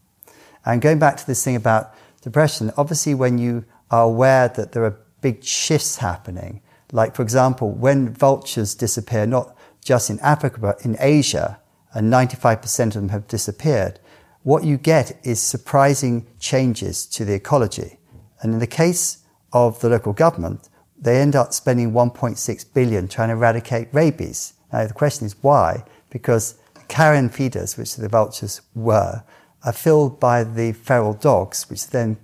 And 0.65 0.83
going 0.83 0.99
back 0.99 1.17
to 1.19 1.27
this 1.27 1.45
thing 1.45 1.57
about 1.57 1.95
depression, 2.23 2.73
obviously 2.77 3.15
when 3.15 3.39
you 3.39 3.65
are 3.91 4.05
aware 4.05 4.49
that 4.49 4.73
there 4.73 4.85
are 4.85 4.99
big 5.21 5.45
shifts 5.45 5.97
happening, 5.97 6.63
like 6.93 7.15
for 7.15 7.23
example, 7.23 7.71
when 7.71 8.13
vultures 8.13 8.75
disappear, 8.75 9.27
not 9.27 9.57
just 9.85 10.11
in 10.11 10.19
Africa, 10.21 10.59
but 10.61 10.85
in 10.85 10.97
Asia, 11.01 11.61
and 11.93 12.13
95% 12.13 12.87
of 12.87 12.93
them 12.95 13.09
have 13.09 13.27
disappeared, 13.27 13.99
what 14.43 14.65
you 14.65 14.77
get 14.77 15.19
is 15.23 15.41
surprising 15.41 16.27
changes 16.39 17.05
to 17.07 17.25
the 17.25 17.35
ecology. 17.35 17.99
And 18.41 18.55
in 18.55 18.61
the 18.61 18.67
case 18.67 19.19
of 19.53 19.81
the 19.81 19.89
local 19.89 20.13
government, 20.13 20.69
they 20.99 21.21
end 21.21 21.35
up 21.35 21.53
spending 21.53 21.93
1.6 21.93 22.75
billion 22.75 23.09
trying 23.09 23.29
to 23.29 23.35
eradicate 23.35 23.89
rabies. 23.93 24.55
Now 24.73 24.87
the 24.87 24.95
question 24.95 25.27
is 25.27 25.35
why? 25.43 25.85
Because 26.11 26.55
carrion 26.89 27.29
feeders, 27.29 27.77
which 27.77 27.97
the 27.97 28.09
vultures 28.09 28.61
were, 28.75 29.23
are 29.65 29.73
filled 29.73 30.21
by 30.21 30.45
the 30.45 30.73
feral 30.73 31.15
dogs, 31.15 31.69
which 31.69 31.89
then 31.89 32.19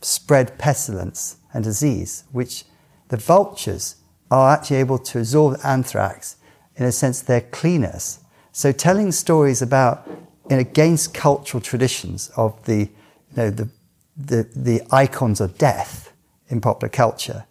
spread 0.00 0.58
pestilence 0.58 1.36
and 1.52 1.64
disease, 1.64 2.24
which 2.32 2.64
the 3.08 3.16
vultures 3.16 3.96
are 4.30 4.52
actually 4.52 4.76
able 4.76 4.98
to 4.98 5.18
absorb 5.18 5.58
anthrax 5.64 6.36
in 6.76 6.84
a 6.84 6.92
sense 6.92 7.20
they're 7.20 7.40
cleaners. 7.40 8.20
So 8.52 8.72
telling 8.72 9.12
stories 9.12 9.62
about 9.62 10.08
in 10.50 10.58
against 10.58 11.14
cultural 11.14 11.60
traditions 11.60 12.30
of 12.36 12.64
the 12.64 12.78
you 12.78 13.36
know 13.36 13.50
the 13.50 13.68
the, 14.16 14.48
the 14.56 14.80
icons 14.90 15.40
of 15.40 15.58
death 15.58 16.12
in 16.48 16.60
popular 16.60 16.88
culture, 16.88 17.44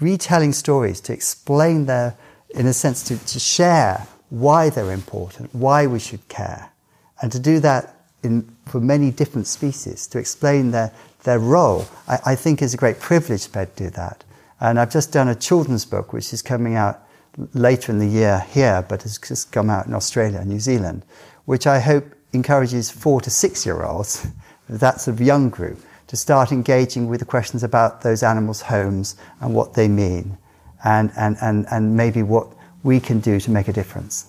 retelling 0.00 0.52
stories 0.52 1.00
to 1.02 1.12
explain 1.12 1.86
their 1.86 2.16
in 2.50 2.66
a 2.66 2.72
sense 2.72 3.02
to, 3.04 3.18
to 3.26 3.38
share 3.38 4.06
why 4.30 4.70
they're 4.70 4.92
important, 4.92 5.54
why 5.54 5.86
we 5.86 5.98
should 5.98 6.26
care, 6.28 6.70
and 7.20 7.32
to 7.32 7.38
do 7.38 7.60
that 7.60 7.94
in, 8.22 8.56
for 8.66 8.80
many 8.80 9.10
different 9.10 9.46
species, 9.46 10.06
to 10.08 10.18
explain 10.18 10.70
their, 10.70 10.92
their 11.24 11.38
role, 11.38 11.86
I, 12.06 12.18
I 12.26 12.34
think 12.34 12.62
is 12.62 12.74
a 12.74 12.76
great 12.76 13.00
privilege 13.00 13.44
to 13.44 13.52
be 13.52 13.60
able 13.60 13.72
to 13.72 13.84
do 13.84 13.90
that. 13.90 14.24
And 14.60 14.78
I've 14.78 14.90
just 14.90 15.12
done 15.12 15.28
a 15.28 15.34
children's 15.34 15.84
book, 15.84 16.12
which 16.12 16.32
is 16.32 16.42
coming 16.42 16.74
out 16.74 17.00
later 17.54 17.92
in 17.92 17.98
the 17.98 18.06
year 18.06 18.44
here, 18.50 18.84
but 18.88 19.02
has 19.02 19.18
just 19.18 19.52
come 19.52 19.70
out 19.70 19.86
in 19.86 19.94
Australia 19.94 20.38
and 20.38 20.48
New 20.48 20.60
Zealand, 20.60 21.04
which 21.44 21.66
I 21.66 21.78
hope 21.78 22.04
encourages 22.32 22.90
four 22.90 23.20
to 23.20 23.30
six 23.30 23.64
year 23.64 23.84
olds, 23.84 24.26
that 24.68 25.00
sort 25.00 25.14
of 25.14 25.20
young 25.20 25.48
group, 25.50 25.80
to 26.08 26.16
start 26.16 26.52
engaging 26.52 27.08
with 27.08 27.20
the 27.20 27.26
questions 27.26 27.62
about 27.62 28.02
those 28.02 28.22
animals' 28.22 28.62
homes 28.62 29.16
and 29.40 29.54
what 29.54 29.74
they 29.74 29.88
mean, 29.88 30.38
and, 30.84 31.12
and, 31.16 31.36
and, 31.40 31.66
and 31.70 31.96
maybe 31.96 32.22
what 32.22 32.48
we 32.82 32.98
can 32.98 33.20
do 33.20 33.38
to 33.40 33.50
make 33.50 33.68
a 33.68 33.72
difference. 33.72 34.26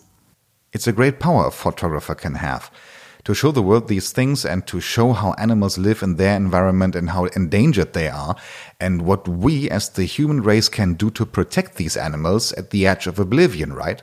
It's 0.73 0.87
a 0.87 0.91
great 0.91 1.19
power 1.19 1.47
a 1.47 1.51
photographer 1.51 2.13
can 2.13 2.35
have 2.35 2.69
to 3.23 3.33
show 3.33 3.51
the 3.51 3.61
world 3.61 3.87
these 3.87 4.11
things 4.11 4.45
and 4.45 4.65
to 4.67 4.79
show 4.79 5.13
how 5.13 5.33
animals 5.33 5.77
live 5.77 6.01
in 6.01 6.15
their 6.15 6.35
environment 6.35 6.95
and 6.95 7.09
how 7.09 7.25
endangered 7.25 7.93
they 7.93 8.07
are, 8.07 8.35
and 8.79 9.01
what 9.01 9.27
we 9.27 9.69
as 9.69 9.89
the 9.89 10.05
human 10.05 10.41
race 10.41 10.69
can 10.69 10.93
do 10.93 11.09
to 11.11 11.25
protect 11.25 11.75
these 11.75 11.97
animals 11.97 12.53
at 12.53 12.69
the 12.69 12.87
edge 12.87 13.07
of 13.07 13.19
oblivion, 13.19 13.73
right? 13.73 14.01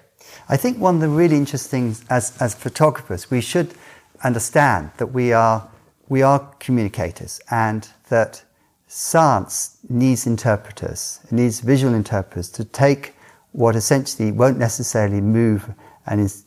I 0.49 0.57
think 0.57 0.79
one 0.79 0.97
of 0.97 1.01
the 1.01 1.09
really 1.09 1.37
interesting 1.37 1.93
things 1.93 2.05
as, 2.09 2.37
as 2.41 2.55
photographers, 2.55 3.31
we 3.31 3.41
should 3.41 3.75
understand 4.23 4.91
that 4.99 5.09
we 5.09 5.33
are, 5.33 5.69
we 6.09 6.23
are 6.23 6.39
communicators 6.61 7.41
and 7.51 7.89
that 8.09 8.45
science 8.87 9.79
needs 9.89 10.27
interpreters, 10.27 11.21
it 11.25 11.33
needs 11.33 11.61
visual 11.61 11.95
interpreters 11.95 12.49
to 12.51 12.65
take 12.65 13.15
what 13.53 13.75
essentially 13.75 14.31
won't 14.31 14.59
necessarily 14.59 15.21
move 15.21 15.73
and, 16.07 16.21
is, 16.21 16.45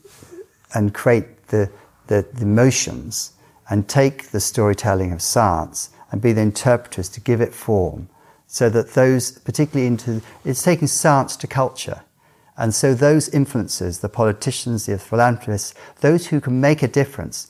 and 0.74 0.94
create 0.94 1.48
the, 1.48 1.70
the, 2.10 2.26
the 2.34 2.44
motions 2.44 3.32
and 3.70 3.88
take 3.88 4.30
the 4.30 4.40
storytelling 4.40 5.12
of 5.12 5.22
science 5.22 5.90
and 6.10 6.20
be 6.20 6.32
the 6.32 6.40
interpreters 6.40 7.08
to 7.08 7.20
give 7.20 7.40
it 7.40 7.54
form 7.54 8.08
so 8.48 8.68
that 8.68 8.94
those 8.94 9.30
particularly 9.38 9.86
into 9.86 10.20
it's 10.44 10.62
taking 10.62 10.88
science 10.88 11.36
to 11.36 11.46
culture. 11.46 12.02
And 12.58 12.74
so 12.74 12.94
those 12.94 13.28
influences 13.28 14.00
the 14.00 14.08
politicians 14.08 14.86
the 14.86 14.98
philanthropists 14.98 15.72
those 16.00 16.26
who 16.26 16.40
can 16.40 16.60
make 16.60 16.82
a 16.82 16.88
difference 16.88 17.48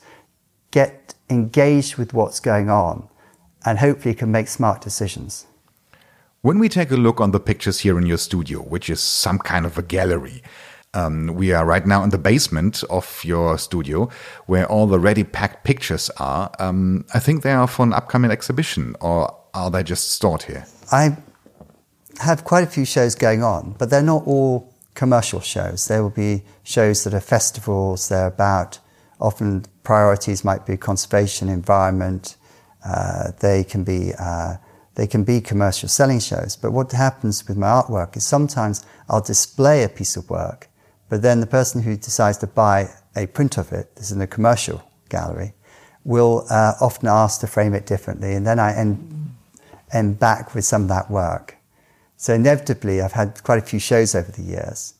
get 0.69 1.15
engaged 1.29 1.95
with 1.95 2.13
what's 2.13 2.39
going 2.39 2.69
on 2.69 3.09
and 3.65 3.79
hopefully 3.79 4.13
can 4.13 4.31
make 4.31 4.47
smart 4.47 4.79
decisions. 4.79 5.47
When 6.41 6.59
we 6.59 6.69
take 6.69 6.91
a 6.91 6.95
look 6.95 7.19
on 7.19 7.31
the 7.31 7.39
pictures 7.39 7.79
here 7.79 7.97
in 7.97 8.05
your 8.05 8.19
studio 8.19 8.59
which 8.59 8.91
is 8.91 8.99
some 8.99 9.39
kind 9.39 9.65
of 9.65 9.75
a 9.79 9.81
gallery 9.81 10.43
um, 10.93 11.27
we 11.27 11.53
are 11.53 11.65
right 11.65 11.85
now 11.85 12.03
in 12.03 12.09
the 12.09 12.17
basement 12.17 12.83
of 12.89 13.23
your 13.23 13.57
studio 13.57 14.09
where 14.45 14.65
all 14.65 14.87
the 14.87 14.99
ready 14.99 15.23
packed 15.23 15.63
pictures 15.63 16.09
are. 16.17 16.51
Um, 16.59 17.05
I 17.13 17.19
think 17.19 17.43
they 17.43 17.53
are 17.53 17.67
for 17.67 17.83
an 17.83 17.93
upcoming 17.93 18.31
exhibition, 18.31 18.95
or 18.99 19.35
are 19.53 19.71
they 19.71 19.83
just 19.83 20.11
stored 20.11 20.43
here? 20.43 20.65
I 20.91 21.17
have 22.19 22.43
quite 22.43 22.63
a 22.63 22.67
few 22.67 22.85
shows 22.85 23.15
going 23.15 23.43
on, 23.43 23.75
but 23.77 23.89
they're 23.89 24.01
not 24.01 24.23
all 24.25 24.73
commercial 24.93 25.39
shows. 25.39 25.87
There 25.87 26.03
will 26.03 26.09
be 26.09 26.43
shows 26.63 27.03
that 27.03 27.13
are 27.13 27.21
festivals, 27.21 28.09
they're 28.09 28.27
about 28.27 28.79
often 29.21 29.63
priorities 29.83 30.43
might 30.43 30.65
be 30.65 30.75
conservation, 30.75 31.47
environment, 31.47 32.35
uh, 32.83 33.31
they 33.39 33.63
can 33.63 33.83
be 33.83 34.11
uh, 34.19 34.55
they 34.95 35.07
can 35.07 35.23
be 35.23 35.39
commercial 35.39 35.87
selling 35.87 36.19
shows. 36.19 36.57
But 36.57 36.71
what 36.71 36.91
happens 36.91 37.47
with 37.47 37.55
my 37.55 37.67
artwork 37.67 38.17
is 38.17 38.25
sometimes 38.25 38.83
I'll 39.07 39.21
display 39.21 39.83
a 39.83 39.89
piece 39.89 40.17
of 40.17 40.29
work 40.29 40.67
but 41.11 41.21
then 41.21 41.41
the 41.41 41.45
person 41.45 41.83
who 41.83 41.97
decides 41.97 42.37
to 42.37 42.47
buy 42.47 42.87
a 43.17 43.27
print 43.27 43.57
of 43.57 43.73
it, 43.73 43.93
this 43.97 44.05
is 44.05 44.11
in 44.13 44.21
a 44.21 44.27
commercial 44.27 44.81
gallery, 45.09 45.53
will 46.05 46.45
uh, 46.49 46.75
often 46.79 47.09
ask 47.09 47.41
to 47.41 47.47
frame 47.47 47.73
it 47.73 47.85
differently. 47.85 48.33
And 48.33 48.47
then 48.47 48.59
I 48.59 48.73
end, 48.73 49.35
end 49.91 50.19
back 50.19 50.55
with 50.55 50.63
some 50.63 50.83
of 50.83 50.87
that 50.87 51.11
work. 51.11 51.57
So 52.15 52.33
inevitably, 52.33 53.01
I've 53.01 53.11
had 53.11 53.43
quite 53.43 53.59
a 53.59 53.65
few 53.65 53.77
shows 53.77 54.15
over 54.15 54.31
the 54.31 54.41
years. 54.41 54.93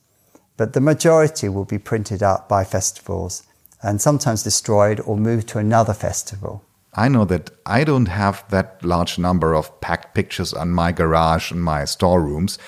But 0.58 0.74
the 0.74 0.82
majority 0.82 1.47
will 1.47 1.63
be 1.63 1.78
printed 1.78 2.21
up 2.21 2.50
by 2.50 2.65
festivals 2.65 3.43
and 3.82 4.02
sometimes 4.02 4.43
destroyed 4.43 5.00
or 5.06 5.15
moved 5.15 5.47
to 5.47 5.60
another 5.60 5.93
festival. 5.93 6.62
I 6.93 7.08
know 7.08 7.24
that 7.24 7.52
I 7.65 7.86
don't 7.86 8.08
have 8.08 8.43
that 8.50 8.84
large 8.84 9.17
number 9.17 9.54
of 9.54 9.80
packed 9.80 10.13
pictures 10.13 10.54
on 10.54 10.71
my 10.71 10.91
garage 10.91 11.52
and 11.52 11.63
my 11.63 11.86
storerooms. 11.86 12.60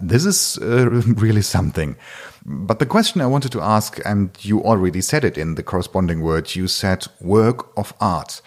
This 0.00 0.24
is 0.24 0.58
uh, 0.58 0.90
really 1.16 1.42
something. 1.42 1.96
But 2.44 2.78
the 2.78 2.86
question 2.86 3.20
I 3.20 3.26
wanted 3.26 3.52
to 3.52 3.60
ask, 3.60 4.00
and 4.04 4.30
you 4.40 4.62
already 4.62 5.00
said 5.00 5.24
it 5.24 5.38
in 5.38 5.54
the 5.54 5.62
corresponding 5.62 6.22
word, 6.22 6.54
you 6.54 6.68
said 6.68 7.06
work 7.20 7.72
of 7.76 7.94
art. 8.00 8.40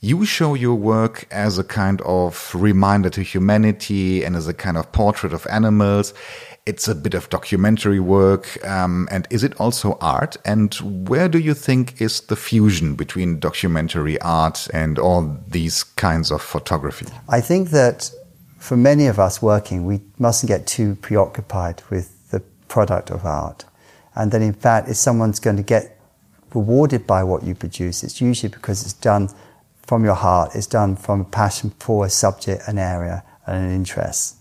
You 0.00 0.24
show 0.26 0.54
your 0.54 0.74
work 0.74 1.26
as 1.30 1.58
a 1.58 1.64
kind 1.64 2.00
of 2.02 2.54
reminder 2.54 3.08
to 3.10 3.22
humanity 3.22 4.22
and 4.22 4.36
as 4.36 4.46
a 4.46 4.54
kind 4.54 4.76
of 4.76 4.92
portrait 4.92 5.32
of 5.32 5.46
animals. 5.50 6.12
It's 6.66 6.88
a 6.88 6.94
bit 6.94 7.14
of 7.14 7.28
documentary 7.30 8.00
work. 8.00 8.64
Um, 8.66 9.08
and 9.10 9.26
is 9.30 9.42
it 9.42 9.58
also 9.58 9.96
art? 10.00 10.36
And 10.44 10.74
where 11.08 11.28
do 11.28 11.38
you 11.38 11.54
think 11.54 12.00
is 12.00 12.20
the 12.20 12.36
fusion 12.36 12.94
between 12.94 13.38
documentary 13.38 14.20
art 14.20 14.68
and 14.72 14.98
all 14.98 15.38
these 15.48 15.84
kinds 15.84 16.30
of 16.30 16.42
photography? 16.42 17.06
I 17.28 17.40
think 17.40 17.70
that 17.70 18.10
for 18.64 18.78
many 18.78 19.06
of 19.08 19.18
us 19.18 19.42
working, 19.42 19.84
we 19.84 20.00
mustn't 20.18 20.48
get 20.48 20.66
too 20.66 20.94
preoccupied 21.02 21.82
with 21.90 22.30
the 22.30 22.40
product 22.66 23.10
of 23.10 23.26
art. 23.26 23.66
And 24.14 24.32
then, 24.32 24.40
in 24.40 24.54
fact, 24.54 24.88
if 24.88 24.96
someone's 24.96 25.38
going 25.38 25.58
to 25.58 25.62
get 25.62 26.00
rewarded 26.54 27.06
by 27.06 27.24
what 27.24 27.42
you 27.42 27.54
produce, 27.54 28.02
it's 28.02 28.22
usually 28.22 28.48
because 28.48 28.82
it's 28.82 28.94
done 28.94 29.28
from 29.82 30.02
your 30.02 30.14
heart, 30.14 30.54
it's 30.54 30.66
done 30.66 30.96
from 30.96 31.20
a 31.20 31.24
passion 31.24 31.74
for 31.78 32.06
a 32.06 32.08
subject, 32.08 32.62
an 32.66 32.78
area, 32.78 33.22
and 33.46 33.66
an 33.66 33.70
interest. 33.70 34.36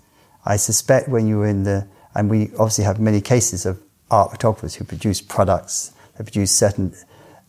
I 0.45 0.55
suspect 0.55 1.09
when 1.09 1.27
you 1.27 1.39
were 1.39 1.47
in 1.47 1.63
the, 1.63 1.85
and 2.15 2.29
we 2.29 2.43
obviously 2.53 2.85
have 2.85 3.01
many 3.01 3.19
cases 3.19 3.65
of 3.65 3.77
art 4.09 4.31
photographers 4.31 4.75
who 4.75 4.85
produce 4.85 5.19
products, 5.19 5.91
they 6.17 6.23
produce 6.23 6.57
certain 6.57 6.95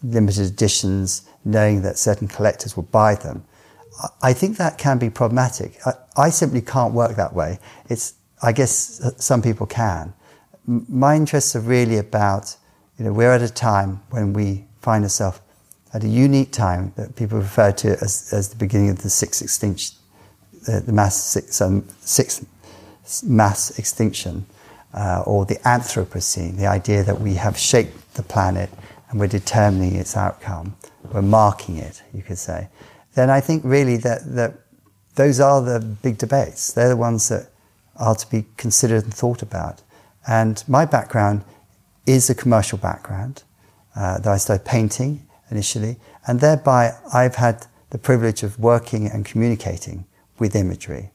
limited 0.02 0.46
editions, 0.46 1.22
knowing 1.44 1.82
that 1.82 1.98
certain 1.98 2.26
collectors 2.26 2.74
will 2.74 2.88
buy 2.90 3.14
them. 3.14 3.44
I 4.22 4.32
think 4.32 4.56
that 4.56 4.78
can 4.78 4.98
be 4.98 5.10
problematic. 5.10 5.78
I, 5.86 5.92
I 6.16 6.30
simply 6.30 6.60
can't 6.60 6.94
work 6.94 7.16
that 7.16 7.34
way. 7.34 7.58
It's, 7.88 8.14
I 8.42 8.52
guess 8.52 9.00
some 9.18 9.40
people 9.42 9.66
can 9.66 10.14
my 10.66 11.16
interests 11.16 11.54
are 11.56 11.60
really 11.60 11.98
about, 11.98 12.56
you 12.98 13.04
know, 13.04 13.12
we're 13.12 13.32
at 13.32 13.42
a 13.42 13.52
time 13.52 14.00
when 14.10 14.32
we 14.32 14.64
find 14.80 15.04
ourselves 15.04 15.40
at 15.92 16.02
a 16.02 16.08
unique 16.08 16.50
time 16.50 16.92
that 16.96 17.14
people 17.16 17.38
refer 17.38 17.70
to 17.70 17.90
as, 18.00 18.30
as 18.32 18.48
the 18.48 18.56
beginning 18.56 18.90
of 18.90 19.02
the 19.02 19.10
sixth 19.10 19.42
extinction, 19.42 19.96
uh, 20.68 20.80
the 20.80 20.92
mass 20.92 21.16
six, 21.16 21.60
um, 21.60 21.86
sixth 22.00 22.46
mass 23.22 23.78
extinction, 23.78 24.46
uh, 24.94 25.22
or 25.26 25.44
the 25.44 25.56
Anthropocene, 25.56 26.56
the 26.56 26.66
idea 26.66 27.02
that 27.04 27.20
we 27.20 27.34
have 27.34 27.58
shaped 27.58 28.14
the 28.14 28.22
planet 28.22 28.70
and 29.10 29.20
we're 29.20 29.26
determining 29.26 29.96
its 29.96 30.16
outcome, 30.16 30.76
we're 31.12 31.22
marking 31.22 31.76
it, 31.76 32.02
you 32.12 32.22
could 32.22 32.38
say. 32.38 32.68
Then 33.14 33.30
I 33.30 33.40
think 33.40 33.62
really 33.64 33.96
that, 33.98 34.34
that 34.34 34.54
those 35.14 35.40
are 35.40 35.60
the 35.60 35.80
big 35.80 36.18
debates. 36.18 36.72
They're 36.72 36.88
the 36.88 36.96
ones 36.96 37.28
that 37.28 37.48
are 37.96 38.14
to 38.14 38.30
be 38.30 38.46
considered 38.56 39.04
and 39.04 39.14
thought 39.14 39.42
about. 39.42 39.82
And 40.26 40.62
my 40.66 40.84
background 40.84 41.44
is 42.06 42.28
a 42.28 42.34
commercial 42.34 42.78
background. 42.78 43.44
Uh, 43.96 44.18
that 44.18 44.26
I 44.26 44.38
started 44.38 44.64
painting 44.64 45.24
initially, 45.52 45.98
and 46.26 46.40
thereby 46.40 46.94
I've 47.12 47.36
had 47.36 47.68
the 47.90 47.98
privilege 47.98 48.42
of 48.42 48.58
working 48.58 49.06
and 49.06 49.24
communicating 49.24 50.04
with 50.36 50.56
imagery. 50.56 51.12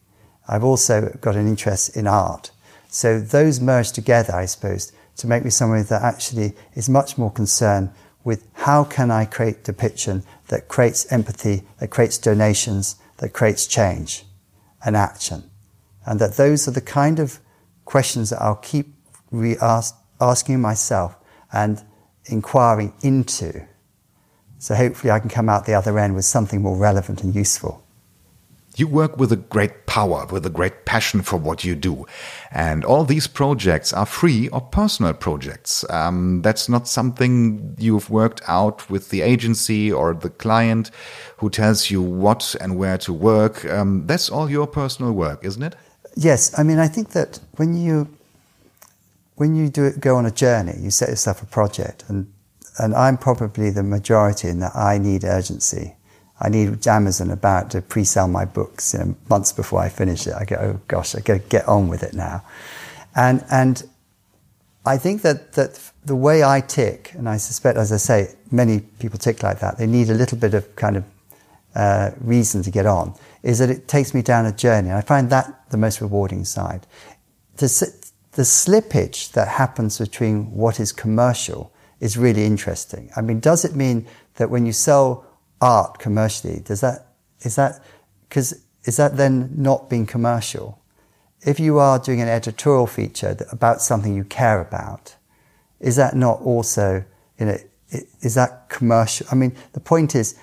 I've 0.47 0.63
also 0.63 1.13
got 1.19 1.35
an 1.35 1.45
interest 1.45 1.97
in 1.97 2.07
art. 2.07 2.51
So 2.87 3.19
those 3.19 3.59
merge 3.59 3.91
together, 3.91 4.33
I 4.33 4.45
suppose, 4.45 4.93
to 5.17 5.27
make 5.27 5.43
me 5.43 5.49
someone 5.49 5.83
that 5.83 6.01
actually 6.01 6.53
is 6.73 6.87
much 6.87 7.17
more 7.17 7.29
concerned 7.29 7.91
with 8.23 8.47
how 8.53 8.83
can 8.83 9.11
I 9.11 9.25
create 9.25 9.63
depiction 9.63 10.23
that 10.47 10.67
creates 10.67 11.11
empathy, 11.11 11.63
that 11.79 11.89
creates 11.89 12.17
donations, 12.17 12.95
that 13.17 13.33
creates 13.33 13.67
change. 13.67 14.25
and 14.85 14.95
action. 14.95 15.43
And 16.05 16.19
that 16.19 16.35
those 16.35 16.67
are 16.67 16.71
the 16.71 16.81
kind 16.81 17.19
of 17.19 17.39
questions 17.85 18.29
that 18.29 18.41
I'll 18.41 18.55
keep 18.55 18.93
asking 20.19 20.61
myself 20.61 21.15
and 21.51 21.83
inquiring 22.25 22.93
into. 23.01 23.65
So 24.57 24.75
hopefully 24.75 25.11
I 25.11 25.19
can 25.19 25.29
come 25.29 25.49
out 25.49 25.65
the 25.65 25.73
other 25.73 25.97
end 25.99 26.15
with 26.15 26.25
something 26.25 26.61
more 26.61 26.77
relevant 26.77 27.23
and 27.23 27.33
useful. 27.33 27.83
You 28.79 28.87
work 28.87 29.17
with 29.17 29.33
a 29.33 29.35
great 29.35 29.85
power, 29.87 30.25
with 30.27 30.45
a 30.45 30.49
great 30.49 30.85
passion 30.85 31.21
for 31.21 31.35
what 31.35 31.65
you 31.65 31.75
do. 31.75 32.05
And 32.49 32.85
all 32.85 33.03
these 33.03 33.27
projects 33.27 33.91
are 33.91 34.05
free 34.05 34.47
or 34.49 34.61
personal 34.61 35.13
projects. 35.13 35.83
Um, 35.89 36.41
that's 36.43 36.69
not 36.69 36.87
something 36.87 37.75
you've 37.77 38.09
worked 38.09 38.41
out 38.47 38.89
with 38.89 39.09
the 39.09 39.21
agency 39.21 39.91
or 39.91 40.13
the 40.13 40.29
client 40.29 40.91
who 41.39 41.49
tells 41.49 41.91
you 41.91 42.01
what 42.01 42.55
and 42.61 42.77
where 42.77 42.97
to 42.99 43.11
work. 43.11 43.65
Um, 43.65 44.07
that's 44.07 44.29
all 44.29 44.49
your 44.49 44.65
personal 44.65 45.11
work, 45.11 45.43
isn't 45.43 45.61
it? 45.61 45.75
Yes. 46.15 46.57
I 46.57 46.63
mean, 46.63 46.79
I 46.79 46.87
think 46.87 47.09
that 47.09 47.41
when 47.57 47.73
you, 47.75 48.07
when 49.35 49.55
you 49.57 49.67
do 49.67 49.83
it, 49.83 49.99
go 49.99 50.15
on 50.15 50.25
a 50.25 50.31
journey, 50.31 50.75
you 50.79 50.89
set 50.89 51.09
yourself 51.09 51.43
a 51.43 51.45
project 51.45 52.05
and, 52.07 52.31
and 52.77 52.95
I'm 52.95 53.17
probably 53.17 53.71
the 53.71 53.83
majority 53.83 54.47
in 54.47 54.61
that 54.61 54.73
I 54.73 54.99
need 54.99 55.25
urgency. 55.25 55.97
I 56.41 56.49
need 56.49 56.87
Amazon 56.87 57.31
about 57.31 57.71
to 57.71 57.81
pre-sell 57.81 58.27
my 58.27 58.45
books 58.45 58.93
you 58.93 58.99
know, 58.99 59.15
months 59.29 59.51
before 59.51 59.81
I 59.81 59.89
finish 59.89 60.25
it. 60.25 60.33
I 60.33 60.45
go, 60.45 60.55
oh 60.55 60.79
gosh, 60.87 61.15
I 61.15 61.19
got 61.19 61.33
to 61.33 61.49
get 61.49 61.67
on 61.67 61.89
with 61.89 62.03
it 62.03 62.13
now. 62.13 62.43
And, 63.15 63.43
and 63.51 63.83
I 64.85 64.97
think 64.97 65.21
that, 65.23 65.53
that 65.53 65.91
the 66.05 66.15
way 66.15 66.43
I 66.43 66.61
tick, 66.61 67.13
and 67.13 67.27
I 67.27 67.37
suspect, 67.37 67.77
as 67.77 67.91
I 67.91 67.97
say, 67.97 68.35
many 68.51 68.79
people 68.99 69.19
tick 69.19 69.43
like 69.43 69.59
that, 69.59 69.77
they 69.77 69.87
need 69.87 70.09
a 70.09 70.13
little 70.13 70.37
bit 70.37 70.53
of 70.53 70.75
kind 70.75 70.97
of 70.97 71.03
uh, 71.75 72.11
reason 72.21 72.63
to 72.63 72.71
get 72.71 72.85
on, 72.85 73.13
is 73.43 73.59
that 73.59 73.69
it 73.69 73.87
takes 73.87 74.13
me 74.13 74.21
down 74.21 74.45
a 74.45 74.53
journey. 74.53 74.89
And 74.89 74.97
I 74.97 75.01
find 75.01 75.29
that 75.29 75.69
the 75.69 75.77
most 75.77 75.99
rewarding 76.01 76.45
side. 76.45 76.87
The, 77.57 77.93
the 78.31 78.43
slippage 78.43 79.33
that 79.33 79.49
happens 79.49 79.99
between 79.99 80.51
what 80.51 80.79
is 80.79 80.93
commercial 80.93 81.73
is 81.99 82.17
really 82.17 82.45
interesting. 82.45 83.11
I 83.17 83.21
mean, 83.21 83.41
does 83.41 83.65
it 83.65 83.75
mean 83.75 84.07
that 84.35 84.49
when 84.49 84.65
you 84.65 84.71
sell 84.71 85.25
art 85.61 85.99
commercially, 85.99 86.61
does 86.63 86.81
that, 86.81 87.07
is 87.41 87.55
that, 87.55 87.83
because 88.27 88.61
is 88.85 88.97
that 88.97 89.17
then 89.17 89.51
not 89.55 89.89
being 89.89 90.05
commercial? 90.05 90.79
If 91.41 91.59
you 91.59 91.79
are 91.79 91.99
doing 91.99 92.21
an 92.21 92.27
editorial 92.27 92.87
feature 92.87 93.37
about 93.51 93.81
something 93.81 94.15
you 94.15 94.23
care 94.23 94.61
about, 94.61 95.15
is 95.79 95.95
that 95.95 96.15
not 96.15 96.41
also, 96.41 97.03
you 97.39 97.45
know, 97.45 97.57
is 98.21 98.35
that 98.35 98.69
commercial? 98.69 99.27
I 99.31 99.35
mean, 99.35 99.55
the 99.73 99.79
point 99.79 100.15
is, 100.15 100.37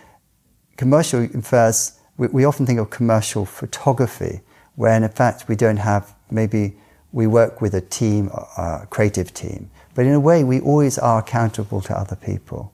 commercial 0.77 1.21
infers, 1.21 1.99
we, 2.17 2.29
we 2.29 2.45
often 2.45 2.67
think 2.67 2.79
of 2.79 2.91
commercial 2.91 3.45
photography, 3.45 4.41
when 4.75 5.03
in 5.03 5.11
fact 5.11 5.49
we 5.49 5.57
don't 5.57 5.79
have, 5.79 6.15
maybe 6.31 6.77
we 7.13 7.27
work 7.27 7.61
with 7.61 7.75
a 7.75 7.81
team, 7.81 8.31
a 8.59 8.87
creative 8.91 9.33
team, 9.33 9.71
but 9.95 10.05
in 10.05 10.13
a 10.13 10.21
way 10.21 10.45
we 10.45 10.61
always 10.61 10.99
are 10.99 11.21
accountable 11.21 11.81
to 11.81 11.99
other 11.99 12.17
people, 12.17 12.73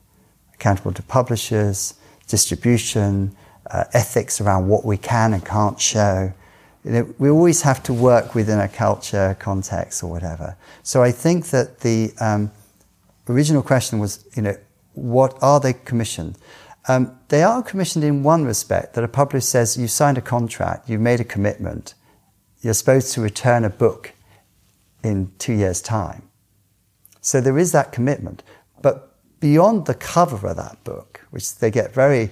accountable 0.53 0.91
to 0.93 1.03
publishers, 1.03 1.95
distribution, 2.27 3.35
uh, 3.69 3.85
ethics 3.93 4.41
around 4.41 4.67
what 4.67 4.85
we 4.85 4.97
can 4.97 5.33
and 5.33 5.45
can't 5.45 5.79
show. 5.79 6.33
You 6.83 6.91
know, 6.91 7.13
we 7.17 7.29
always 7.29 7.61
have 7.61 7.81
to 7.83 7.93
work 7.93 8.35
within 8.35 8.59
a 8.59 8.67
culture 8.67 9.37
context 9.39 10.03
or 10.03 10.09
whatever. 10.11 10.57
So 10.83 11.01
I 11.01 11.11
think 11.11 11.47
that 11.47 11.79
the 11.79 12.13
um, 12.19 12.51
original 13.29 13.63
question 13.63 13.99
was, 13.99 14.25
you 14.35 14.41
know, 14.41 14.57
what 14.93 15.37
are 15.41 15.59
they 15.59 15.73
commissioned? 15.73 16.37
Um, 16.87 17.17
they 17.29 17.43
are 17.43 17.63
commissioned 17.63 18.03
in 18.03 18.23
one 18.23 18.43
respect 18.43 18.93
that 18.95 19.03
a 19.03 19.07
publisher 19.07 19.45
says 19.45 19.77
you 19.77 19.87
signed 19.87 20.17
a 20.17 20.21
contract, 20.21 20.89
you've 20.89 21.01
made 21.01 21.21
a 21.21 21.23
commitment, 21.23 21.93
you're 22.61 22.73
supposed 22.73 23.13
to 23.13 23.21
return 23.21 23.63
a 23.63 23.69
book 23.69 24.13
in 25.03 25.31
two 25.37 25.53
years' 25.53 25.81
time. 25.81 26.23
So 27.21 27.39
there 27.39 27.57
is 27.57 27.71
that 27.71 27.93
commitment. 27.93 28.43
But 28.81 29.12
beyond 29.43 29.87
the 29.87 29.93
cover 29.93 30.47
of 30.47 30.55
that 30.55 30.81
book, 30.85 31.19
which 31.31 31.57
they 31.57 31.69
get 31.69 31.93
very 31.93 32.29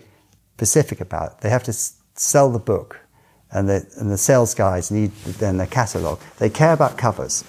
specific 0.55 1.01
about. 1.01 1.41
They 1.41 1.49
have 1.49 1.63
to 1.63 1.73
sell 2.15 2.49
the 2.49 2.57
book, 2.73 3.01
and 3.51 3.67
the, 3.67 3.85
and 3.97 4.09
the 4.09 4.17
sales 4.17 4.55
guys 4.55 4.91
need 4.91 5.11
then 5.39 5.57
their 5.57 5.67
catalogue. 5.67 6.21
They 6.39 6.49
care 6.49 6.71
about 6.71 6.97
covers. 6.97 7.43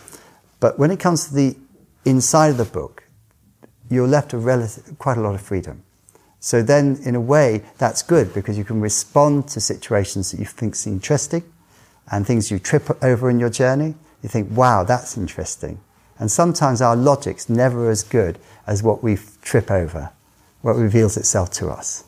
But 0.59 0.81
when 0.81 0.90
it 0.90 0.98
comes 0.98 1.29
to 1.29 1.35
the 1.35 1.57
inside 2.05 2.48
of 2.48 2.57
the 2.57 2.64
book, 2.64 3.05
you're 3.88 4.09
left 4.09 4.35
with 4.35 4.42
relative, 4.42 4.98
quite 4.98 5.16
a 5.16 5.20
lot 5.20 5.37
of 5.37 5.40
freedom. 5.40 5.85
So 6.40 6.61
then, 6.61 6.98
in 7.05 7.14
a 7.14 7.20
way, 7.20 7.62
that's 7.79 8.03
good 8.03 8.35
because 8.35 8.59
you 8.59 8.64
can 8.64 8.81
respond 8.81 9.46
to 9.51 9.61
situations 9.61 10.33
that 10.33 10.40
you 10.40 10.46
think 10.46 10.75
is 10.75 10.88
interesting 10.88 11.44
and 12.11 12.27
things 12.27 12.51
you 12.51 12.59
trip 12.59 12.90
over 13.01 13.31
in 13.31 13.38
your 13.38 13.51
journey. 13.51 13.94
You 14.25 14.29
think, 14.29 14.51
wow, 14.51 14.83
that's 14.83 15.16
interesting. 15.16 15.79
And 16.23 16.31
sometimes 16.31 16.81
our 16.81 16.95
logic's 16.95 17.49
never 17.49 17.91
as 17.91 18.05
good 18.05 18.39
as 18.65 18.81
what 18.81 19.03
we 19.03 19.19
trip 19.43 19.73
over 19.73 20.13
what 20.61 20.77
reveals 20.77 21.17
itself 21.17 21.51
to 21.51 21.69
us? 21.69 22.05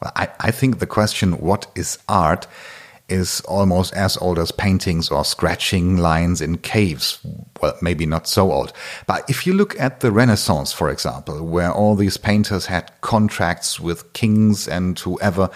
Well, 0.00 0.12
I, 0.14 0.28
I 0.38 0.50
think 0.52 0.78
the 0.78 0.86
question, 0.86 1.32
what 1.32 1.66
is 1.74 1.98
art, 2.08 2.46
is 3.08 3.40
almost 3.42 3.92
as 3.94 4.16
old 4.18 4.38
as 4.38 4.52
paintings 4.52 5.10
or 5.10 5.24
scratching 5.24 5.96
lines 5.96 6.40
in 6.40 6.58
caves. 6.58 7.18
Well, 7.60 7.76
maybe 7.82 8.06
not 8.06 8.28
so 8.28 8.52
old. 8.52 8.72
But 9.08 9.28
if 9.28 9.44
you 9.44 9.54
look 9.54 9.78
at 9.80 9.98
the 9.98 10.12
Renaissance, 10.12 10.72
for 10.72 10.88
example, 10.88 11.44
where 11.44 11.72
all 11.72 11.96
these 11.96 12.16
painters 12.16 12.66
had 12.66 12.92
contracts 13.00 13.80
with 13.80 14.12
kings 14.12 14.68
and 14.68 14.96
whoever, 15.00 15.50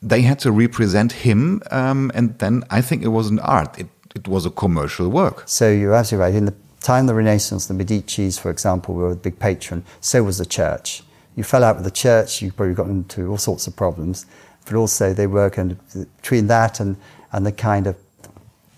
they 0.00 0.22
had 0.22 0.38
to 0.40 0.52
represent 0.52 1.10
him. 1.12 1.62
Um, 1.72 2.12
and 2.14 2.38
then 2.38 2.62
I 2.70 2.80
think 2.80 3.02
it 3.02 3.08
was 3.08 3.28
an 3.28 3.40
art. 3.40 3.78
It, 3.78 3.88
it 4.14 4.28
was 4.28 4.46
a 4.46 4.50
commercial 4.50 5.08
work. 5.08 5.44
So 5.46 5.70
you're 5.70 5.94
absolutely 5.94 6.24
right. 6.24 6.34
In 6.36 6.44
the 6.46 6.54
time 6.82 7.06
the 7.06 7.14
Renaissance, 7.14 7.66
the 7.66 7.74
Medicis, 7.74 8.38
for 8.38 8.50
example, 8.50 8.94
were 8.94 9.10
a 9.10 9.16
big 9.16 9.38
patron. 9.38 9.84
So 10.00 10.22
was 10.22 10.38
the 10.38 10.46
church 10.46 11.02
you 11.34 11.44
fell 11.44 11.64
out 11.64 11.76
with 11.76 11.84
the 11.84 11.90
church, 11.90 12.42
you 12.42 12.52
probably 12.52 12.74
got 12.74 12.88
into 12.88 13.28
all 13.28 13.38
sorts 13.38 13.66
of 13.66 13.76
problems. 13.76 14.26
But 14.64 14.74
also, 14.74 15.12
they 15.12 15.26
were 15.26 15.50
kind 15.50 15.72
of 15.72 16.16
between 16.20 16.46
that 16.48 16.78
and, 16.78 16.96
and 17.32 17.44
the 17.44 17.52
kind 17.52 17.86
of 17.86 17.96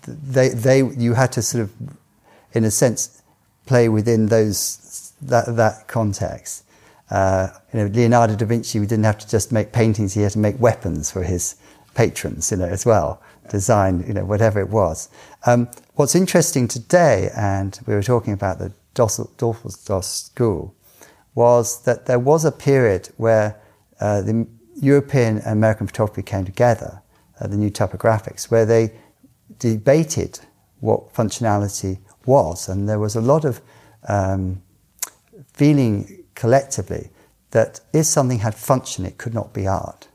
they 0.07 0.49
they 0.49 0.83
you 0.83 1.13
had 1.13 1.31
to 1.33 1.41
sort 1.41 1.63
of, 1.63 1.71
in 2.53 2.63
a 2.63 2.71
sense, 2.71 3.21
play 3.65 3.89
within 3.89 4.27
those 4.27 5.13
that 5.21 5.55
that 5.55 5.87
context. 5.87 6.63
Uh, 7.11 7.49
you 7.71 7.79
know, 7.79 7.85
Leonardo 7.87 8.35
da 8.35 8.45
Vinci, 8.45 8.79
we 8.79 8.87
didn't 8.87 9.05
have 9.05 9.19
to 9.19 9.27
just 9.27 9.51
make 9.51 9.73
paintings; 9.73 10.13
he 10.13 10.21
had 10.21 10.31
to 10.31 10.39
make 10.39 10.59
weapons 10.59 11.11
for 11.11 11.23
his 11.23 11.55
patrons, 11.93 12.49
you 12.51 12.57
know, 12.57 12.65
as 12.65 12.85
well. 12.85 13.21
Design, 13.49 14.03
you 14.07 14.13
know, 14.13 14.25
whatever 14.25 14.59
it 14.59 14.69
was. 14.69 15.09
Um, 15.45 15.69
what's 15.95 16.15
interesting 16.15 16.67
today, 16.67 17.29
and 17.35 17.79
we 17.85 17.93
were 17.93 18.03
talking 18.03 18.33
about 18.33 18.59
the 18.59 18.71
Düsseldorf 18.95 20.03
School, 20.03 20.75
was 21.35 21.83
that 21.83 22.05
there 22.05 22.19
was 22.19 22.45
a 22.45 22.51
period 22.51 23.09
where 23.17 23.59
uh, 23.99 24.21
the 24.21 24.47
European 24.75 25.37
and 25.37 25.47
American 25.47 25.87
photography 25.87 26.23
came 26.23 26.45
together, 26.45 27.01
uh, 27.39 27.47
the 27.47 27.57
New 27.57 27.69
Topographics, 27.69 28.49
where 28.49 28.65
they 28.65 28.91
debated 29.59 30.39
what 30.79 31.13
functionality 31.13 31.99
was. 32.25 32.67
And 32.69 32.87
there 32.89 32.99
was 32.99 33.15
a 33.15 33.21
lot 33.21 33.45
of 33.45 33.61
um, 34.07 34.61
feeling 35.53 36.23
collectively 36.35 37.09
that 37.51 37.79
if 37.93 38.05
something 38.05 38.39
had 38.39 38.55
function, 38.55 39.05
it 39.05 39.17
could 39.17 39.33
not 39.33 39.53
be 39.53 39.67
art. 39.67 40.07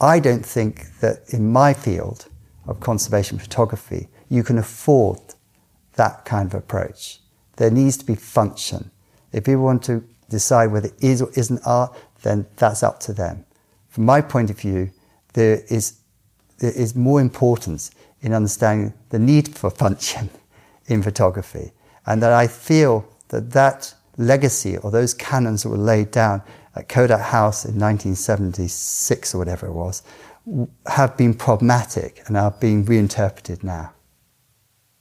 I 0.00 0.20
don't 0.20 0.44
think 0.44 0.98
that 1.00 1.22
in 1.32 1.52
my 1.52 1.72
field 1.72 2.26
of 2.66 2.80
conservation 2.80 3.38
photography, 3.38 4.08
you 4.28 4.42
can 4.42 4.58
afford 4.58 5.20
that 5.94 6.24
kind 6.24 6.46
of 6.46 6.54
approach. 6.54 7.20
There 7.56 7.70
needs 7.70 7.96
to 7.98 8.04
be 8.04 8.14
function. 8.14 8.90
If 9.32 9.44
people 9.44 9.62
want 9.62 9.82
to 9.84 10.04
decide 10.28 10.66
whether 10.66 10.88
it 10.88 11.02
is 11.02 11.22
or 11.22 11.30
isn't 11.34 11.60
art, 11.64 11.96
then 12.22 12.46
that's 12.56 12.82
up 12.82 13.00
to 13.00 13.12
them. 13.12 13.44
From 13.88 14.04
my 14.04 14.20
point 14.20 14.50
of 14.50 14.58
view, 14.58 14.90
there 15.32 15.62
is, 15.68 15.98
there 16.58 16.72
is 16.72 16.94
more 16.94 17.20
importance 17.20 17.90
in 18.20 18.32
understanding 18.32 18.92
the 19.10 19.18
need 19.18 19.56
for 19.56 19.70
function 19.70 20.28
in 20.86 21.02
photography. 21.02 21.72
And 22.04 22.22
that 22.22 22.32
I 22.32 22.46
feel 22.46 23.08
that 23.28 23.52
that 23.52 23.94
legacy 24.18 24.76
or 24.78 24.90
those 24.90 25.14
canons 25.14 25.62
that 25.62 25.68
were 25.68 25.76
laid 25.76 26.10
down 26.10 26.42
at 26.74 26.88
Kodak 26.88 27.20
House 27.20 27.64
in 27.64 27.78
1976 27.78 29.34
or 29.34 29.38
whatever 29.38 29.66
it 29.66 29.72
was 29.72 30.02
have 30.86 31.16
been 31.16 31.34
problematic 31.34 32.22
and 32.26 32.36
are 32.36 32.52
being 32.52 32.84
reinterpreted 32.84 33.64
now. 33.64 33.92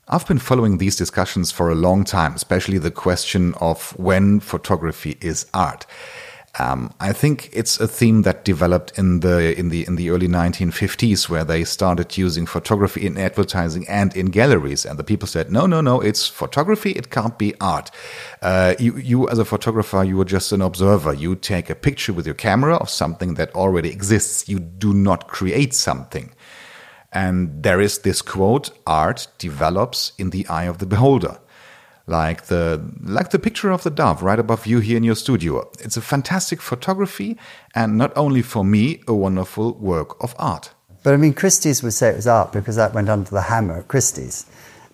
I've 0.07 0.27
been 0.27 0.39
following 0.39 0.77
these 0.77 0.95
discussions 0.95 1.51
for 1.51 1.69
a 1.69 1.75
long 1.75 2.03
time, 2.03 2.35
especially 2.35 2.77
the 2.77 2.91
question 2.91 3.53
of 3.55 3.97
when 3.97 4.39
photography 4.39 5.17
is 5.19 5.47
art. 5.53 5.85
Um, 6.57 6.93
I 7.01 7.11
think 7.11 7.49
it's 7.51 7.79
a 7.79 7.87
theme 7.87 8.21
that 8.21 8.45
developed 8.45 8.97
in 8.97 9.19
the 9.19 9.57
in 9.59 9.69
the 9.69 9.85
in 9.85 9.97
the 9.97 10.09
early 10.09 10.27
1950s, 10.27 11.27
where 11.27 11.43
they 11.43 11.65
started 11.65 12.17
using 12.17 12.45
photography 12.45 13.05
in 13.05 13.17
advertising 13.17 13.85
and 13.89 14.15
in 14.15 14.27
galleries, 14.27 14.85
and 14.85 14.97
the 14.97 15.03
people 15.03 15.27
said, 15.27 15.51
"No, 15.51 15.65
no, 15.65 15.81
no, 15.81 15.99
it's 15.99 16.27
photography. 16.27 16.91
It 16.91 17.09
can't 17.09 17.37
be 17.37 17.53
art. 17.59 17.91
Uh, 18.41 18.75
you, 18.79 18.95
you 18.97 19.27
as 19.29 19.39
a 19.39 19.45
photographer, 19.45 20.03
you 20.03 20.19
are 20.21 20.25
just 20.25 20.53
an 20.53 20.61
observer. 20.61 21.13
You 21.13 21.35
take 21.35 21.69
a 21.69 21.75
picture 21.75 22.13
with 22.13 22.25
your 22.25 22.35
camera 22.35 22.75
of 22.77 22.89
something 22.89 23.33
that 23.33 23.53
already 23.53 23.89
exists. 23.89 24.47
You 24.47 24.59
do 24.59 24.93
not 24.93 25.27
create 25.27 25.73
something." 25.73 26.31
And 27.11 27.63
there 27.63 27.79
is 27.79 27.99
this 27.99 28.21
quote, 28.21 28.71
art 28.85 29.27
develops 29.37 30.11
in 30.17 30.31
the 30.31 30.45
eye 30.47 30.65
of 30.65 30.79
the 30.79 30.85
beholder. 30.85 31.39
Like 32.07 32.45
the, 32.45 32.83
like 33.01 33.31
the 33.31 33.39
picture 33.39 33.71
of 33.71 33.83
the 33.83 33.89
dove 33.89 34.21
right 34.21 34.37
above 34.37 34.67
you 34.67 34.79
here 34.79 34.97
in 34.97 35.03
your 35.03 35.15
studio. 35.15 35.71
It's 35.79 35.97
a 35.97 36.01
fantastic 36.01 36.61
photography 36.61 37.37
and 37.73 37.97
not 37.97 38.15
only 38.15 38.43
for 38.43 38.63
me, 38.63 39.01
a 39.07 39.13
wonderful 39.13 39.73
work 39.73 40.23
of 40.23 40.35
art. 40.37 40.71
But 41.03 41.13
I 41.13 41.17
mean, 41.17 41.33
Christie's 41.33 41.83
would 41.83 41.93
say 41.93 42.09
it 42.09 42.15
was 42.15 42.27
art 42.27 42.51
because 42.51 42.75
that 42.75 42.93
went 42.93 43.09
under 43.09 43.29
the 43.29 43.43
hammer 43.43 43.79
at 43.79 43.87
Christie's, 43.87 44.45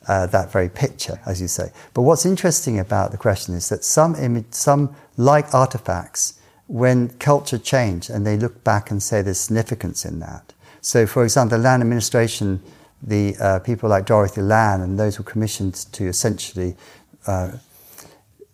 uh, 0.07 0.25
that 0.27 0.51
very 0.51 0.69
picture, 0.69 1.19
as 1.25 1.41
you 1.41 1.47
say. 1.47 1.71
But 1.93 2.03
what's 2.03 2.25
interesting 2.25 2.79
about 2.79 3.11
the 3.11 3.17
question 3.17 3.55
is 3.55 3.69
that 3.69 3.83
some 3.83 4.15
image, 4.15 4.47
some 4.51 4.95
like 5.17 5.53
artifacts, 5.53 6.39
when 6.67 7.09
culture 7.19 7.57
changed 7.57 8.09
and 8.09 8.25
they 8.25 8.37
look 8.37 8.63
back 8.63 8.91
and 8.91 9.03
say 9.03 9.21
there's 9.21 9.39
significance 9.39 10.05
in 10.05 10.19
that. 10.19 10.53
So, 10.79 11.05
for 11.05 11.23
example, 11.23 11.57
the 11.57 11.63
land 11.63 11.83
administration, 11.83 12.61
the 13.03 13.35
uh, 13.39 13.59
people 13.59 13.89
like 13.89 14.05
Dorothea 14.05 14.43
Lange 14.43 14.81
and 14.81 14.97
those 14.97 15.17
who 15.17 15.23
were 15.23 15.29
commissioned 15.29 15.75
to 15.75 16.07
essentially 16.07 16.77
uh, 17.27 17.51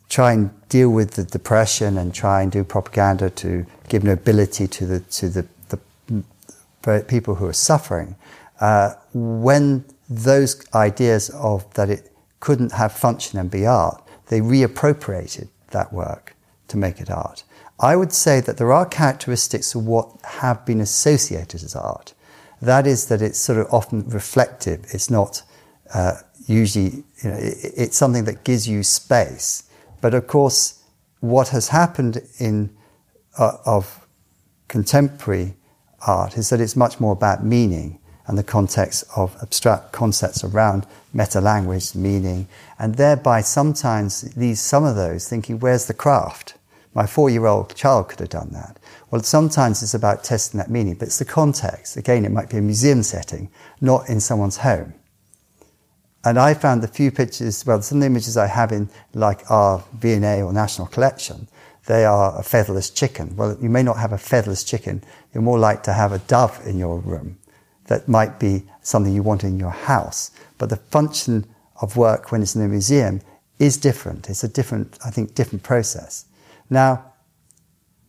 try 0.09 0.33
and 0.33 0.49
deal 0.69 0.89
with 0.89 1.11
the 1.11 1.23
depression 1.23 1.97
and 1.97 2.13
try 2.13 2.41
and 2.41 2.51
do 2.51 2.63
propaganda 2.63 3.29
to 3.29 3.65
give 3.89 4.03
nobility 4.03 4.67
to 4.67 4.85
the 4.85 4.99
to 5.01 5.29
the, 5.29 5.47
the 5.69 7.03
people 7.07 7.35
who 7.35 7.45
are 7.45 7.53
suffering. 7.53 8.15
Uh, 8.59 8.93
when 9.13 9.83
those 10.09 10.65
ideas 10.73 11.29
of 11.31 11.71
that 11.73 11.89
it 11.89 12.11
couldn't 12.39 12.71
have 12.71 12.91
function 12.91 13.39
and 13.39 13.51
be 13.51 13.65
art, 13.65 14.01
they 14.27 14.39
reappropriated 14.39 15.49
that 15.71 15.91
work 15.91 16.35
to 16.67 16.77
make 16.77 17.01
it 17.01 17.09
art. 17.09 17.43
I 17.79 17.95
would 17.95 18.13
say 18.13 18.41
that 18.41 18.57
there 18.57 18.71
are 18.71 18.85
characteristics 18.85 19.75
of 19.75 19.85
what 19.85 20.09
have 20.23 20.65
been 20.65 20.81
associated 20.81 21.63
as 21.63 21.75
art. 21.75 22.13
That 22.61 22.87
is 22.87 23.07
that 23.07 23.21
it's 23.21 23.37
sort 23.37 23.59
of 23.59 23.71
often 23.71 24.07
reflective. 24.09 24.85
It's 24.93 25.09
not 25.09 25.43
uh, 25.93 26.21
usually, 26.47 27.03
you 27.23 27.29
know, 27.29 27.37
it, 27.37 27.73
it's 27.77 27.97
something 27.97 28.25
that 28.25 28.43
gives 28.43 28.67
you 28.67 28.83
space. 28.83 29.63
But 30.01 30.13
of 30.13 30.27
course, 30.27 30.83
what 31.19 31.49
has 31.49 31.69
happened 31.69 32.21
in 32.39 32.75
uh, 33.37 33.57
of 33.65 34.07
contemporary 34.67 35.55
art 36.05 36.37
is 36.37 36.49
that 36.49 36.59
it's 36.59 36.75
much 36.75 36.99
more 36.99 37.13
about 37.13 37.43
meaning 37.43 37.99
and 38.27 38.37
the 38.37 38.43
context 38.43 39.05
of 39.15 39.35
abstract 39.41 39.93
concepts 39.93 40.43
around 40.43 40.85
meta 41.13 41.39
language, 41.39 41.95
meaning, 41.95 42.47
and 42.77 42.95
thereby 42.95 43.41
sometimes 43.41 44.35
leaves 44.35 44.59
some 44.59 44.83
of 44.83 44.95
those 44.95 45.27
thinking, 45.27 45.59
where's 45.59 45.85
the 45.85 45.93
craft? 45.93 46.55
My 46.93 47.05
four 47.05 47.29
year 47.29 47.45
old 47.45 47.73
child 47.75 48.09
could 48.09 48.19
have 48.19 48.29
done 48.29 48.49
that. 48.51 48.79
Well, 49.09 49.23
sometimes 49.23 49.81
it's 49.81 49.93
about 49.93 50.23
testing 50.23 50.57
that 50.57 50.69
meaning, 50.69 50.95
but 50.95 51.07
it's 51.07 51.19
the 51.19 51.25
context. 51.25 51.95
Again, 51.95 52.25
it 52.25 52.31
might 52.31 52.49
be 52.49 52.57
a 52.57 52.61
museum 52.61 53.03
setting, 53.03 53.49
not 53.79 54.09
in 54.09 54.19
someone's 54.19 54.57
home. 54.57 54.93
And 56.27 56.37
I 56.37 56.55
found 56.55 56.83
the 56.83 56.89
few 56.89 57.09
pictures, 57.09 57.65
well, 57.65 57.81
some 57.81 57.99
of 57.99 58.01
the 58.01 58.07
images 58.07 58.35
I 58.35 58.47
have 58.47 58.73
in 58.73 58.89
like 59.13 59.49
our 59.49 59.81
V&A 59.93 60.41
or 60.41 60.51
National 60.51 60.85
Collection, 60.85 61.47
they 61.85 62.03
are 62.03 62.37
a 62.37 62.43
featherless 62.43 62.89
chicken. 62.89 63.33
Well, 63.37 63.57
you 63.61 63.69
may 63.69 63.81
not 63.81 63.95
have 63.95 64.11
a 64.11 64.17
featherless 64.17 64.65
chicken. 64.65 65.05
You're 65.33 65.41
more 65.41 65.57
like 65.57 65.83
to 65.83 65.93
have 65.93 66.11
a 66.11 66.19
dove 66.19 66.59
in 66.65 66.77
your 66.77 66.99
room. 66.99 67.37
That 67.85 68.09
might 68.09 68.41
be 68.41 68.65
something 68.81 69.13
you 69.13 69.23
want 69.23 69.45
in 69.45 69.57
your 69.57 69.71
house. 69.71 70.31
But 70.57 70.69
the 70.69 70.75
function 70.75 71.45
of 71.79 71.95
work 71.95 72.29
when 72.29 72.41
it's 72.41 72.57
in 72.57 72.61
a 72.61 72.67
museum 72.67 73.21
is 73.57 73.77
different. 73.77 74.29
It's 74.29 74.43
a 74.43 74.49
different, 74.49 74.99
I 75.05 75.11
think, 75.11 75.33
different 75.33 75.63
process. 75.63 76.25
Now, 76.69 77.13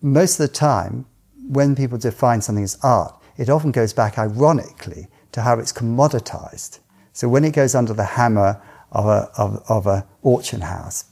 most 0.02 0.40
of 0.40 0.48
the 0.48 0.52
time, 0.52 1.06
when 1.48 1.76
people 1.76 1.98
define 1.98 2.40
something 2.40 2.64
as 2.64 2.78
art, 2.82 3.14
it 3.36 3.48
often 3.48 3.70
goes 3.70 3.92
back 3.92 4.18
ironically 4.18 5.06
to 5.30 5.42
how 5.42 5.60
it's 5.60 5.72
commoditized. 5.72 6.80
So 7.18 7.28
when 7.28 7.42
it 7.42 7.52
goes 7.52 7.74
under 7.74 7.92
the 7.92 8.04
hammer 8.04 8.62
of 8.92 9.06
a, 9.06 9.28
of, 9.36 9.64
of 9.68 9.88
a 9.88 10.06
auction 10.22 10.60
house 10.60 11.06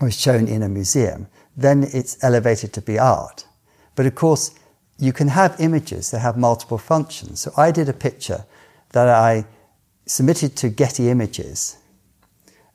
or 0.00 0.08
is 0.08 0.20
shown 0.20 0.48
in 0.48 0.60
a 0.60 0.68
museum, 0.68 1.28
then 1.56 1.84
it's 1.84 2.18
elevated 2.24 2.72
to 2.72 2.82
be 2.82 2.98
art. 2.98 3.46
But 3.94 4.06
of 4.06 4.16
course, 4.16 4.56
you 4.98 5.12
can 5.12 5.28
have 5.28 5.54
images 5.60 6.10
that 6.10 6.18
have 6.18 6.36
multiple 6.36 6.78
functions. 6.78 7.42
So 7.42 7.52
I 7.56 7.70
did 7.70 7.88
a 7.88 7.92
picture 7.92 8.44
that 8.90 9.08
I 9.08 9.46
submitted 10.04 10.56
to 10.56 10.68
Getty 10.68 11.10
Images 11.10 11.76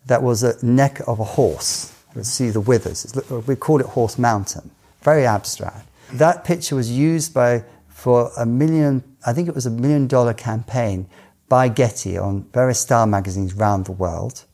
that 0.05 0.23
was 0.23 0.41
a 0.41 0.65
neck 0.65 1.01
of 1.07 1.19
a 1.19 1.25
horse. 1.25 1.93
You 2.15 2.23
see 2.23 2.51
the 2.51 2.61
withers. 2.61 3.13
We 3.47 3.57
call 3.57 3.81
it 3.81 3.87
Horse 3.87 4.17
Mountain. 4.17 4.71
Very 5.01 5.25
abstract. 5.25 5.89
That 6.13 6.45
picture 6.45 6.77
was 6.77 6.89
used 6.89 7.33
by 7.33 7.65
for 7.89 8.31
a 8.37 8.45
million, 8.45 9.03
I 9.27 9.33
think 9.33 9.49
it 9.49 9.55
was 9.55 9.65
a 9.65 9.69
million 9.69 10.07
dollar 10.07 10.33
campaign 10.33 11.09
by 11.51 11.67
Getty 11.67 12.17
on 12.17 12.45
various 12.53 12.79
style 12.79 13.05
magazines 13.05 13.53
around 13.53 13.83
the 13.83 13.91
world. 13.91 14.45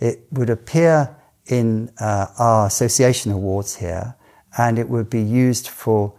It 0.00 0.26
would 0.32 0.50
appear 0.50 1.16
in 1.46 1.90
uh, 1.98 2.26
our 2.38 2.66
association 2.66 3.32
awards 3.32 3.76
here, 3.76 4.16
and 4.58 4.78
it 4.78 4.90
would 4.90 5.08
be 5.08 5.22
used 5.22 5.68
for 5.68 6.12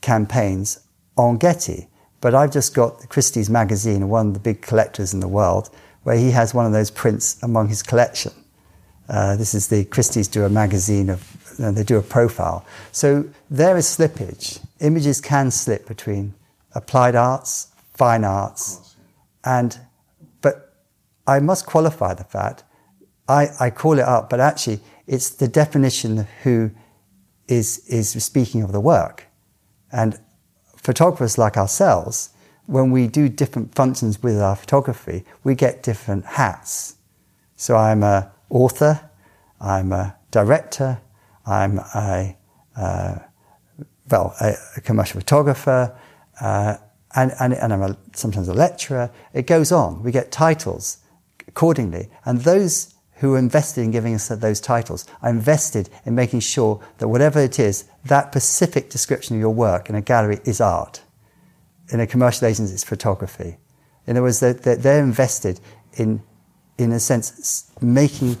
campaigns 0.00 0.80
on 1.18 1.36
Getty. 1.36 1.88
But 2.22 2.34
I've 2.34 2.50
just 2.50 2.74
got 2.74 3.10
Christie's 3.10 3.50
magazine, 3.50 4.08
one 4.08 4.28
of 4.28 4.32
the 4.32 4.40
big 4.40 4.62
collectors 4.62 5.12
in 5.12 5.20
the 5.20 5.28
world, 5.28 5.68
where 6.04 6.16
he 6.16 6.30
has 6.30 6.54
one 6.54 6.64
of 6.64 6.72
those 6.72 6.90
prints 6.90 7.42
among 7.42 7.68
his 7.68 7.82
collection. 7.82 8.32
Uh, 9.06 9.36
this 9.36 9.52
is 9.52 9.68
the 9.68 9.84
Christie's 9.84 10.28
do 10.28 10.46
a 10.46 10.48
magazine 10.48 11.10
of, 11.10 11.60
uh, 11.60 11.70
they 11.72 11.84
do 11.84 11.98
a 11.98 12.02
profile. 12.02 12.64
So 12.90 13.28
there 13.50 13.76
is 13.76 13.84
slippage. 13.84 14.64
Images 14.80 15.20
can 15.20 15.50
slip 15.50 15.86
between 15.86 16.32
applied 16.74 17.14
arts, 17.14 17.68
fine 17.92 18.24
arts, 18.24 18.83
and, 19.44 19.78
but 20.40 20.74
I 21.26 21.40
must 21.40 21.66
qualify 21.66 22.14
the 22.14 22.24
fact, 22.24 22.64
I, 23.28 23.48
I 23.58 23.70
call 23.70 23.98
it 23.98 24.04
up, 24.04 24.28
but 24.30 24.40
actually 24.40 24.80
it's 25.06 25.30
the 25.30 25.48
definition 25.48 26.18
of 26.18 26.28
who 26.42 26.70
is, 27.48 27.86
is 27.88 28.10
speaking 28.22 28.62
of 28.62 28.72
the 28.72 28.80
work. 28.80 29.24
And 29.92 30.18
photographers 30.76 31.38
like 31.38 31.56
ourselves, 31.56 32.30
when 32.66 32.90
we 32.90 33.06
do 33.06 33.28
different 33.28 33.74
functions 33.74 34.22
with 34.22 34.40
our 34.40 34.56
photography, 34.56 35.24
we 35.42 35.54
get 35.54 35.82
different 35.82 36.24
hats. 36.24 36.96
So 37.56 37.76
I'm 37.76 38.02
a 38.02 38.32
author, 38.50 39.10
I'm 39.60 39.92
a 39.92 40.16
director, 40.30 41.00
I'm 41.46 41.78
a, 41.78 42.36
uh, 42.76 43.18
well, 44.10 44.34
a, 44.40 44.54
a, 44.76 44.80
commercial 44.80 45.20
photographer, 45.20 45.96
uh, 46.40 46.76
and, 47.14 47.32
and, 47.40 47.54
and 47.54 47.72
I'm 47.72 47.82
a, 47.82 47.96
sometimes 48.14 48.48
a 48.48 48.54
lecturer. 48.54 49.10
It 49.32 49.46
goes 49.46 49.70
on. 49.70 50.02
We 50.02 50.12
get 50.12 50.32
titles 50.32 50.98
accordingly. 51.46 52.10
And 52.24 52.40
those 52.40 52.94
who 53.16 53.34
are 53.34 53.38
invested 53.38 53.82
in 53.82 53.90
giving 53.90 54.14
us 54.14 54.28
those 54.28 54.60
titles 54.60 55.06
are 55.22 55.30
invested 55.30 55.88
in 56.04 56.14
making 56.14 56.40
sure 56.40 56.84
that 56.98 57.08
whatever 57.08 57.40
it 57.40 57.58
is, 57.58 57.84
that 58.04 58.30
specific 58.30 58.90
description 58.90 59.36
of 59.36 59.40
your 59.40 59.54
work 59.54 59.88
in 59.88 59.94
a 59.94 60.02
gallery 60.02 60.40
is 60.44 60.60
art. 60.60 61.02
In 61.90 62.00
a 62.00 62.06
commercial 62.06 62.48
agency, 62.48 62.74
it's 62.74 62.84
photography. 62.84 63.58
In 64.06 64.16
other 64.16 64.22
words, 64.22 64.40
they're, 64.40 64.52
they're 64.52 65.02
invested 65.02 65.60
in, 65.94 66.22
in 66.76 66.92
a 66.92 67.00
sense, 67.00 67.70
making 67.80 68.36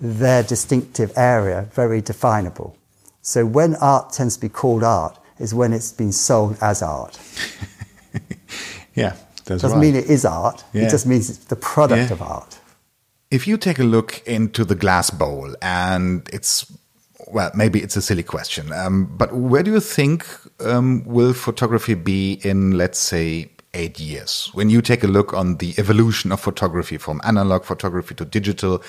their 0.00 0.42
distinctive 0.42 1.12
area 1.16 1.68
very 1.72 2.00
definable. 2.00 2.76
So 3.22 3.46
when 3.46 3.76
art 3.76 4.12
tends 4.12 4.36
to 4.36 4.40
be 4.42 4.48
called 4.48 4.84
art 4.84 5.18
is 5.38 5.54
when 5.54 5.72
it's 5.72 5.92
been 5.92 6.12
sold 6.12 6.58
as 6.60 6.82
art. 6.82 7.18
Yeah, 8.96 9.14
that's 9.44 9.62
doesn't 9.62 9.78
right. 9.78 9.80
mean 9.80 9.94
it 9.94 10.06
is 10.10 10.24
art. 10.24 10.64
Yeah. 10.72 10.82
It 10.86 10.90
just 10.90 11.06
means 11.06 11.30
it's 11.30 11.44
the 11.46 11.56
product 11.56 12.08
Yeah. 12.10 12.12
of 12.14 12.22
art. 12.22 12.58
If 13.30 13.46
you 13.46 13.56
take 13.58 13.78
a 13.78 13.84
look 13.84 14.22
into 14.26 14.64
the 14.64 14.74
glass 14.74 15.10
bowl, 15.10 15.54
and 15.62 16.28
it's 16.32 16.66
well, 17.32 17.50
maybe 17.54 17.80
it's 17.82 17.96
a 17.96 18.02
silly 18.02 18.22
question, 18.22 18.72
um, 18.72 19.06
but 19.18 19.32
where 19.34 19.62
do 19.64 19.72
you 19.72 19.80
think 19.80 20.24
um, 20.60 21.02
will 21.06 21.32
photography 21.34 21.94
be 21.94 22.34
in, 22.44 22.78
let's 22.78 23.00
say, 23.00 23.50
eight 23.74 23.98
years? 23.98 24.48
When 24.54 24.70
you 24.70 24.80
take 24.80 25.02
a 25.02 25.08
look 25.08 25.32
on 25.34 25.56
the 25.56 25.74
evolution 25.76 26.30
of 26.30 26.38
photography 26.40 26.98
from 26.98 27.20
analog 27.24 27.64
photography 27.64 28.14
to 28.14 28.24
digital, 28.24 28.80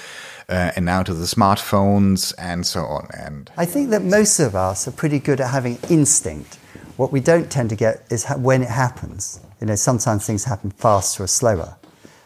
uh, 0.50 0.72
and 0.76 0.86
now 0.86 1.02
to 1.04 1.14
the 1.16 1.26
smartphones 1.26 2.34
and 2.38 2.66
so 2.66 2.82
on, 2.86 3.08
and 3.18 3.50
I 3.58 3.66
think 3.66 3.90
that 3.90 4.04
most 4.04 4.40
of 4.40 4.56
us 4.56 4.88
are 4.88 4.92
pretty 4.92 5.20
good 5.20 5.42
at 5.42 5.50
having 5.50 5.80
instinct. 5.90 6.60
What 6.98 7.12
we 7.12 7.20
don't 7.22 7.50
tend 7.50 7.70
to 7.72 7.76
get 7.76 8.06
is 8.12 8.26
ha- 8.26 8.38
when 8.38 8.62
it 8.62 8.70
happens. 8.70 9.40
You 9.60 9.68
know, 9.68 9.76
sometimes 9.76 10.26
things 10.26 10.44
happen 10.44 10.72
faster 10.72 11.24
or 11.24 11.28
slower. 11.28 11.78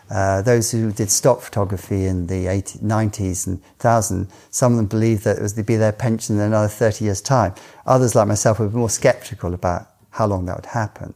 Uh, 0.10 0.42
those 0.42 0.72
who 0.72 0.92
did 0.92 1.10
stock 1.10 1.40
photography 1.40 2.06
in 2.06 2.28
the 2.28 2.48
80, 2.48 2.80
90s 2.80 3.48
and 3.48 3.62
2000, 3.80 4.28
some 4.50 4.74
of 4.74 4.78
them 4.78 4.88
believed 4.88 5.24
that 5.24 5.38
it 5.38 5.42
was 5.42 5.54
to 5.54 5.64
be 5.64 5.78
their 5.78 5.94
pension 5.94 6.36
in 6.36 6.42
another 6.42 6.68
30 6.68 7.06
years' 7.06 7.22
time. 7.22 7.56
Others, 7.86 8.14
like 8.16 8.28
myself, 8.28 8.60
were 8.60 8.70
more 8.70 8.90
skeptical 8.90 9.54
about 9.54 9.88
how 10.10 10.26
long 10.28 10.46
that 10.48 10.58
would 10.58 10.66
happen. 10.66 11.14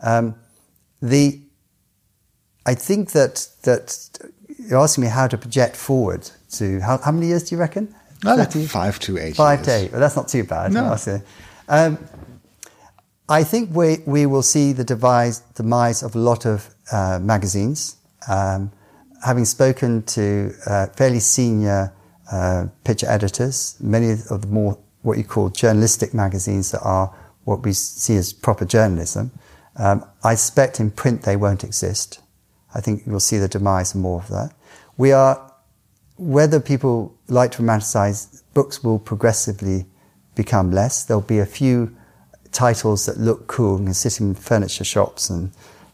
Um, 0.00 0.36
the, 1.02 1.40
I 2.64 2.74
think 2.74 3.10
that, 3.10 3.48
that 3.64 4.08
you're 4.56 4.78
asking 4.78 5.02
me 5.02 5.10
how 5.10 5.26
to 5.26 5.36
project 5.36 5.74
forward 5.74 6.30
to 6.52 6.78
how, 6.80 6.98
how 6.98 7.10
many 7.10 7.26
years 7.26 7.42
do 7.48 7.56
you 7.56 7.60
reckon? 7.60 7.92
well, 8.22 8.36
30? 8.36 8.66
five 8.66 8.98
to 9.00 9.18
eight 9.18 9.34
Five 9.34 9.58
years. 9.60 9.66
to 9.66 9.72
eight. 9.74 9.90
Well, 9.92 10.00
that's 10.00 10.14
not 10.16 10.28
too 10.28 10.44
bad. 10.44 10.72
No. 10.72 10.96
Um, 11.68 11.98
I 13.30 13.44
think 13.44 13.74
we, 13.74 13.98
we 14.06 14.24
will 14.24 14.42
see 14.42 14.72
the 14.72 14.84
demise, 14.84 15.40
demise 15.54 16.02
of 16.02 16.14
a 16.14 16.18
lot 16.18 16.46
of 16.46 16.74
uh, 16.90 17.18
magazines. 17.20 17.96
Um, 18.26 18.72
having 19.22 19.44
spoken 19.44 20.02
to 20.04 20.54
uh, 20.66 20.86
fairly 20.88 21.20
senior 21.20 21.92
uh, 22.32 22.68
picture 22.84 23.06
editors, 23.06 23.76
many 23.80 24.12
of 24.12 24.40
the 24.42 24.46
more 24.46 24.78
what 25.02 25.18
you 25.18 25.24
call 25.24 25.50
journalistic 25.50 26.14
magazines 26.14 26.70
that 26.70 26.80
are 26.80 27.14
what 27.44 27.62
we 27.62 27.74
see 27.74 28.16
as 28.16 28.32
proper 28.32 28.64
journalism, 28.64 29.30
um, 29.76 30.04
I 30.24 30.34
suspect 30.34 30.80
in 30.80 30.90
print 30.90 31.22
they 31.22 31.36
won't 31.36 31.64
exist. 31.64 32.20
I 32.74 32.80
think 32.80 33.02
you'll 33.06 33.20
see 33.20 33.38
the 33.38 33.48
demise 33.48 33.94
of 33.94 34.00
more 34.00 34.20
of 34.20 34.28
that. 34.28 34.54
We 34.96 35.12
are, 35.12 35.52
whether 36.16 36.60
people 36.60 37.14
like 37.28 37.52
to 37.52 37.62
romanticize, 37.62 38.42
books 38.54 38.82
will 38.82 38.98
progressively 38.98 39.84
become 40.34 40.72
less. 40.72 41.04
There'll 41.04 41.20
be 41.20 41.38
a 41.38 41.46
few 41.46 41.94
titles 42.52 43.06
that 43.06 43.18
look 43.18 43.46
cool 43.46 43.76
and 43.76 43.94
sit 43.94 44.20
in 44.20 44.34
furniture 44.34 44.84
shops 44.84 45.30
and 45.30 45.50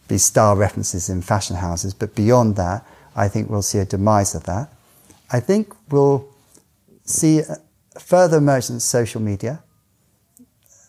be 0.09 0.19
style 0.19 0.57
references 0.57 1.09
in 1.09 1.23
fashion 1.23 1.57
houses. 1.57 1.95
But 1.95 2.15
beyond 2.15 2.57
that, 2.57 2.87
I 3.17 3.29
think 3.29 3.49
we'll 3.49 3.63
see 3.63 3.79
a 3.79 3.85
demise 3.85 4.35
of 4.35 4.45
that. 4.45 4.73
I 5.31 5.41
think 5.41 5.75
we'll 5.91 6.29
see 7.05 7.43
further 7.99 8.39
emergence 8.39 8.71
of 8.71 8.83
social 8.83 9.21
media. 9.21 9.63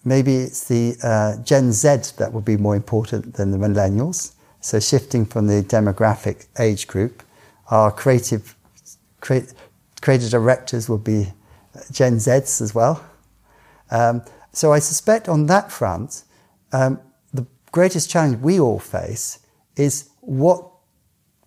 Maybe 0.03 0.35
it's 0.35 0.67
the 0.67 0.95
uh, 1.03 1.43
Gen 1.43 1.71
Z 1.71 2.13
that 2.17 2.31
will 2.31 2.41
be 2.41 2.57
more 2.57 2.75
important 2.75 3.35
than 3.35 3.51
the 3.51 3.57
millennials. 3.57 4.33
So 4.61 4.79
shifting 4.79 5.25
from 5.25 5.47
the 5.47 5.63
demographic 5.63 6.47
age 6.59 6.87
group, 6.87 7.23
our 7.69 7.91
creative, 7.91 8.55
creative 9.19 10.29
directors 10.29 10.89
will 10.89 10.99
be 10.99 11.31
Gen 11.91 12.17
Zs 12.17 12.61
as 12.61 12.73
well. 12.75 13.03
Um, 13.91 14.23
so 14.55 14.71
I 14.71 14.79
suspect 14.79 15.27
on 15.27 15.47
that 15.47 15.71
front, 15.71 16.23
um, 16.71 16.99
the 17.33 17.45
greatest 17.71 18.09
challenge 18.09 18.39
we 18.39 18.59
all 18.59 18.79
face 18.79 19.39
is 19.75 20.09
what 20.21 20.71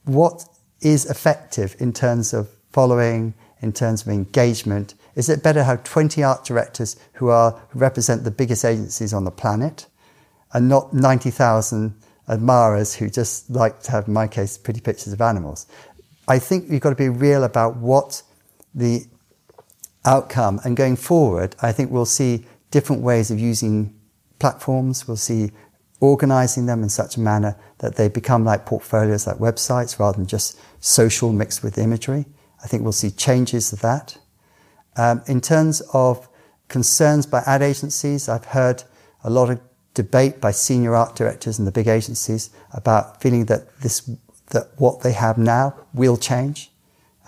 what 0.05 0.45
is 0.81 1.07
effective 1.11 1.75
in 1.79 1.93
terms 1.93 2.33
of 2.33 2.49
following, 2.71 3.35
in 3.61 3.73
terms 3.73 4.03
of 4.03 4.09
engagement. 4.09 4.95
Is 5.15 5.29
it 5.29 5.43
better 5.43 5.61
to 5.61 5.65
have 5.65 5.85
20 5.85 6.23
art 6.23 6.45
directors 6.45 6.97
who 7.15 7.29
are 7.29 7.61
who 7.71 7.79
represent 7.79 8.25
the 8.25 8.31
biggest 8.31 8.65
agencies 8.65 9.13
on 9.13 9.25
the 9.25 9.31
planet, 9.31 9.87
and 10.53 10.69
not 10.69 10.93
90,000 10.93 11.95
admirers 12.29 12.95
who 12.95 13.09
just 13.09 13.51
like 13.51 13.83
to 13.85 13.91
have, 13.91 14.07
in 14.07 14.15
my 14.15 14.27
case, 14.27 14.59
pretty 14.59 14.81
pictures 14.81 15.13
of 15.13 15.21
animals? 15.21 15.67
I 16.29 16.39
think 16.39 16.71
you've 16.71 16.83
got 16.83 16.91
to 16.91 16.95
be 16.95 17.09
real 17.09 17.45
about 17.45 17.77
what 17.77 18.23
the 18.75 19.07
outcome, 20.05 20.61
and 20.65 20.77
going 20.77 20.97
forward, 20.97 21.57
I 21.63 21.73
think 21.73 21.91
we'll 21.91 22.05
see 22.05 22.45
different 22.71 23.03
ways 23.03 23.31
of 23.31 23.39
using 23.39 23.95
platforms. 24.39 25.07
We'll 25.07 25.17
see 25.17 25.51
organizing 26.01 26.67
them 26.67 26.83
in 26.83 26.89
such 26.89 27.17
a 27.17 27.21
manner 27.21 27.57
that 27.79 27.97
they 27.97 28.09
become 28.09 28.45
like 28.45 28.67
portfolios, 28.67 29.27
like 29.27 29.39
websites, 29.39 29.99
rather 29.99 30.17
than 30.17 30.27
just 30.27 30.59
social 30.81 31.33
mixed 31.33 31.63
with 31.63 31.79
imagery. 31.79 32.27
I 32.63 32.67
think 32.67 32.83
we'll 32.83 32.93
see 32.93 33.11
changes 33.11 33.73
of 33.73 33.81
that. 33.81 34.19
Um, 34.97 35.23
in 35.27 35.41
terms 35.41 35.81
of 35.93 36.29
concerns 36.69 37.27
by 37.27 37.43
ad 37.47 37.63
agencies, 37.63 38.29
I've 38.29 38.47
heard 38.47 38.85
a 39.25 39.31
lot 39.31 39.51
of 39.51 39.61
debate 39.95 40.41
by 40.41 40.53
senior 40.53 40.95
art 40.95 41.17
directors 41.17 41.59
in 41.59 41.65
the 41.65 41.73
big 41.73 41.89
agencies 41.89 42.51
about 42.73 43.21
feeling 43.21 43.47
that 43.47 43.81
this, 43.81 44.09
that 44.51 44.69
what 44.77 45.03
they 45.03 45.13
have 45.13 45.39
now 45.39 45.75
will 45.93 46.17
change 46.17 46.71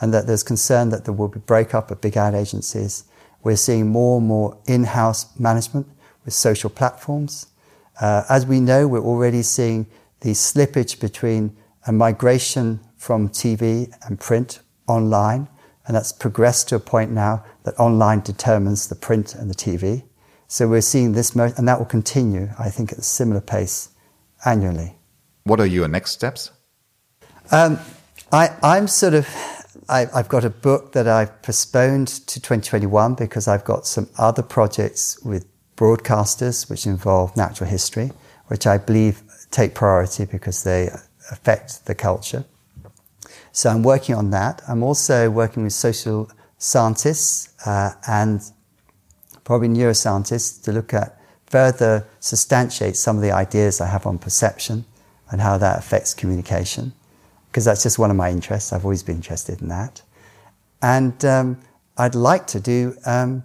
and 0.01 0.15
that 0.15 0.27
there's 0.27 0.43
concern 0.43 0.89
that 0.91 1.05
there 1.05 1.15
will 1.15 1.29
be 1.29 1.41
breakup 1.41 1.91
of 1.91 2.01
big 2.01 2.17
ad 2.17 2.35
agencies 2.35 3.05
we're 3.43 3.57
seeing 3.57 3.89
more 3.89 4.19
and 4.19 4.27
more 4.27 4.59
in-house 4.67 5.39
management 5.39 5.87
with 6.25 6.35
social 6.35 6.71
platforms. 6.71 7.47
Uh, 8.01 8.25
as 8.29 8.47
we 8.47 8.61
know, 8.61 8.87
we're 8.87 9.01
already 9.01 9.43
seeing 9.43 9.87
the 10.21 10.31
slippage 10.31 11.01
between 11.01 11.57
a 11.87 11.93
migration 11.93 12.81
from 12.97 13.29
TV 13.29 13.93
and 14.07 14.21
print 14.21 14.61
online, 14.87 15.49
and 15.87 15.97
that's 15.97 16.13
progressed 16.13 16.69
to 16.69 16.77
a 16.77 16.81
point 16.81 17.11
now 17.11 17.45
that 17.65 17.75
online 17.79 18.21
determines 18.21 18.89
the 18.89 18.95
print 18.95 19.35
and 19.35 19.49
the 19.49 19.55
TV. 19.55 20.03
So 20.49 20.69
we're 20.69 20.81
seeing 20.81 21.13
this, 21.13 21.35
mo- 21.35 21.53
and 21.57 21.67
that 21.69 21.79
will 21.79 21.87
continue, 21.87 22.51
I 22.59 22.71
think, 22.71 22.93
at 22.93 22.99
a 22.99 23.03
similar 23.03 23.41
pace 23.41 23.91
annually. 24.45 24.97
What 25.45 25.61
are 25.61 25.67
your 25.67 25.89
next 25.89 26.11
steps? 26.11 26.51
Um, 27.51 27.79
I, 28.33 28.55
I'm 28.63 28.87
sort 28.87 29.15
of 29.15 29.27
I, 29.91 30.07
have 30.15 30.29
got 30.29 30.45
a 30.45 30.51
book 30.51 30.93
that 30.93 31.09
I've 31.09 31.43
postponed 31.43 32.07
to 32.09 32.41
2021 32.41 33.17
because 33.17 33.49
I've 33.49 33.65
got 33.65 33.87
some 33.87 34.09
other 34.17 34.43
projects 34.43 35.21
with 35.25 35.47
broadcasters 35.77 36.71
which 36.71 36.87
involve 36.87 37.37
natural 37.37 37.69
history, 37.69 38.13
which 38.47 38.69
I 38.69 38.79
believe 38.79 39.23
take 39.51 39.75
priority 39.75 40.27
because 40.27 40.63
they 40.63 40.91
affect 41.33 41.87
the 41.87 41.97
culture. 41.97 42.45
So 43.51 43.69
I'm 43.71 43.83
working 43.83 44.15
on 44.15 44.31
that. 44.31 44.63
I'm 44.69 44.85
also 44.85 45.29
working 45.29 45.65
with 45.65 45.73
social 45.73 46.31
scientists 46.57 47.53
uh, 47.67 47.91
and 48.07 48.41
probably 49.43 49.69
neuroscientists 49.69 50.63
to 50.65 50.73
look 50.73 50.95
at 50.95 51.21
further 51.47 52.07
substantiate 52.21 52.95
some 52.95 53.17
of 53.17 53.23
the 53.23 53.33
ideas 53.33 53.81
I 53.81 53.89
have 53.89 54.07
on 54.07 54.19
perception 54.19 54.85
and 55.33 55.41
how 55.41 55.59
that 55.59 55.81
affects 55.81 56.15
communication 56.15 56.93
because 57.51 57.65
that's 57.65 57.83
just 57.83 57.99
one 57.99 58.11
of 58.11 58.17
my 58.17 58.31
interests. 58.31 58.73
I've 58.73 58.85
always 58.85 59.03
been 59.03 59.17
interested 59.17 59.61
in 59.61 59.69
that. 59.69 60.03
And 60.83 61.25
um, 61.25 61.59
I'd 61.97 62.15
like 62.15 62.47
to 62.49 62.61
do 62.61 62.95
um, 63.05 63.43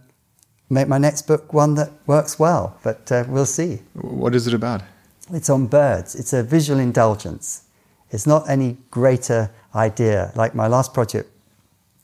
make 0.69 0.87
my 0.87 0.97
next 0.97 1.23
book 1.23 1.53
one 1.53 1.75
that 1.75 1.91
works 2.05 2.39
well, 2.39 2.77
but 2.83 3.11
uh, 3.11 3.23
we'll 3.27 3.45
see. 3.45 3.79
What 3.93 4.35
is 4.35 4.47
it 4.47 4.53
about? 4.53 4.83
It's 5.33 5.49
on 5.49 5.67
birds. 5.67 6.15
It's 6.15 6.33
a 6.33 6.43
visual 6.43 6.79
indulgence. 6.79 7.63
It's 8.11 8.27
not 8.27 8.47
any 8.47 8.77
greater 8.91 9.49
idea. 9.73 10.31
Like 10.35 10.53
my 10.53 10.67
last 10.67 10.93
project 10.93 11.29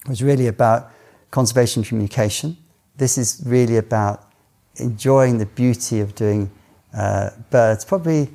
was 0.08 0.24
really 0.24 0.48
about 0.48 0.92
conservation 1.30 1.84
communication. 1.84 2.58
This 2.98 3.18
is 3.18 3.42
really 3.46 3.78
about 3.78 4.28
enjoying 4.78 5.38
the 5.38 5.46
beauty 5.46 6.00
of 6.00 6.16
doing 6.16 6.50
uh, 6.94 7.30
birds, 7.52 7.86
probably, 7.86 8.30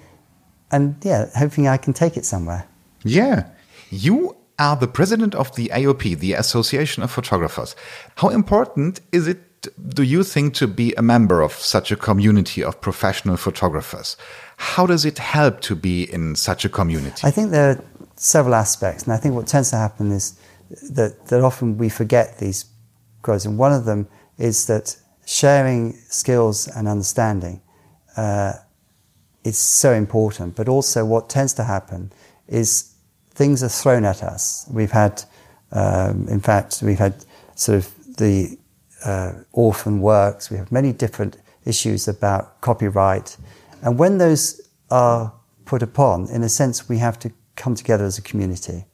and 0.71 0.97
yeah, 1.03 1.29
hoping 1.37 1.67
I 1.69 1.77
can 1.77 1.93
take 1.93 2.17
it 2.17 2.25
somewhere. 2.25 2.67
Yeah. 3.05 3.49
You 3.97 4.37
are 4.59 4.77
the 4.77 4.89
president 4.89 5.35
of 5.35 5.55
the 5.57 5.69
AOP, 5.69 6.19
the 6.19 6.35
Association 6.35 7.03
of 7.03 7.11
Photographers. 7.11 7.75
How 8.17 8.29
important 8.29 9.01
is 9.11 9.27
it, 9.27 9.41
do 9.95 10.03
you 10.03 10.23
think, 10.23 10.55
to 10.55 10.67
be 10.67 10.93
a 10.95 11.03
member 11.03 11.41
of 11.41 11.53
such 11.53 11.91
a 11.91 11.97
community 11.97 12.63
of 12.63 12.81
professional 12.81 13.37
photographers? 13.37 14.17
How 14.59 14.87
does 14.87 15.05
it 15.05 15.19
help 15.19 15.61
to 15.63 15.75
be 15.75 16.05
in 16.13 16.37
such 16.37 16.65
a 16.65 16.69
community? 16.69 17.23
I 17.25 17.31
think 17.31 17.51
there 17.51 17.71
are 17.71 17.85
several 18.17 18.55
aspects, 18.55 19.05
and 19.05 19.13
I 19.15 19.17
think 19.17 19.35
what 19.35 19.47
tends 19.47 19.71
to 19.71 19.77
happen 19.77 20.13
is 20.13 20.39
that, 20.91 21.27
that 21.29 21.41
often 21.41 21.79
we 21.79 21.89
forget 21.89 22.39
these 22.39 22.67
growths, 23.23 23.47
and 23.47 23.59
one 23.59 23.73
of 23.73 23.87
them 23.87 24.09
is 24.37 24.67
that 24.67 24.97
sharing 25.25 25.95
skills 26.09 26.69
and 26.69 26.87
understanding 26.87 27.63
uh, 28.17 28.53
is 29.43 29.57
so 29.57 29.93
important, 29.93 30.55
but 30.55 30.69
also 30.69 31.05
what 31.05 31.31
tends 31.31 31.55
to 31.55 31.65
happen 31.65 32.13
is 32.47 32.96
things 33.37 33.63
are 33.63 33.69
thrown 33.69 34.05
at 34.05 34.23
us. 34.23 34.67
We've 34.73 34.91
had, 34.91 35.23
um, 35.71 36.27
in 36.29 36.41
fact, 36.41 36.83
we've 36.83 36.99
had 36.99 37.25
sort 37.55 37.79
of 37.79 38.17
the 38.17 38.59
uh, 39.05 39.33
orphan 39.53 40.01
works. 40.01 40.51
We 40.51 40.57
have 40.57 40.73
many 40.73 40.93
different 40.93 41.37
issues 41.67 42.09
about 42.09 42.61
copyright. 42.63 43.37
And 43.83 43.99
when 43.99 44.19
those 44.19 44.61
are 44.91 45.35
put 45.67 45.83
upon, 45.83 46.31
in 46.31 46.43
a 46.43 46.49
sense, 46.49 46.89
we 46.89 46.99
have 46.99 47.19
to 47.19 47.31
come 47.57 47.75
together 47.75 48.05
as 48.05 48.19
a 48.19 48.23
community. 48.23 48.87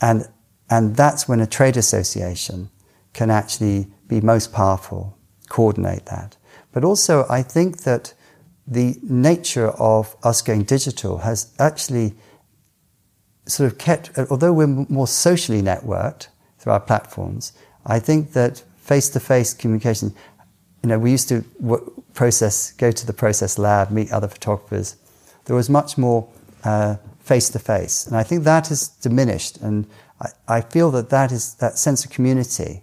And, 0.00 0.28
and 0.70 0.94
that's 0.94 1.28
when 1.28 1.40
a 1.40 1.46
trade 1.46 1.76
association 1.76 2.70
can 3.12 3.30
actually 3.30 3.88
be 4.06 4.20
most 4.20 4.52
powerful, 4.52 5.18
coordinate 5.48 6.06
that. 6.06 6.36
But 6.72 6.84
also, 6.84 7.26
I 7.28 7.42
think 7.42 7.82
that 7.82 8.14
the 8.66 8.96
nature 9.02 9.70
of 9.70 10.16
us 10.22 10.42
going 10.42 10.62
digital 10.62 11.18
has 11.18 11.52
actually 11.58 12.14
sort 13.46 13.70
of 13.70 13.78
kept, 13.78 14.10
although 14.30 14.52
we're 14.52 14.66
more 14.66 15.06
socially 15.06 15.62
networked 15.62 16.28
through 16.58 16.72
our 16.72 16.80
platforms, 16.80 17.52
I 17.86 17.98
think 17.98 18.32
that 18.32 18.62
face-to-face 18.76 19.54
communication, 19.54 20.14
you 20.82 20.88
know, 20.88 20.98
we 20.98 21.10
used 21.10 21.28
to 21.28 21.44
process, 22.14 22.72
go 22.72 22.90
to 22.90 23.06
the 23.06 23.12
process 23.12 23.58
lab, 23.58 23.90
meet 23.90 24.10
other 24.12 24.28
photographers. 24.28 24.96
There 25.44 25.56
was 25.56 25.68
much 25.68 25.98
more 25.98 26.28
uh, 26.64 26.96
face-to-face, 27.20 28.06
and 28.06 28.16
I 28.16 28.22
think 28.22 28.44
that 28.44 28.68
has 28.68 28.88
diminished. 28.88 29.58
And 29.58 29.86
I, 30.20 30.28
I 30.48 30.60
feel 30.60 30.90
that 30.92 31.10
that 31.10 31.32
is 31.32 31.54
that 31.54 31.78
sense 31.78 32.04
of 32.04 32.10
community 32.10 32.82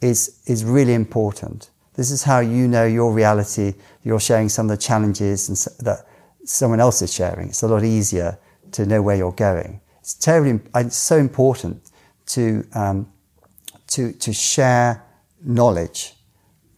is 0.00 0.40
is 0.46 0.64
really 0.64 0.94
important. 0.94 1.70
This 1.94 2.10
is 2.10 2.24
how 2.24 2.40
you 2.40 2.68
know 2.68 2.84
your 2.84 3.12
reality. 3.12 3.74
You're 4.04 4.20
sharing 4.20 4.48
some 4.48 4.70
of 4.70 4.78
the 4.78 4.82
challenges 4.82 5.48
and 5.48 5.58
so, 5.58 5.70
that 5.80 6.06
someone 6.44 6.80
else 6.80 7.02
is 7.02 7.12
sharing. 7.12 7.48
It's 7.48 7.62
a 7.62 7.68
lot 7.68 7.84
easier 7.84 8.38
to 8.72 8.86
know 8.86 9.02
where 9.02 9.16
you're 9.16 9.32
going. 9.32 9.80
It's 10.00 10.14
terribly, 10.14 10.60
it's 10.74 10.96
so 10.96 11.16
important 11.16 11.90
to, 12.26 12.64
um, 12.74 13.12
to, 13.88 14.12
to 14.12 14.32
share 14.32 15.04
knowledge, 15.42 16.14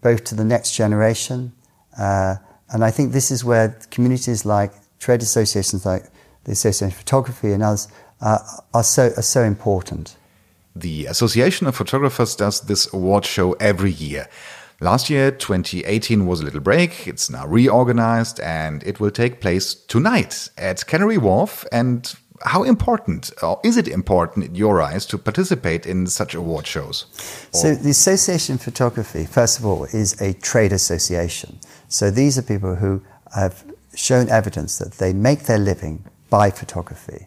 both 0.00 0.24
to 0.24 0.34
the 0.34 0.44
next 0.44 0.74
generation 0.74 1.52
uh, 1.98 2.36
And 2.72 2.84
I 2.84 2.90
think 2.90 3.12
this 3.12 3.30
is 3.30 3.44
where 3.44 3.76
communities 3.90 4.44
like 4.44 4.72
trade 4.98 5.22
associations 5.22 5.84
like 5.84 6.04
the 6.44 6.52
Association 6.52 6.88
of 6.88 6.94
Photography 6.94 7.52
and 7.52 7.62
others 7.62 7.88
uh, 8.20 8.38
are, 8.72 8.84
so, 8.84 9.12
are 9.16 9.22
so 9.22 9.42
important. 9.42 10.16
The 10.76 11.06
Association 11.06 11.66
of 11.66 11.74
Photographers 11.74 12.36
does 12.36 12.60
this 12.60 12.92
award 12.92 13.24
show 13.24 13.52
every 13.54 13.90
year. 13.90 14.28
Last 14.82 15.10
year, 15.10 15.30
2018, 15.30 16.26
was 16.26 16.40
a 16.40 16.44
little 16.44 16.60
break. 16.60 17.06
It's 17.06 17.28
now 17.28 17.46
reorganized 17.46 18.40
and 18.40 18.82
it 18.84 18.98
will 18.98 19.10
take 19.10 19.38
place 19.38 19.74
tonight 19.74 20.48
at 20.56 20.86
Canary 20.86 21.18
Wharf. 21.18 21.66
And 21.70 22.14
how 22.46 22.62
important, 22.62 23.30
or 23.42 23.60
is 23.62 23.76
it 23.76 23.86
important 23.86 24.46
in 24.46 24.54
your 24.54 24.80
eyes, 24.80 25.04
to 25.06 25.18
participate 25.18 25.84
in 25.84 26.06
such 26.06 26.34
award 26.34 26.66
shows? 26.66 27.04
So, 27.52 27.74
the 27.74 27.90
Association 27.90 28.54
of 28.54 28.62
Photography, 28.62 29.26
first 29.26 29.58
of 29.58 29.66
all, 29.66 29.84
is 29.84 30.18
a 30.18 30.32
trade 30.32 30.72
association. 30.72 31.58
So, 31.88 32.10
these 32.10 32.38
are 32.38 32.42
people 32.42 32.76
who 32.76 33.02
have 33.34 33.62
shown 33.94 34.30
evidence 34.30 34.78
that 34.78 34.92
they 34.94 35.12
make 35.12 35.40
their 35.40 35.58
living 35.58 36.06
by 36.30 36.50
photography. 36.50 37.26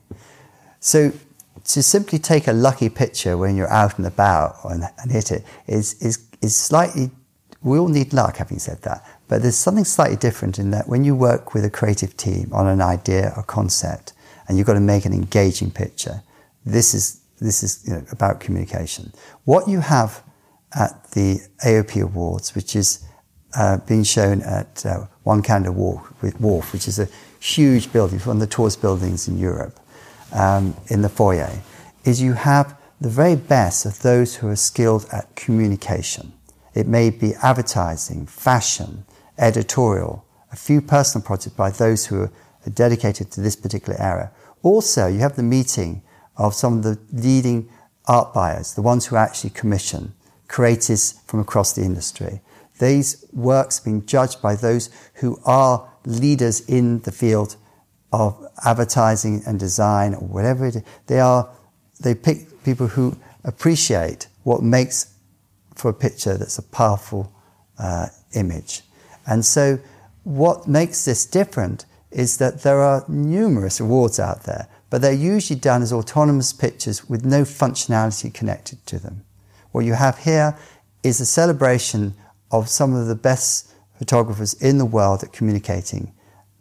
So, 0.79 1.11
to 1.65 1.83
simply 1.83 2.17
take 2.17 2.47
a 2.47 2.53
lucky 2.53 2.89
picture 2.89 3.37
when 3.37 3.55
you're 3.55 3.71
out 3.71 3.99
and 3.99 4.07
about 4.07 4.55
and, 4.63 4.85
and 4.97 5.11
hit 5.11 5.31
it 5.31 5.45
is, 5.67 5.93
is, 6.01 6.27
is 6.41 6.55
slightly 6.55 7.11
we 7.64 7.78
all 7.78 7.88
need 7.88 8.14
luck, 8.14 8.38
having 8.38 8.59
said 8.59 8.82
that. 8.82 9.05
But 9.28 9.41
there's 9.41 9.55
something 9.55 9.86
slightly 9.86 10.18
different 10.18 10.59
in 10.59 10.72
that 10.72 10.88
when 10.88 11.03
you 11.03 11.16
work 11.16 11.53
with 11.53 11.64
a 11.64 11.70
creative 11.70 12.16
team 12.18 12.49
on 12.51 12.68
an 12.68 12.82
idea 12.82 13.34
or 13.36 13.43
concept, 13.43 14.14
and 14.47 14.57
you've 14.57 14.68
got 14.68 14.74
to 14.74 14.82
make 14.82 15.05
an 15.05 15.14
engaging 15.14 15.72
picture, 15.72 16.22
this 16.66 16.93
is 16.93 17.22
this 17.39 17.64
is 17.64 17.84
you 17.88 17.93
know, 17.93 18.03
about 18.11 18.39
communication. 18.39 19.11
What 19.45 19.68
you 19.68 19.80
have 19.80 20.24
at 20.76 21.11
the 21.11 21.39
AOP 21.66 22.01
Awards, 22.01 22.55
which 22.55 22.76
is 22.76 23.05
uh, 23.55 23.78
being 23.78 24.03
shown 24.03 24.41
at 24.41 24.86
uh, 24.86 25.05
One 25.24 25.41
Canada 25.41 25.72
Wharf, 25.72 26.74
which 26.74 26.88
is 26.88 26.99
a 26.99 27.07
huge 27.39 27.91
building, 27.91 28.20
one 28.20 28.38
of 28.38 28.39
the 28.39 28.47
tallest 28.47 28.82
buildings 28.82 29.28
in 29.28 29.38
Europe, 29.38 29.80
um, 30.32 30.76
in 30.88 31.01
the 31.01 31.09
foyer, 31.09 31.51
is 32.05 32.22
you 32.22 32.34
have 32.34 32.78
the 32.99 33.09
very 33.09 33.36
best 33.36 33.86
of 33.86 34.01
those 34.01 34.36
who 34.36 34.47
are 34.47 34.55
skilled 34.55 35.05
at 35.11 35.36
communication. 35.36 36.32
It 36.74 36.88
may 36.88 37.09
be 37.09 37.34
advertising, 37.36 38.26
fashion, 38.26 39.05
editorial, 39.38 40.26
a 40.51 40.55
few 40.55 40.82
personal 40.82 41.26
projects 41.26 41.55
by 41.55 41.69
those 41.69 42.07
who 42.07 42.24
are 42.24 42.32
dedicated 42.74 43.32
to 43.32 43.41
this 43.41 43.55
particular 43.55 43.99
area. 44.01 44.32
Also, 44.61 45.07
you 45.07 45.19
have 45.19 45.36
the 45.36 45.43
meeting 45.43 46.01
of 46.38 46.53
some 46.53 46.78
of 46.78 46.84
the 46.84 46.99
leading 47.11 47.69
art 48.05 48.34
buyers, 48.34 48.74
the 48.74 48.82
ones 48.82 49.05
who 49.05 49.15
actually 49.15 49.49
commission 49.49 50.13
creatives 50.47 51.21
from 51.26 51.39
across 51.39 51.74
the 51.74 51.84
industry. 51.84 52.41
These 52.80 53.26
works 53.32 53.80
being 53.80 54.05
judged 54.05 54.41
by 54.41 54.55
those 54.55 54.89
who 55.15 55.39
are 55.45 55.89
leaders 56.05 56.61
in 56.61 56.99
the 57.01 57.11
field 57.11 57.55
of 58.11 58.45
advertising 58.63 59.41
and 59.45 59.59
design 59.59 60.13
or 60.13 60.28
whatever 60.28 60.65
it 60.67 60.76
is. 60.76 60.84
They 61.07 61.19
are, 61.19 61.49
they 61.99 62.15
pick 62.15 62.63
people 62.63 62.88
who 62.88 63.17
appreciate 63.43 64.28
what 64.43 64.61
makes 64.61 65.12
for 65.76 65.89
a 65.89 65.93
picture 65.93 66.38
that's 66.38 66.57
a 66.57 66.63
powerful 66.63 67.32
uh, 67.78 68.07
image. 68.34 68.82
And 69.26 69.45
so, 69.45 69.80
what 70.24 70.67
makes 70.67 71.05
this 71.05 71.26
different 71.26 71.86
is 72.11 72.38
that 72.38 72.61
there 72.61 72.80
are 72.80 73.03
numerous 73.07 73.80
awards 73.80 74.19
out 74.19 74.43
there, 74.43 74.67
but 74.89 75.01
they're 75.01 75.11
usually 75.11 75.59
done 75.59 75.82
as 75.82 75.91
autonomous 75.91 76.53
pictures 76.53 77.09
with 77.09 77.26
no 77.26 77.43
functionality 77.43 78.34
connected 78.34 78.86
to 78.86 78.99
them. 78.99 79.24
What 79.71 79.86
you 79.86 79.93
have 79.93 80.19
here 80.19 80.57
is 81.01 81.19
a 81.19 81.26
celebration 81.26 82.13
of 82.51 82.69
some 82.69 82.93
of 82.95 83.07
the 83.07 83.15
best 83.15 83.71
photographers 83.97 84.53
in 84.55 84.78
the 84.78 84.86
world 84.86 85.24
at 85.24 85.34
communicating 85.34 86.13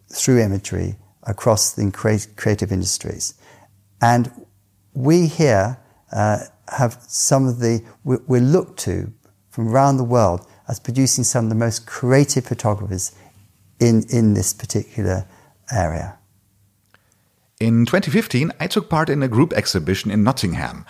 through 0.09 0.41
imagery 0.41 0.97
across 1.25 1.73
the 1.73 1.91
creative 2.37 2.73
industries. 2.73 3.35
And 4.01 4.31
we 4.95 5.27
here 5.27 5.79
uh, 6.13 6.39
have 6.69 6.99
some 7.07 7.47
of 7.47 7.59
the, 7.59 7.85
we're 8.05 8.41
looked 8.41 8.79
to 8.81 9.13
from 9.51 9.69
around 9.69 9.97
the 9.97 10.05
world 10.05 10.47
as 10.69 10.81
producing 10.81 11.25
some 11.25 11.45
of 11.45 11.49
the 11.51 11.57
most 11.57 11.87
creative 11.87 12.45
photographers 12.45 13.13
in, 13.81 14.05
in 14.11 14.35
this 14.35 14.55
particular 14.55 15.27
area. 15.71 16.19
In 17.61 17.87
2015, 17.87 18.53
I 18.59 18.67
took 18.67 18.89
part 18.89 19.09
in 19.09 19.23
a 19.23 19.29
group 19.29 19.53
exhibition 19.53 20.11
in 20.11 20.25
Nottingham. 20.25 20.85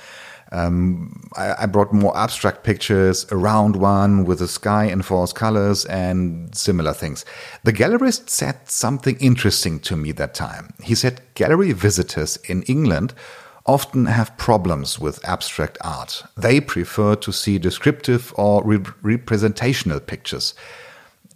Um, 0.52 1.30
I, 1.34 1.62
I, 1.62 1.66
brought 1.66 1.94
more 1.94 2.14
abstract 2.14 2.62
pictures, 2.62 3.26
around 3.32 3.74
one 3.74 4.26
with 4.26 4.40
the 4.40 4.48
sky 4.48 4.84
in 4.84 5.00
false 5.00 5.32
colors 5.32 5.86
and 5.86 6.54
similar 6.54 6.92
things. 6.92 7.24
The 7.64 7.72
gallerist 7.72 8.28
said 8.28 8.68
something 8.68 9.16
interesting 9.18 9.80
to 9.80 9.96
me 9.96 10.12
that 10.12 10.34
time. 10.34 10.74
He 10.82 10.94
said 10.94 11.22
gallery 11.34 11.72
visitors 11.72 12.36
in 12.48 12.64
England 12.64 13.14
often 13.66 14.06
have 14.06 14.36
problems 14.36 14.98
with 14.98 15.24
abstract 15.24 15.78
art. 15.82 16.22
They 16.36 16.60
prefer 16.60 17.14
to 17.16 17.32
see 17.32 17.58
descriptive 17.58 18.32
or 18.36 18.62
re 18.64 18.78
representational 19.02 20.00
pictures. 20.00 20.54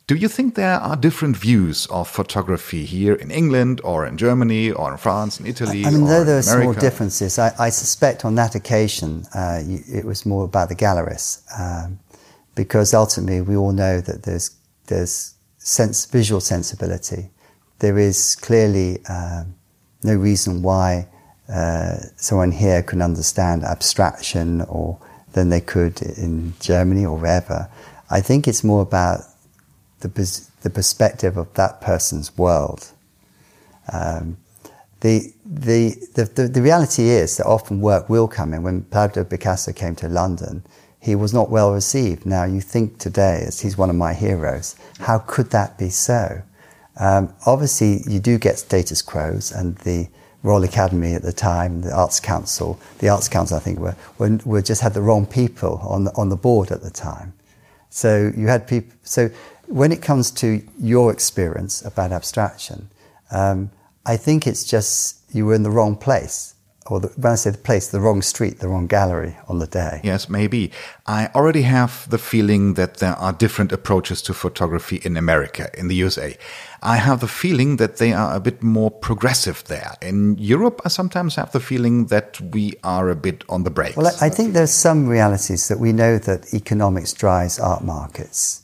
Do 0.07 0.14
you 0.14 0.29
think 0.29 0.55
there 0.55 0.79
are 0.79 0.95
different 0.95 1.37
views 1.37 1.87
of 1.87 2.09
photography 2.09 2.85
here 2.85 3.14
in 3.14 3.33
England 3.33 3.81
or 3.83 4.07
in 4.07 4.16
Germany 4.16 4.70
or 4.70 4.93
in 4.93 4.99
France 4.99 5.39
and 5.41 5.49
Italy? 5.49 5.85
I 5.85 5.91
mean, 5.91 6.05
though 6.05 6.22
there 6.22 6.39
are 6.39 6.43
small 6.43 6.74
differences, 6.74 7.41
I, 7.41 7.53
I, 7.59 7.70
suspect 7.70 8.24
on 8.24 8.37
that 8.37 8.55
occasion 8.55 9.27
uh, 9.35 9.62
it 9.66 10.05
was 10.05 10.24
more 10.24 10.45
about 10.45 10.68
the 10.68 10.77
gallerists, 10.77 11.43
um, 11.59 11.99
because 12.55 12.95
ultimately 12.95 13.41
we 13.41 13.57
all 13.57 13.72
know 13.72 14.01
that 14.01 14.22
there's 14.22 14.57
there's 14.87 15.35
sense 15.59 16.07
visual 16.07 16.41
sensibility. 16.41 17.31
There 17.81 17.99
is 17.99 18.37
clearly 18.37 19.05
um, 19.07 19.57
no 20.05 20.14
reason 20.14 20.62
why 20.62 21.09
uh, 21.49 21.97
someone 22.16 22.53
here 22.53 22.82
can 22.82 23.01
understand 23.03 23.64
abstraction 23.64 24.62
or 24.62 24.99
than 25.32 25.51
they 25.51 25.61
could 25.61 26.03
in 26.03 26.55
Germany 26.61 27.05
or 27.05 27.16
wherever. 27.18 27.68
I 28.11 28.20
think 28.20 28.49
it's 28.49 28.64
more 28.64 28.82
about 28.82 29.20
the, 30.01 30.09
the 30.62 30.70
perspective 30.70 31.36
of 31.36 31.53
that 31.55 31.80
person's 31.80 32.36
world. 32.36 32.90
Um, 33.92 34.38
the, 35.01 35.32
the, 35.44 35.94
the, 36.14 36.49
the, 36.49 36.62
reality 36.62 37.11
is 37.11 37.36
that 37.36 37.47
often 37.47 37.80
work 37.80 38.09
will 38.09 38.26
come 38.26 38.55
in. 38.55 38.62
When 38.62 38.82
Pablo 38.82 39.24
Picasso 39.24 39.72
came 39.72 39.94
to 39.97 40.09
London, 40.09 40.64
he 40.99 41.14
was 41.14 41.32
not 41.32 41.51
well 41.51 41.72
received. 41.72 42.26
Now, 42.26 42.44
you 42.44 42.61
think 42.61 42.99
today, 42.99 43.44
as 43.47 43.61
he's 43.61 43.78
one 43.78 43.90
of 43.90 43.97
my 43.97 44.14
heroes, 44.14 44.74
how 45.01 45.18
could 45.18 45.51
that 45.51 45.78
be 45.78 45.90
so? 45.90 46.42
Um, 46.99 47.32
obviously, 47.44 48.01
you 48.09 48.18
do 48.18 48.38
get 48.38 48.59
status 48.59 49.03
quos, 49.03 49.53
and 49.53 49.76
the 49.78 50.09
Royal 50.47 50.62
Academy 50.62 51.14
at 51.14 51.22
the 51.22 51.32
time, 51.32 51.82
the 51.82 51.92
Arts 51.92 52.20
Council, 52.20 52.78
the 53.01 53.09
Arts 53.09 53.28
Council, 53.28 53.57
I 53.57 53.61
think, 53.61 53.80
were, 53.80 53.97
were, 54.18 54.38
were 54.44 54.62
just 54.62 54.80
had 54.80 54.94
the 54.94 55.03
wrong 55.03 55.26
people 55.26 55.80
on 55.82 56.05
the, 56.05 56.12
on 56.14 56.28
the 56.28 56.36
board 56.36 56.70
at 56.70 56.82
the 56.82 56.90
time. 56.90 57.34
So 57.90 58.32
you 58.36 58.47
had 58.47 58.68
people. 58.68 58.97
So 59.03 59.30
when 59.66 59.90
it 59.90 60.01
comes 60.03 60.30
to 60.42 60.62
your 60.78 61.12
experience 61.12 61.84
about 61.84 62.12
abstraction, 62.12 62.88
um, 63.32 63.70
I 64.07 64.16
think 64.16 64.47
it's 64.47 64.64
just 64.64 65.20
you 65.34 65.47
were 65.47 65.55
in 65.55 65.64
the 65.64 65.70
wrong 65.70 65.97
place 65.97 66.55
or 66.90 67.01
the, 67.01 67.09
when 67.09 67.32
I 67.32 67.36
say 67.36 67.51
the 67.51 67.59
place, 67.59 67.88
the 67.88 68.01
wrong 68.01 68.22
street, 68.22 68.59
the 68.61 68.68
wrong 68.68 68.86
gallery 68.86 69.36
on 69.49 69.59
the 69.59 69.66
day. 69.66 70.01
Yes, 70.05 70.28
maybe. 70.28 70.70
I 71.07 71.28
already 71.34 71.62
have 71.62 72.09
the 72.11 72.18
feeling 72.18 72.74
that 72.74 72.99
there 72.99 73.14
are 73.14 73.32
different 73.32 73.72
approaches 73.72 74.22
to 74.22 74.34
photography 74.34 75.01
in 75.03 75.16
America, 75.16 75.70
in 75.76 75.88
the 75.88 75.97
USA. 75.97 76.36
I 76.87 76.99
have 76.99 77.18
the 77.18 77.26
feeling 77.26 77.78
that 77.78 77.97
they 77.97 78.12
are 78.12 78.37
a 78.37 78.39
bit 78.39 78.62
more 78.62 78.93
progressive 78.93 79.64
there. 79.64 79.97
In 80.01 80.39
Europe, 80.39 80.80
I 80.84 80.89
sometimes 80.89 81.34
have 81.34 81.51
the 81.51 81.59
feeling 81.59 82.07
that 82.07 82.41
we 82.41 82.74
are 82.84 83.11
a 83.11 83.16
bit 83.16 83.43
on 83.49 83.64
the 83.64 83.70
brakes. 83.70 83.97
Well, 83.97 84.14
I 84.20 84.28
think 84.28 84.53
there's 84.53 84.70
some 84.70 85.09
realities 85.09 85.66
that 85.66 85.80
we 85.80 85.93
know 85.93 86.18
that 86.18 86.55
economics 86.55 87.12
drives 87.12 87.59
art 87.59 87.82
markets. 87.82 88.62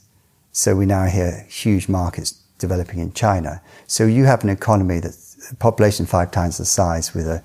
So 0.52 0.76
we 0.76 0.86
now 0.86 1.06
hear 1.06 1.44
huge 1.48 1.88
markets 1.88 2.40
developing 2.58 3.00
in 3.00 3.12
China. 3.12 3.60
So 3.88 4.06
you 4.06 4.24
have 4.26 4.44
an 4.44 4.50
economy 4.50 5.00
that's 5.00 5.52
population 5.58 6.06
five 6.06 6.30
times 6.30 6.58
the 6.58 6.64
size 6.64 7.12
with 7.12 7.26
a 7.26 7.42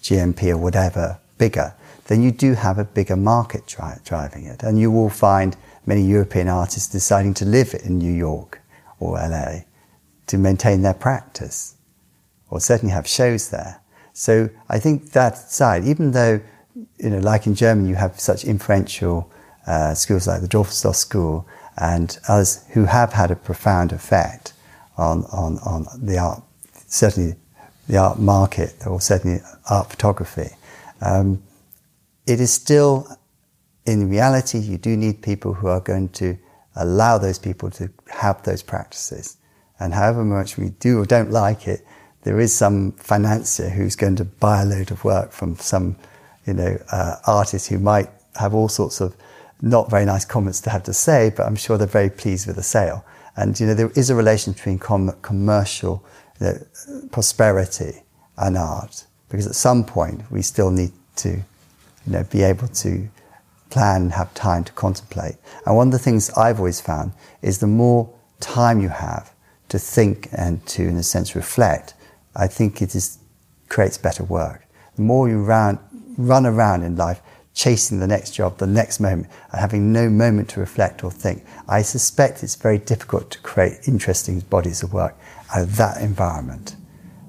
GNP 0.00 0.50
or 0.50 0.58
whatever 0.58 1.18
bigger, 1.38 1.74
then 2.06 2.22
you 2.22 2.30
do 2.30 2.54
have 2.54 2.78
a 2.78 2.84
bigger 2.84 3.16
market 3.16 3.66
dri- 3.66 3.98
driving 4.04 4.44
it. 4.44 4.62
And 4.62 4.78
you 4.78 4.92
will 4.92 5.10
find 5.10 5.56
many 5.86 6.02
European 6.02 6.46
artists 6.46 6.88
deciding 6.88 7.34
to 7.34 7.44
live 7.44 7.74
in 7.82 7.98
New 7.98 8.12
York 8.12 8.60
or 9.00 9.16
LA 9.16 9.62
to 10.30 10.38
maintain 10.38 10.82
their 10.82 10.94
practice 10.94 11.74
or 12.48 12.60
certainly 12.60 12.92
have 12.92 13.06
shows 13.06 13.50
there. 13.50 13.80
So 14.12 14.48
I 14.68 14.78
think 14.78 15.10
that 15.12 15.36
side, 15.36 15.84
even 15.84 16.12
though, 16.12 16.40
you 16.98 17.10
know, 17.10 17.18
like 17.18 17.46
in 17.46 17.54
Germany, 17.54 17.88
you 17.88 17.96
have 17.96 18.18
such 18.18 18.44
influential 18.44 19.30
uh, 19.66 19.94
schools 19.94 20.26
like 20.26 20.40
the 20.40 20.48
Düsseldorf 20.48 20.94
School 20.94 21.46
and 21.76 22.18
others 22.28 22.64
who 22.74 22.84
have 22.84 23.12
had 23.12 23.30
a 23.30 23.36
profound 23.36 23.92
effect 23.92 24.52
on, 24.96 25.24
on, 25.32 25.58
on 25.58 25.86
the 25.98 26.18
art, 26.18 26.42
certainly 26.86 27.34
the 27.88 27.96
art 27.96 28.18
market, 28.18 28.74
or 28.86 29.00
certainly 29.00 29.40
art 29.68 29.90
photography, 29.90 30.50
um, 31.00 31.42
it 32.26 32.40
is 32.40 32.52
still, 32.52 33.06
in 33.84 34.08
reality, 34.08 34.58
you 34.58 34.78
do 34.78 34.96
need 34.96 35.22
people 35.22 35.54
who 35.54 35.66
are 35.66 35.80
going 35.80 36.08
to 36.10 36.38
allow 36.76 37.18
those 37.18 37.38
people 37.38 37.70
to 37.70 37.90
have 38.08 38.42
those 38.44 38.62
practices 38.62 39.38
And 39.80 39.94
however 39.94 40.24
much 40.24 40.58
we 40.58 40.68
do 40.78 41.00
or 41.00 41.06
don't 41.06 41.30
like 41.30 41.66
it, 41.66 41.84
there 42.22 42.38
is 42.38 42.54
some 42.54 42.92
financier 42.92 43.70
who's 43.70 43.96
going 43.96 44.16
to 44.16 44.24
buy 44.24 44.62
a 44.62 44.66
load 44.66 44.90
of 44.90 45.04
work 45.04 45.32
from 45.32 45.56
some, 45.56 45.96
you 46.46 46.52
know, 46.52 46.78
uh, 46.92 47.16
artist 47.26 47.68
who 47.68 47.78
might 47.78 48.10
have 48.38 48.54
all 48.54 48.68
sorts 48.68 49.00
of 49.00 49.16
not 49.62 49.90
very 49.90 50.04
nice 50.04 50.24
comments 50.24 50.60
to 50.62 50.70
have 50.70 50.82
to 50.84 50.92
say, 50.92 51.32
but 51.34 51.46
I'm 51.46 51.56
sure 51.56 51.78
they're 51.78 51.86
very 51.86 52.10
pleased 52.10 52.46
with 52.46 52.56
the 52.56 52.62
sale. 52.62 53.04
And 53.36 53.58
you 53.58 53.66
know, 53.66 53.74
there 53.74 53.90
is 53.96 54.10
a 54.10 54.14
relation 54.14 54.52
between 54.52 54.78
com- 54.78 55.16
commercial 55.22 56.04
you 56.40 56.46
know, 56.46 56.58
prosperity 57.10 58.02
and 58.36 58.56
art, 58.56 59.06
because 59.28 59.46
at 59.46 59.54
some 59.54 59.84
point 59.84 60.30
we 60.30 60.42
still 60.42 60.70
need 60.70 60.92
to, 61.16 61.28
you 61.30 61.42
know, 62.06 62.24
be 62.24 62.42
able 62.42 62.68
to 62.68 63.08
plan 63.70 64.02
and 64.02 64.12
have 64.12 64.32
time 64.34 64.64
to 64.64 64.72
contemplate. 64.72 65.36
And 65.64 65.76
one 65.76 65.88
of 65.88 65.92
the 65.92 65.98
things 65.98 66.30
I've 66.30 66.58
always 66.58 66.80
found 66.80 67.12
is 67.40 67.58
the 67.58 67.66
more 67.66 68.12
time 68.40 68.80
you 68.80 68.88
have 68.88 69.32
to 69.70 69.78
think 69.78 70.28
and 70.32 70.64
to, 70.66 70.82
in 70.82 70.96
a 70.96 71.02
sense, 71.02 71.34
reflect, 71.34 71.94
I 72.36 72.46
think 72.46 72.82
it 72.82 72.94
is, 72.94 73.18
creates 73.68 73.98
better 73.98 74.24
work. 74.24 74.66
The 74.96 75.02
more 75.02 75.28
you 75.28 75.42
run, 75.42 75.78
run 76.16 76.46
around 76.46 76.82
in 76.82 76.96
life 76.96 77.22
chasing 77.54 77.98
the 77.98 78.06
next 78.06 78.30
job, 78.30 78.58
the 78.58 78.66
next 78.66 79.00
moment, 79.00 79.28
and 79.52 79.60
having 79.60 79.92
no 79.92 80.08
moment 80.08 80.48
to 80.50 80.60
reflect 80.60 81.02
or 81.02 81.10
think, 81.10 81.44
I 81.68 81.82
suspect 81.82 82.42
it's 82.42 82.54
very 82.54 82.78
difficult 82.78 83.30
to 83.32 83.38
create 83.40 83.88
interesting 83.88 84.40
bodies 84.40 84.82
of 84.82 84.92
work 84.92 85.16
out 85.54 85.62
of 85.62 85.76
that 85.76 86.00
environment. 86.00 86.76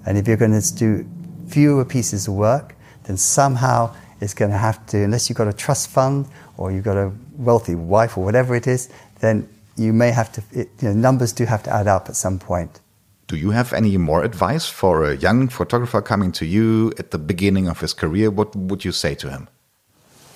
And 0.06 0.18
if 0.18 0.28
you're 0.28 0.38
going 0.38 0.60
to 0.60 0.76
do 0.76 1.08
fewer 1.48 1.86
pieces 1.86 2.28
of 2.28 2.36
work, 2.36 2.76
then 3.04 3.18
somehow 3.18 3.96
it's 4.20 4.34
going 4.34 4.52
to 4.52 4.58
have 4.58 4.86
to, 4.88 5.04
unless 5.04 5.30
you've 5.30 5.38
got 5.38 5.48
a 5.48 5.54
trust 5.54 5.90
fund 5.90 6.28
or 6.58 6.72
you've 6.72 6.86
got 6.86 6.98
a 6.98 7.12
wealthy 7.38 7.76
wife 7.76 8.18
or 8.18 8.24
whatever 8.24 8.56
it 8.56 8.68
is, 8.68 8.90
then 9.20 9.50
you 9.82 9.94
may 9.94 10.12
have 10.12 10.32
to, 10.34 10.44
it, 10.52 10.70
you 10.82 10.90
know, 10.90 10.94
numbers 10.94 11.34
do 11.34 11.46
have 11.46 11.64
to 11.64 11.74
add 11.74 11.88
up 11.88 12.10
at 12.10 12.16
some 12.16 12.40
point. 12.40 12.80
Do 13.28 13.38
you 13.38 13.52
have 13.52 13.72
any 13.74 13.98
more 13.98 14.24
advice 14.24 14.68
for 14.68 15.06
a 15.06 15.16
young 15.16 15.48
photographer 15.48 16.02
coming 16.02 16.32
to 16.34 16.46
you 16.46 16.92
at 17.00 17.12
the 17.12 17.18
beginning 17.18 17.70
of 17.70 17.80
his 17.80 17.94
career? 17.94 18.30
What 18.30 18.56
would 18.56 18.84
you 18.84 18.92
say 18.92 19.16
to 19.16 19.30
him? 19.30 19.48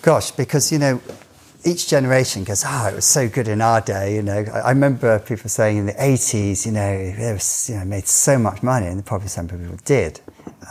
Gosh, 0.01 0.31
because, 0.31 0.71
you 0.71 0.79
know, 0.79 1.01
each 1.65 1.89
generation 1.89 2.43
goes, 2.43 2.63
oh, 2.65 2.87
it 2.87 2.95
was 2.95 3.05
so 3.05 3.27
good 3.27 3.47
in 3.47 3.59
our 3.59 3.81
day. 3.81 4.15
You 4.15 4.21
know, 4.21 4.45
I 4.53 4.69
remember 4.69 5.19
people 5.19 5.49
saying 5.49 5.77
in 5.77 5.87
the 5.87 5.93
80s, 5.93 6.65
you 6.65 6.71
know, 6.71 7.11
they 7.11 7.33
was, 7.33 7.69
you 7.69 7.75
know, 7.75 7.85
made 7.85 8.07
so 8.07 8.37
much 8.37 8.61
money, 8.61 8.85
and 8.85 9.03
probably 9.05 9.27
some 9.27 9.47
people 9.47 9.77
did. 9.83 10.21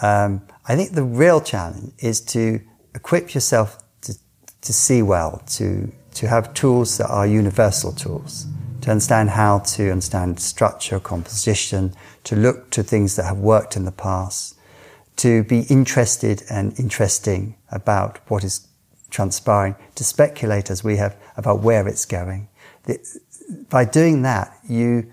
Um, 0.00 0.42
I 0.66 0.76
think 0.76 0.92
the 0.92 1.02
real 1.02 1.40
challenge 1.40 1.92
is 1.98 2.20
to 2.22 2.60
equip 2.94 3.34
yourself 3.34 3.82
to, 4.02 4.14
to 4.62 4.72
see 4.72 5.02
well, 5.02 5.42
to, 5.56 5.92
to 6.14 6.28
have 6.28 6.54
tools 6.54 6.96
that 6.98 7.08
are 7.08 7.26
universal 7.26 7.92
tools, 7.92 8.46
to 8.84 8.90
understand 8.90 9.30
how 9.30 9.60
to 9.60 9.90
understand 9.90 10.38
structure, 10.38 11.00
composition, 11.00 11.94
to 12.22 12.36
look 12.36 12.68
to 12.70 12.82
things 12.82 13.16
that 13.16 13.24
have 13.24 13.38
worked 13.38 13.76
in 13.76 13.86
the 13.86 13.92
past, 13.92 14.58
to 15.16 15.42
be 15.44 15.60
interested 15.70 16.42
and 16.50 16.78
interesting 16.78 17.56
about 17.70 18.18
what 18.28 18.44
is 18.44 18.68
transpiring, 19.08 19.74
to 19.94 20.04
speculate 20.04 20.70
as 20.70 20.84
we 20.84 20.96
have 20.98 21.16
about 21.36 21.60
where 21.60 21.88
it's 21.88 22.04
going. 22.04 22.48
By 23.70 23.86
doing 23.86 24.20
that, 24.22 24.54
you 24.68 25.10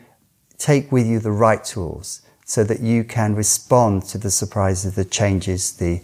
take 0.57 0.91
with 0.91 1.07
you 1.07 1.19
the 1.19 1.31
right 1.31 1.63
tools 1.63 2.21
so 2.43 2.65
that 2.65 2.81
you 2.81 3.05
can 3.05 3.35
respond 3.35 4.03
to 4.03 4.17
the 4.17 4.31
surprises, 4.31 4.95
the 4.95 5.05
changes, 5.05 5.77
the, 5.77 6.01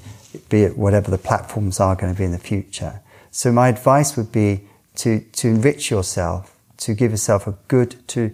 be 0.48 0.64
it 0.64 0.78
whatever 0.78 1.12
the 1.12 1.18
platforms 1.18 1.82
are 1.82 1.98
going 1.98 2.14
to 2.14 2.18
be 2.18 2.24
in 2.24 2.32
the 2.32 2.38
future. 2.38 3.02
So 3.32 3.52
my 3.52 3.68
advice 3.68 4.16
would 4.16 4.32
be 4.32 4.62
to, 4.96 5.20
to 5.20 5.50
enrich 5.50 5.92
yourself, 5.92 6.57
to 6.78 6.94
give 6.94 7.12
yourself 7.12 7.48
a 7.48 7.58
good, 7.68 7.96
to, 8.10 8.32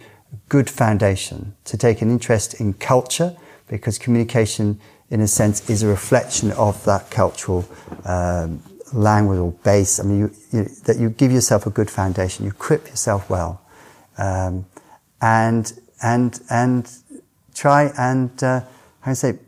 good 0.50 0.70
foundation, 0.70 1.56
to 1.66 1.78
take 1.78 2.02
an 2.02 2.10
interest 2.10 2.60
in 2.60 2.74
culture, 2.74 3.36
because 3.68 3.98
communication, 3.98 4.80
in 5.10 5.22
a 5.22 5.28
sense, 5.28 5.70
is 5.70 5.84
a 5.84 5.88
reflection 5.88 6.52
of 6.52 6.84
that 6.86 7.10
cultural 7.10 7.66
um, 8.06 8.62
language 8.92 9.40
or 9.40 9.52
base. 9.64 10.00
I 10.00 10.04
mean, 10.04 10.20
you, 10.20 10.36
you, 10.52 10.64
that 10.86 10.98
you 10.98 11.10
give 11.10 11.32
yourself 11.32 11.66
a 11.66 11.70
good 11.70 11.90
foundation, 11.90 12.46
you 12.46 12.52
equip 12.52 12.88
yourself 12.88 13.30
well, 13.30 13.62
um, 14.18 14.66
and 15.22 15.74
and 16.02 16.40
and 16.50 16.92
try 17.54 17.92
and 17.98 18.32
uh, 18.44 18.60
how 19.02 19.06
do 19.06 19.12
I 19.12 19.14
say 19.14 19.40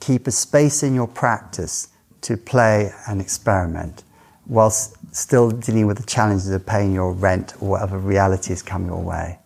keep 0.00 0.26
a 0.26 0.30
space 0.30 0.82
in 0.82 0.94
your 0.94 1.08
practice 1.08 1.88
to 2.22 2.36
play 2.36 2.92
and 3.08 3.20
experiment, 3.20 4.02
whilst 4.46 4.95
still 5.16 5.50
dealing 5.50 5.86
with 5.86 5.96
the 5.96 6.06
challenges 6.06 6.50
of 6.50 6.66
paying 6.66 6.92
your 6.92 7.12
rent 7.12 7.54
or 7.60 7.70
whatever 7.70 7.98
realities 7.98 8.62
come 8.62 8.86
your 8.86 9.02
way, 9.02 9.38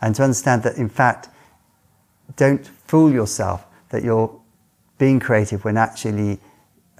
and 0.00 0.14
to 0.14 0.22
understand 0.22 0.62
that 0.62 0.76
in 0.76 0.88
fact, 0.88 1.28
don't 2.36 2.66
fool 2.86 3.12
yourself 3.12 3.64
that 3.90 4.02
you're 4.02 4.40
being 4.98 5.20
creative 5.20 5.64
when 5.64 5.76
actually 5.76 6.38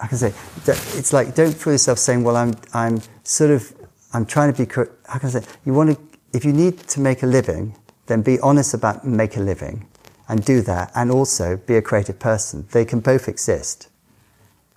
I 0.01 0.07
can 0.09 0.19
say, 0.19 0.33
it's 0.67 1.13
like 1.13 1.35
don't 1.35 1.55
fool 1.55 1.73
yourself 1.73 1.99
saying, 1.99 2.25
well, 2.25 2.37
I'm, 2.37 2.55
I'm 2.73 3.01
sort 3.23 3.51
of, 3.51 3.73
I'm 4.13 4.27
trying 4.27 4.53
to 4.53 4.67
be, 4.67 4.73
how 5.07 5.19
can 5.19 5.29
I 5.29 5.33
say, 5.33 5.43
you 5.65 5.73
want 5.73 5.91
to, 5.91 5.99
if 6.33 6.45
you 6.45 6.53
need 6.53 6.79
to 6.89 7.01
make 7.01 7.23
a 7.23 7.27
living, 7.27 7.77
then 8.07 8.23
be 8.23 8.41
honest 8.41 8.75
about 8.75 9.07
make 9.07 9.37
a 9.37 9.41
living 9.41 9.89
and 10.29 10.45
do 10.45 10.63
that 10.63 10.91
and 10.95 11.11
also 11.11 11.57
be 11.57 11.77
a 11.77 11.83
creative 11.83 12.19
person. 12.19 12.67
They 12.73 12.85
can 12.85 13.01
both 13.01 13.29
exist. 13.29 13.89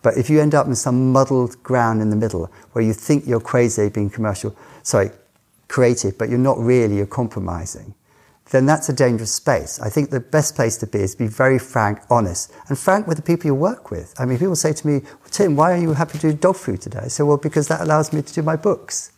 But 0.07 0.15
if 0.15 0.29
you 0.29 0.39
end 0.39 0.55
up 0.55 0.67
in 0.67 0.75
some 0.75 1.11
muddled 1.11 1.61
ground 1.63 2.01
in 2.01 2.09
the 2.09 2.15
middle 2.15 2.49
where 2.71 2.81
you 2.81 2.93
think 2.93 3.27
you're 3.27 3.41
crazy 3.41 3.89
being 3.89 4.09
commercial, 4.09 4.55
sorry, 4.81 5.11
creative, 5.67 6.17
but 6.17 6.29
you're 6.29 6.39
not 6.39 6.57
really, 6.57 6.95
you're 6.95 7.05
compromising, 7.05 7.93
then 8.51 8.65
that's 8.65 8.87
a 8.87 8.93
dangerous 8.93 9.33
space. 9.33 9.81
I 9.81 9.89
think 9.89 10.09
the 10.09 10.21
best 10.21 10.55
place 10.55 10.77
to 10.77 10.87
be 10.87 10.99
is 10.99 11.15
to 11.15 11.17
be 11.17 11.27
very 11.27 11.59
frank, 11.59 11.99
honest, 12.09 12.53
and 12.69 12.79
frank 12.79 13.05
with 13.05 13.17
the 13.17 13.21
people 13.21 13.47
you 13.47 13.55
work 13.55 13.91
with. 13.91 14.13
I 14.17 14.23
mean, 14.23 14.37
people 14.37 14.55
say 14.55 14.71
to 14.71 14.87
me, 14.87 15.01
Tim, 15.29 15.57
why 15.57 15.73
are 15.73 15.77
you 15.77 15.91
happy 15.91 16.19
to 16.19 16.31
do 16.31 16.37
dog 16.37 16.55
food 16.55 16.79
today? 16.79 16.99
I 16.99 17.07
say, 17.09 17.23
well, 17.23 17.35
because 17.35 17.67
that 17.67 17.81
allows 17.81 18.13
me 18.13 18.21
to 18.21 18.33
do 18.33 18.41
my 18.41 18.55
books. 18.55 19.11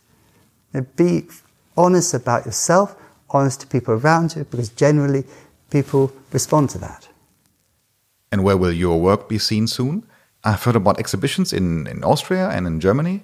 Know, 0.74 0.84
be 0.96 1.28
honest 1.76 2.14
about 2.14 2.46
yourself, 2.46 2.96
honest 3.28 3.60
to 3.60 3.68
people 3.68 3.94
around 3.94 4.34
you, 4.34 4.42
because 4.42 4.70
generally 4.70 5.22
people 5.70 6.12
respond 6.32 6.70
to 6.70 6.78
that. 6.78 7.06
And 8.32 8.42
where 8.42 8.56
will 8.56 8.72
your 8.72 9.00
work 9.00 9.28
be 9.28 9.38
seen 9.38 9.68
soon? 9.68 10.04
I've 10.44 10.62
heard 10.62 10.76
about 10.76 10.98
exhibitions 10.98 11.52
in, 11.52 11.86
in 11.86 12.02
Austria 12.04 12.48
and 12.48 12.66
in 12.66 12.80
Germany. 12.80 13.22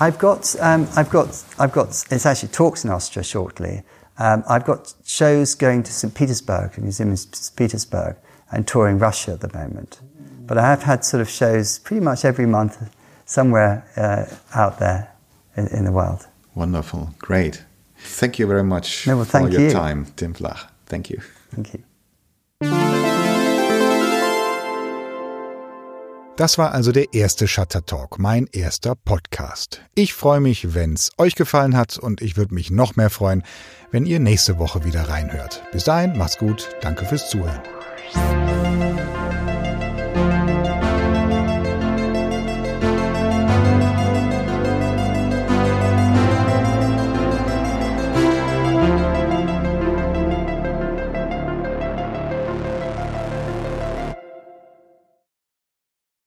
I've 0.00 0.18
got, 0.18 0.56
um, 0.60 0.88
I've 0.96 1.10
got, 1.10 1.44
I've 1.58 1.72
got, 1.72 1.88
it's 2.10 2.26
actually 2.26 2.48
talks 2.48 2.84
in 2.84 2.90
Austria 2.90 3.22
shortly. 3.22 3.82
Um, 4.18 4.42
I've 4.48 4.64
got 4.64 4.94
shows 5.04 5.54
going 5.54 5.82
to 5.82 5.92
St. 5.92 6.14
Petersburg, 6.14 6.72
the 6.72 6.82
museum 6.82 7.10
in 7.10 7.16
St. 7.16 7.54
Petersburg, 7.56 8.16
and 8.50 8.66
touring 8.66 8.98
Russia 8.98 9.32
at 9.32 9.40
the 9.40 9.52
moment. 9.56 10.00
But 10.46 10.58
I 10.58 10.66
have 10.66 10.82
had 10.82 11.04
sort 11.04 11.20
of 11.20 11.28
shows 11.28 11.78
pretty 11.78 12.00
much 12.00 12.24
every 12.24 12.46
month 12.46 12.92
somewhere 13.24 13.86
uh, 13.96 14.26
out 14.58 14.78
there 14.78 15.12
in, 15.56 15.68
in, 15.68 15.84
the 15.84 15.92
world. 15.92 16.26
Wonderful. 16.54 17.14
Great. 17.18 17.62
Thank 17.98 18.38
you 18.38 18.46
very 18.46 18.64
much 18.64 19.06
no, 19.06 19.16
well, 19.16 19.24
for 19.24 19.48
your 19.48 19.60
you. 19.60 19.70
time, 19.70 20.06
Tim 20.16 20.34
Flach. 20.34 20.66
Thank 20.86 21.10
you. 21.10 21.20
Thank 21.50 21.74
you. 21.74 23.19
Das 26.40 26.56
war 26.56 26.72
also 26.72 26.90
der 26.90 27.12
erste 27.12 27.46
Shutter 27.46 27.84
Talk, 27.84 28.18
mein 28.18 28.46
erster 28.50 28.94
Podcast. 28.94 29.82
Ich 29.94 30.14
freue 30.14 30.40
mich, 30.40 30.72
wenn 30.72 30.94
es 30.94 31.10
euch 31.18 31.34
gefallen 31.34 31.76
hat 31.76 31.98
und 31.98 32.22
ich 32.22 32.38
würde 32.38 32.54
mich 32.54 32.70
noch 32.70 32.96
mehr 32.96 33.10
freuen, 33.10 33.42
wenn 33.90 34.06
ihr 34.06 34.20
nächste 34.20 34.58
Woche 34.58 34.82
wieder 34.86 35.10
reinhört. 35.10 35.62
Bis 35.70 35.84
dahin, 35.84 36.16
macht's 36.16 36.38
gut, 36.38 36.70
danke 36.80 37.04
fürs 37.04 37.28
Zuhören. 37.28 37.60